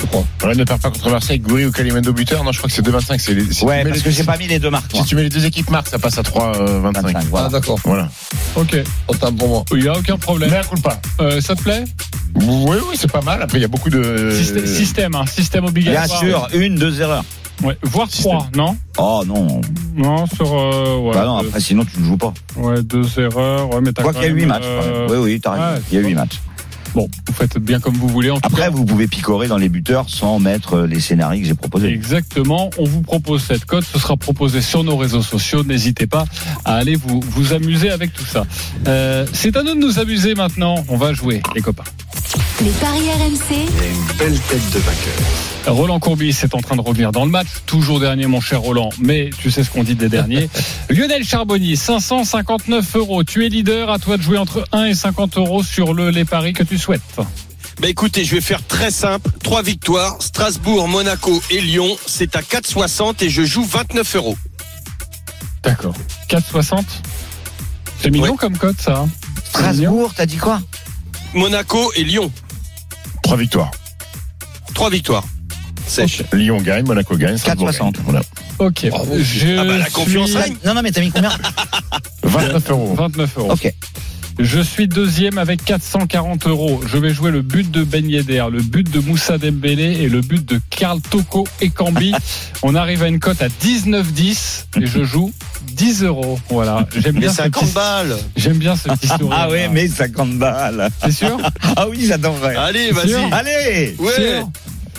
je 0.00 0.06
crois. 0.06 0.24
Rennes 0.42 0.58
ne 0.58 0.64
perd 0.64 0.80
pas 0.80 0.90
contre 0.90 1.10
Marseille, 1.10 1.38
Goury 1.38 1.66
ou 1.66 1.72
Kalimendo 1.72 2.12
buteur. 2.12 2.42
Non, 2.44 2.52
je 2.52 2.58
crois 2.58 2.68
que 2.68 2.74
c'est 2.74 2.82
2,25. 2.82 3.18
C'est 3.20 3.34
les- 3.34 3.52
si 3.52 3.64
Ouais, 3.64 3.82
parce 3.84 3.96
les 3.96 4.02
que 4.02 4.10
j'ai 4.10 4.24
pas 4.24 4.36
mis 4.38 4.46
les 4.46 4.58
deux 4.58 4.70
marques. 4.70 4.92
moi. 4.94 5.02
Si 5.02 5.08
tu 5.08 5.16
mets 5.16 5.22
les 5.24 5.28
deux 5.28 5.44
équipes 5.44 5.70
marques, 5.70 5.88
ça 5.88 5.98
passe 5.98 6.18
à 6.18 6.22
3,25. 6.22 7.02
25, 7.04 7.24
Ah, 7.36 7.48
d'accord. 7.50 7.78
Voilà. 7.84 8.08
Ok. 8.56 8.76
Autant 9.08 9.32
pour 9.32 9.48
moi. 9.48 9.64
Il 9.72 9.78
n'y 9.82 9.88
a 9.88 9.98
aucun 9.98 10.16
problème. 10.16 10.50
Mais 10.50 10.62
coup 10.66 10.80
pas. 10.80 11.00
Euh, 11.20 11.40
ça 11.40 11.54
te 11.54 11.62
plaît? 11.62 11.84
Oui, 12.36 12.76
oui, 12.90 12.96
c'est 12.98 13.10
pas 13.10 13.20
mal. 13.22 13.42
Après, 13.42 13.58
il 13.58 13.62
y 13.62 13.64
a 13.64 13.68
beaucoup 13.68 13.90
de. 13.90 14.30
Système, 14.36 14.66
système, 14.66 15.14
hein, 15.14 15.24
système 15.26 15.60
Bien 15.62 15.70
obligatoire. 15.70 16.18
sûr, 16.20 16.48
une, 16.54 16.76
deux 16.76 17.00
erreurs. 17.00 17.24
Ouais, 17.62 17.78
voire 17.82 18.08
trois, 18.08 18.48
non 18.56 18.76
Oh 18.98 19.22
non. 19.26 19.60
Non, 19.94 20.26
sur. 20.26 20.52
Euh, 20.52 20.98
ouais, 20.98 21.14
Bah 21.14 21.24
non, 21.24 21.40
deux- 21.40 21.48
après 21.48 21.60
sinon 21.60 21.84
tu 21.84 22.00
ne 22.00 22.04
joues 22.04 22.16
pas. 22.16 22.34
ouais, 22.56 22.82
deux 22.82 23.06
erreurs. 23.18 23.72
Ouais, 23.72 23.80
mais 23.80 23.92
t'as 23.92 24.02
Quoi 24.02 24.12
qu'il 24.12 24.22
y 24.22 24.26
a 24.26 24.28
même, 24.28 24.36
8 24.38 24.46
matchs. 24.46 24.62
euh. 24.66 25.06
Oui, 25.10 25.16
oui, 25.18 25.40
t'as 25.40 25.52
raison. 25.52 25.82
Il 25.90 25.94
y 25.94 25.98
a 25.98 26.02
c'est 26.02 26.08
8 26.08 26.14
bon. 26.14 26.20
matchs. 26.20 26.40
Bon, 26.94 27.08
vous 27.26 27.32
faites 27.32 27.58
bien 27.58 27.80
comme 27.80 27.94
vous 27.94 28.06
voulez. 28.06 28.30
En 28.30 28.36
tout 28.36 28.42
Après, 28.44 28.62
cas, 28.62 28.70
vous 28.70 28.84
pouvez 28.84 29.08
picorer 29.08 29.48
dans 29.48 29.56
les 29.56 29.68
buteurs 29.68 30.08
sans 30.08 30.38
mettre 30.38 30.74
euh, 30.74 30.86
les 30.86 31.00
scénarios 31.00 31.40
que 31.40 31.46
j'ai 31.48 31.54
proposés. 31.54 31.88
Exactement. 31.88 32.70
On 32.78 32.84
vous 32.84 33.02
propose 33.02 33.42
cette 33.42 33.64
cote. 33.64 33.84
Ce 33.84 33.98
sera 33.98 34.16
proposé 34.16 34.60
sur 34.60 34.84
nos 34.84 34.96
réseaux 34.96 35.22
sociaux. 35.22 35.64
N'hésitez 35.64 36.06
pas 36.06 36.24
à 36.64 36.74
aller 36.76 36.94
vous, 36.94 37.20
vous 37.20 37.52
amuser 37.52 37.90
avec 37.90 38.12
tout 38.12 38.24
ça. 38.24 38.44
Euh, 38.86 39.26
c'est 39.32 39.56
à 39.56 39.62
nous 39.64 39.74
de 39.74 39.80
nous 39.80 39.98
amuser 39.98 40.34
maintenant. 40.36 40.84
On 40.88 40.96
va 40.96 41.12
jouer, 41.14 41.42
les 41.56 41.62
copains. 41.62 41.82
Les 42.62 42.70
paris 42.70 43.10
RMC. 43.10 43.66
une 43.84 44.16
belle 44.16 44.38
tête 44.40 44.70
de 44.70 44.78
vainqueur. 44.78 45.74
Roland 45.74 45.98
Courbis 45.98 46.36
est 46.42 46.54
en 46.54 46.60
train 46.60 46.76
de 46.76 46.80
revenir 46.80 47.10
dans 47.12 47.24
le 47.24 47.30
match. 47.30 47.46
Toujours 47.66 48.00
dernier, 48.00 48.26
mon 48.26 48.40
cher 48.40 48.60
Roland. 48.60 48.90
Mais 48.98 49.30
tu 49.38 49.50
sais 49.50 49.64
ce 49.64 49.70
qu'on 49.70 49.82
dit 49.84 49.94
des 49.94 50.08
derniers. 50.08 50.48
Lionel 50.90 51.24
Charbonnier, 51.24 51.76
559 51.76 52.96
euros. 52.96 53.24
Tu 53.24 53.44
es 53.46 53.48
leader. 53.48 53.90
À 53.90 53.98
toi 53.98 54.16
de 54.16 54.22
jouer 54.22 54.38
entre 54.38 54.64
1 54.72 54.84
et 54.86 54.94
50 54.94 55.36
euros 55.38 55.62
sur 55.62 55.94
le, 55.94 56.10
les 56.10 56.24
paris 56.24 56.52
que 56.52 56.62
tu 56.62 56.78
souhaites. 56.78 57.00
Bah 57.80 57.88
écoutez, 57.88 58.24
je 58.24 58.34
vais 58.34 58.40
faire 58.40 58.64
très 58.66 58.90
simple. 58.90 59.30
Trois 59.42 59.62
victoires, 59.62 60.16
Strasbourg, 60.20 60.86
Monaco 60.88 61.42
et 61.50 61.60
Lyon. 61.60 61.96
C'est 62.06 62.36
à 62.36 62.40
4,60 62.40 63.24
et 63.24 63.30
je 63.30 63.42
joue 63.42 63.64
29 63.64 64.16
euros. 64.16 64.38
D'accord. 65.62 65.94
4,60 66.28 66.82
C'est 68.00 68.10
mignon 68.10 68.30
Ouais. 68.32 68.36
comme 68.38 68.56
cote, 68.56 68.80
ça. 68.80 68.98
hein 68.98 69.08
Strasbourg, 69.48 70.12
t'as 70.14 70.26
dit 70.26 70.36
quoi? 70.36 70.60
Monaco 71.34 71.92
et 71.96 72.04
Lyon. 72.04 72.30
3 73.22 73.36
victoires. 73.36 73.70
Trois 74.74 74.90
victoires. 74.90 75.24
Sèche. 75.86 76.22
Lyon 76.32 76.58
gagne, 76.62 76.86
Monaco 76.86 77.16
gagne. 77.16 77.36
Strasbourg 77.36 77.68
4,60. 77.70 77.92
gagne. 77.92 78.02
Voilà. 78.04 78.20
Ok. 78.58 78.88
Bravo. 78.88 79.14
Je 79.18 79.58
Ah 79.58 79.64
bah, 79.64 79.78
la 79.78 79.90
confiance 79.90 80.30
suis- 80.30 80.38
règne. 80.38 80.56
Non, 80.64 80.74
non, 80.74 80.82
mais 80.82 80.90
t'as 80.92 81.00
mis 81.00 81.10
combien 81.10 81.32
29 82.22 82.70
euros. 82.70 82.94
29 82.94 83.38
euros. 83.38 83.52
Ok. 83.52 83.72
Je 84.38 84.60
suis 84.60 84.88
deuxième 84.88 85.38
avec 85.38 85.64
440 85.64 86.48
euros. 86.48 86.80
Je 86.86 86.98
vais 86.98 87.14
jouer 87.14 87.30
le 87.30 87.40
but 87.42 87.70
de 87.70 87.84
Ben 87.84 88.08
Yedder, 88.08 88.44
le 88.50 88.62
but 88.62 88.90
de 88.90 88.98
Moussa 88.98 89.38
Dembélé 89.38 90.02
et 90.02 90.08
le 90.08 90.22
but 90.22 90.44
de 90.44 90.60
Karl 90.70 91.00
Toko 91.00 91.46
et 91.60 91.70
Cambi. 91.70 92.12
On 92.62 92.74
arrive 92.74 93.02
à 93.04 93.08
une 93.08 93.20
cote 93.20 93.40
à 93.42 93.48
19-10 93.48 94.64
et 94.80 94.86
je 94.86 95.04
joue 95.04 95.32
10 95.62 96.02
euros. 96.02 96.38
Voilà. 96.48 96.86
J'aime 96.96 97.20
bien, 97.20 97.30
ce 97.30 97.36
50 97.36 97.62
petit, 97.64 97.74
balles. 97.74 98.16
j'aime 98.36 98.58
bien 98.58 98.76
ce 98.76 98.88
petit 98.88 99.06
sourire. 99.06 99.30
Ah 99.38 99.48
ouais, 99.48 99.68
mais 99.68 99.86
50 99.86 100.36
balles. 100.36 100.88
C'est 101.02 101.12
sûr 101.12 101.38
Ah 101.76 101.86
oui, 101.88 102.04
j'adorerais. 102.06 102.56
Allez, 102.56 102.90
vas-y. 102.90 103.14
Allez 103.32 103.94
Ouais. 103.98 104.12
Sûr 104.14 104.48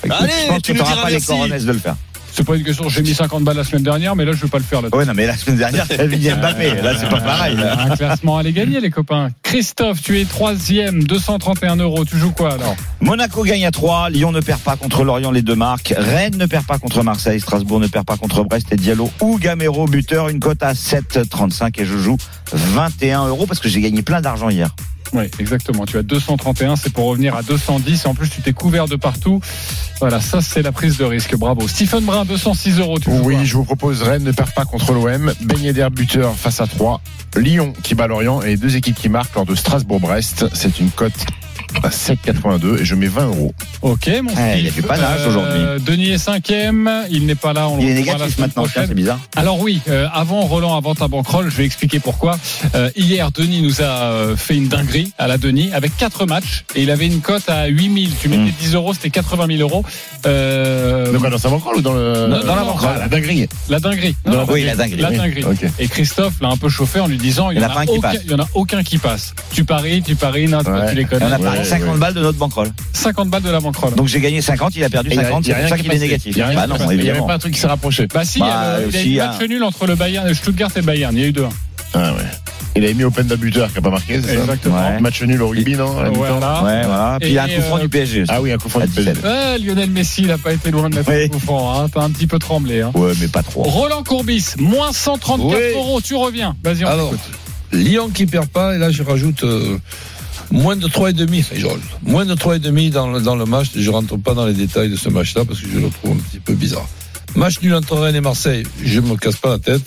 Écoute, 0.04 0.18
Allez, 0.22 0.34
je 0.44 0.48
pense 0.50 0.62
tu 0.62 0.74
que 0.74 0.78
diras 0.78 1.02
pas 1.02 1.10
les 1.10 1.22
coronesses 1.22 1.66
de 1.66 1.72
le 1.74 1.80
faire. 1.80 1.96
C'est 2.36 2.44
pas 2.46 2.56
une 2.58 2.64
question. 2.64 2.90
J'ai 2.90 3.02
mis 3.02 3.14
50 3.14 3.46
balles 3.46 3.56
la 3.56 3.64
semaine 3.64 3.84
dernière, 3.84 4.14
mais 4.14 4.26
là, 4.26 4.34
je 4.34 4.42
vais 4.42 4.50
pas 4.50 4.58
le 4.58 4.64
faire 4.66 4.82
là. 4.82 4.90
Ouais, 4.92 5.06
non, 5.06 5.14
mais 5.16 5.26
la 5.26 5.38
semaine 5.38 5.58
dernière, 5.58 5.88
t'as 5.88 6.06
mis 6.06 6.18
Mbappé. 6.30 6.82
Là, 6.82 6.94
c'est 7.00 7.08
pas 7.08 7.22
pareil. 7.22 7.56
là. 7.56 7.80
Un 7.86 7.96
classement 7.96 8.38
à 8.38 8.44
les 8.44 8.52
gagner, 8.52 8.82
les 8.82 8.90
copains. 8.90 9.30
Christophe, 9.42 10.02
tu 10.02 10.20
es 10.20 10.26
troisième, 10.26 11.04
231 11.04 11.78
euros. 11.78 12.04
Tu 12.04 12.18
joues 12.18 12.34
quoi 12.34 12.54
alors? 12.54 12.76
Monaco 13.00 13.44
gagne 13.44 13.66
à 13.66 13.72
3, 13.72 14.10
Lyon 14.10 14.34
ne 14.34 14.42
perd 14.42 14.60
pas 14.60 14.76
contre 14.76 15.06
Lorient 15.06 15.32
les 15.32 15.44
deux 15.44 15.56
marques, 15.56 15.94
Rennes 15.98 16.36
ne 16.38 16.46
perd 16.46 16.66
pas 16.66 16.78
contre 16.78 17.04
Marseille, 17.04 17.40
Strasbourg 17.40 17.80
ne 17.80 17.88
perd 17.88 18.06
pas 18.06 18.18
contre 18.18 18.44
Brest 18.44 18.68
et 18.72 18.76
Diallo 18.76 19.10
ou 19.22 19.38
Gamero 19.38 19.86
buteur, 19.86 20.28
une 20.28 20.40
cote 20.42 20.62
à 20.62 20.74
7,35 20.74 21.80
et 21.80 21.86
je 21.86 21.98
joue 21.98 22.18
21 22.52 23.28
euros 23.28 23.46
parce 23.46 23.60
que 23.60 23.70
j'ai 23.70 23.80
gagné 23.80 24.02
plein 24.02 24.20
d'argent 24.22 24.50
hier. 24.50 24.76
Oui, 25.16 25.24
exactement. 25.40 25.86
Tu 25.86 25.98
as 25.98 26.04
231, 26.04 26.76
c'est 26.76 26.92
pour 26.92 27.06
revenir 27.06 27.36
à 27.36 27.44
210. 27.44 28.04
Et 28.04 28.08
en 28.08 28.14
plus, 28.14 28.30
tu 28.30 28.42
t'es 28.42 28.52
couvert 28.52 28.88
de 28.88 28.98
partout. 28.98 29.40
Voilà, 30.00 30.20
ça, 30.20 30.42
c'est 30.42 30.62
la 30.62 30.74
prise 30.74 30.98
de 30.98 31.06
risque. 31.06 31.36
Bravo. 31.38 31.68
Stephen 31.68 32.04
Brun, 32.04 32.26
206 32.26 32.80
euros. 32.80 33.00
Tu 33.00 33.10
Oui, 33.10 33.38
je 33.46 33.56
vous 33.56 33.64
propose 33.64 34.02
Rennes 34.02 34.24
ne 34.24 34.32
perd 34.32 34.52
pas 34.52 34.66
contre 34.66 34.92
l'OM. 34.92 35.34
Ben 35.42 35.60
Yedder 35.60 35.88
buteur 35.90 36.36
face 36.36 36.60
à 36.60 36.68
3. 36.68 37.02
Lyon 37.38 37.74
qui 37.82 37.96
bat 37.96 38.08
Lorient 38.08 38.42
et 38.42 38.48
les 38.48 38.58
deux 38.58 38.76
équipes 38.76 38.96
qui 38.96 39.10
marquent 39.10 39.36
lors 39.36 39.46
de 39.46 39.56
Strasbourg-Brest. 39.56 40.48
C'est 40.54 40.80
une 40.80 40.90
cote 40.90 41.26
à 41.84 41.90
7,82 41.90 42.80
et 42.82 42.86
je 42.86 42.96
mets 42.96 43.08
20 43.08 43.26
euros. 43.28 43.54
Ok, 43.82 44.10
mon 44.24 44.32
Ouais, 44.34 44.60
il 44.62 44.70
Steve. 44.72 44.76
du 44.76 44.82
panache 44.84 45.28
aujourd'hui. 45.28 45.84
Denis 45.86 46.12
est 46.12 46.18
cinquième. 46.18 46.90
Il 47.12 47.26
n'est 47.26 47.36
pas 47.36 47.54
là. 47.54 47.68
On 47.70 47.80
Il 47.80 47.88
est 47.90 47.94
le 47.94 48.00
retrouvera 48.00 48.14
la 48.18 48.26
négatif 48.26 48.36
semaine 48.38 48.52
maintenant, 48.56 48.84
c'est 48.88 48.94
bizarre. 48.94 49.20
Alors 49.36 49.60
oui, 49.60 49.82
euh, 49.90 50.08
avant 50.14 50.42
Roland, 50.42 50.76
avant 50.78 50.96
ta 50.96 51.08
banquerolle, 51.08 51.50
je 51.50 51.56
vais 51.58 51.66
expliquer 51.66 52.00
pourquoi. 52.00 52.38
Euh, 52.76 52.90
hier, 52.96 53.32
Denis 53.32 53.62
nous 53.62 53.82
a 53.82 53.86
euh, 53.86 54.36
fait 54.36 54.56
une 54.56 54.68
dinguerie 54.68 55.12
à 55.18 55.28
la 55.28 55.38
Denis 55.38 55.70
avec 55.74 55.96
quatre 55.98 56.26
matchs 56.26 56.66
et 56.76 56.84
il 56.84 56.92
avait 56.92 57.06
une 57.08 57.22
cote 57.22 57.48
à 57.50 57.68
8000. 57.68 58.12
Tu 58.20 58.30
mettais 58.30 58.42
Mm. 58.46 58.52
10 58.60 58.76
euros, 58.76 58.94
c'était 58.94 59.10
80 59.10 59.48
000 59.58 59.60
euros. 59.62 59.84
Euh, 60.26 61.12
Donc, 61.12 61.30
dans 61.30 61.38
sa 61.38 61.50
banquerolle 61.50 61.78
ou 61.78 61.82
dans 61.82 61.94
le. 61.94 62.28
Non, 62.28 62.40
dans 62.44 62.56
la 62.56 62.64
banquerolle. 62.64 62.92
Ah, 62.96 63.00
la 63.00 63.08
dinguerie. 63.08 63.48
la 63.70 63.80
dinguerie. 63.80 64.16
Non, 64.26 64.34
Non, 64.34 64.46
oui, 64.50 64.64
la 64.64 64.76
dinguerie. 64.76 65.02
La 65.02 65.10
oui. 65.10 65.18
dinguerie. 65.18 65.44
Et 65.80 65.88
Christophe 65.88 66.34
l'a 66.42 66.50
un 66.50 66.58
peu 66.58 66.70
chauffé 66.70 67.00
en 67.00 67.08
lui 67.08 67.18
disant 67.18 67.52
il 67.52 67.58
Il 67.58 67.60
y, 67.60 67.64
y 67.64 67.66
en 67.66 67.70
a 67.70 67.72
en 67.72 67.76
pas 67.76 67.82
un 67.82 67.86
qui 67.86 67.92
aucun, 67.98 68.02
passe. 68.02 68.18
il 68.26 68.32
y 68.32 68.34
en 68.34 68.40
a 68.40 68.48
aucun 68.54 68.84
qui 68.84 68.98
passe. 68.98 69.34
Tu 69.54 69.64
paries, 69.66 70.02
tu 70.02 70.16
paries, 70.16 70.48
non, 70.48 70.60
Ouais. 70.60 70.90
tu 70.90 70.96
les 70.96 71.06
connais. 71.06 71.26
On 71.66 71.74
a 71.74 71.74
Ouais, 71.74 71.80
parié 71.80 71.82
ouais, 71.82 71.86
50 71.86 71.94
ouais. 71.94 72.00
balles 72.00 72.14
de 72.14 72.22
notre 72.22 72.38
banquerolle. 72.38 72.72
50 72.94 73.30
balles 73.30 73.44
de 73.44 73.50
la 73.50 73.60
banquerolle. 73.60 73.96
Donc 73.96 74.08
j'ai 74.08 74.20
gagné 74.22 74.42
50, 74.42 74.76
il 74.76 74.84
a 74.84 74.90
perdu 74.90 75.10
Et 75.10 75.14
il 75.14 75.18
y 75.18 75.20
a- 75.20 75.24
50, 75.26 75.46
il 75.46 75.50
y 75.50 75.52
c'est 75.52 75.52
a 75.52 75.56
pour 75.56 75.62
rien 75.64 75.70
ça 75.70 75.78
qui 75.78 75.84
qu'il 75.84 75.92
est 75.94 76.00
négatif. 76.00 76.32
Il 76.36 76.40
y 76.40 76.42
a 76.42 76.48
rien 76.48 76.56
Bah 76.56 76.68
n'y 77.04 77.10
avait 77.10 77.20
pas 77.28 77.34
un 77.36 77.40
truc 77.40 77.54
qui 77.54 77.60
s'est 77.60 77.68
rapproché. 77.68 78.08
bah 78.14 78.24
si, 78.26 78.40
Bah, 78.40 78.46
il 78.46 78.50
y 78.50 78.52
a, 78.52 78.80
il 78.80 78.82
y 78.82 78.84
a 78.86 78.88
aussi, 79.00 79.14
eu 79.16 79.20
hein. 79.22 79.28
match 79.40 79.50
nul 79.50 79.64
entre 79.64 79.86
le 79.88 79.96
Bayern, 79.96 80.34
Stuttgart 80.34 80.72
et 80.76 80.82
Bayern. 80.82 81.16
Il 81.16 81.22
y 81.22 81.26
a 81.26 81.28
eu 81.28 81.32
deux. 81.32 81.46
Ah 81.94 82.12
ouais. 82.14 82.20
Il 82.78 82.84
avait 82.84 82.94
mis 82.94 83.06
Open 83.06 83.26
buteur 83.38 83.70
qui 83.70 83.76
n'a 83.76 83.82
pas 83.82 83.90
marqué, 83.90 84.20
c'est 84.22 84.36
ça 84.36 84.42
Exactement. 84.42 84.76
Ouais. 84.76 85.00
Match 85.00 85.22
nul 85.24 85.42
au 85.42 85.48
rugby, 85.48 85.76
non 85.78 85.86
Voilà. 85.94 86.10
Ouais, 86.62 86.84
voilà. 86.84 87.18
Puis 87.22 87.30
il 87.30 87.36
y 87.36 87.38
a 87.38 87.44
un 87.44 87.48
coup 87.48 87.62
franc 87.62 87.78
euh, 87.78 87.82
du 87.82 87.88
PSG. 87.90 88.24
aussi. 88.24 88.32
Ah 88.34 88.42
oui, 88.42 88.52
un 88.52 88.58
coup 88.58 88.68
franc 88.68 88.82
du 88.82 88.88
PSG. 88.88 89.12
17. 89.14 89.24
Ouais, 89.24 89.60
Lionel 89.60 89.90
Messi, 89.92 90.22
il 90.24 90.28
n'a 90.28 90.38
pas 90.38 90.52
été 90.52 90.72
loin 90.72 90.90
de 90.90 90.96
mettre 90.98 91.10
Oui. 91.10 91.24
un 91.24 91.28
coup 91.30 91.40
franc. 91.40 91.80
Hein. 91.82 91.88
T'as 91.94 92.02
un 92.02 92.10
petit 92.10 92.28
peu 92.28 92.38
tremblé. 92.38 92.82
Hein. 92.82 92.92
Ouais, 92.96 93.14
mais 93.22 93.30
pas 93.30 93.44
trop. 93.44 93.64
Roland 93.64 94.04
Courbis, 94.04 94.56
moins 94.58 94.92
134 94.92 95.58
Oui. 95.58 95.74
euros. 95.74 96.02
Tu 96.02 96.16
reviens. 96.16 96.54
Vas-y, 96.66 96.84
on 96.84 96.88
Alors. 96.90 97.14
Lyon 97.72 98.10
qui 98.14 98.26
perd 98.26 98.48
pas, 98.48 98.76
et 98.76 98.78
là 98.78 98.90
je 98.92 99.04
rajoute 99.04 99.44
euh, 99.44 99.78
moins 100.52 100.76
de 100.76 100.88
3,5. 100.88 101.40
Enfin, 101.40 101.56
je 101.56 101.66
rajoute 101.66 101.84
moins 102.04 102.26
de 102.26 102.36
3,5 102.36 102.92
dans 102.92 103.12
le, 103.12 103.22
dans 103.22 103.36
le 103.36 103.46
match. 103.46 103.68
Je 103.76 103.90
rentre 103.90 104.18
pas 104.18 104.34
dans 104.34 104.46
les 104.46 104.54
détails 104.54 104.90
de 104.90 104.96
ce 104.96 105.10
match-là 105.10 105.46
parce 105.46 105.60
que 105.60 105.68
je 105.68 105.80
le 105.80 105.90
trouve 105.90 106.12
un 106.12 106.22
petit 106.30 106.40
peu 106.40 106.54
bizarre. 106.54 106.88
Match 107.36 107.62
nul 107.62 107.74
entre 107.74 107.98
Rennes 107.98 108.16
et 108.16 108.22
Marseille, 108.22 108.64
je 108.82 109.00
me 109.00 109.16
casse 109.18 109.36
pas 109.36 109.50
la 109.50 109.60
tête. 109.60 109.82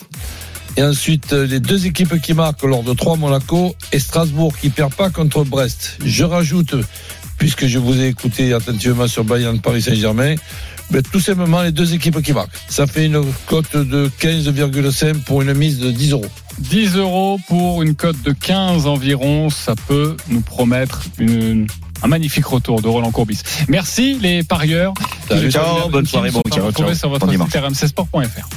Et 0.77 0.83
ensuite, 0.83 1.33
euh, 1.33 1.47
les 1.47 1.61
deux 1.61 1.87
équipes 1.87 2.21
qui 2.21 2.35
marquent 2.35 2.63
lors 2.63 2.83
de 2.83 2.93
3 2.93 3.17
Monaco 3.17 3.75
et 3.91 3.99
Strasbourg 3.99 4.57
qui 4.57 4.69
perd 4.69 4.95
pas 4.95 5.11
contre 5.11 5.43
Brest. 5.45 5.99
Je 6.05 6.25
rajoute, 6.25 6.75
puisque 7.39 7.67
je 7.67 7.79
vous 7.79 8.01
ai 8.01 8.07
écouté 8.09 8.53
attentivement 8.53 9.09
sur 9.09 9.25
Bayern 9.25 9.59
Paris 9.61 9.83
Saint-Germain, 9.83 10.37
ben, 10.91 11.03
tout 11.03 11.21
simplement 11.21 11.63
les 11.63 11.73
deux 11.73 11.95
équipes 11.95 12.21
qui 12.23 12.33
marquent. 12.33 12.51
Ça 12.69 12.87
fait 12.87 13.07
une 13.07 13.23
cote 13.47 13.77
de 13.77 14.11
15,5 14.21 15.23
pour 15.25 15.43
une 15.43 15.55
mise 15.55 15.79
de 15.79 15.91
10 15.91 16.13
euros. 16.13 16.27
10 16.59 16.97
euros 16.97 17.39
pour 17.49 17.83
une 17.83 17.95
cote 17.95 18.21
de 18.23 18.33
15 18.33 18.87
environ. 18.87 19.51
Ça 19.51 19.75
peut 19.87 20.17
nous 20.29 20.41
promettre 20.41 21.03
une- 21.19 21.67
un 22.03 22.09
magnifique 22.09 22.47
retour 22.47 22.81
de 22.81 22.89
Roland 22.89 23.11
Courbis. 23.11 23.41
Merci 23.69 24.19
les 24.21 24.43
parieurs. 24.45 24.95
Salut, 25.29 25.51
ciao, 25.51 25.89
bonne 25.89 26.07
soirée, 26.07 26.31
bon, 26.31 26.43
ciao, 26.51 26.71
ciao. 26.73 26.95
sur 26.95 27.11
votre 27.11 27.27
Bon 27.27 27.33
site 27.45 27.57
rmcsport.fr. 27.57 28.49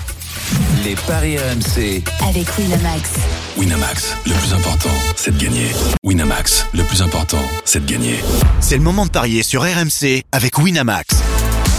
Les 0.83 0.95
paris 1.07 1.37
RMC. 1.37 2.03
Avec 2.27 2.47
Winamax. 2.57 3.09
Winamax, 3.57 4.15
le 4.25 4.33
plus 4.33 4.53
important, 4.53 4.89
c'est 5.15 5.37
de 5.37 5.43
gagner. 5.43 5.67
Winamax, 6.03 6.65
le 6.73 6.83
plus 6.83 7.01
important, 7.01 7.41
c'est 7.65 7.85
de 7.85 7.91
gagner. 7.91 8.15
C'est 8.59 8.77
le 8.77 8.83
moment 8.83 9.05
de 9.05 9.11
parier 9.11 9.43
sur 9.43 9.61
RMC 9.63 10.23
avec 10.31 10.57
Winamax. 10.57 11.05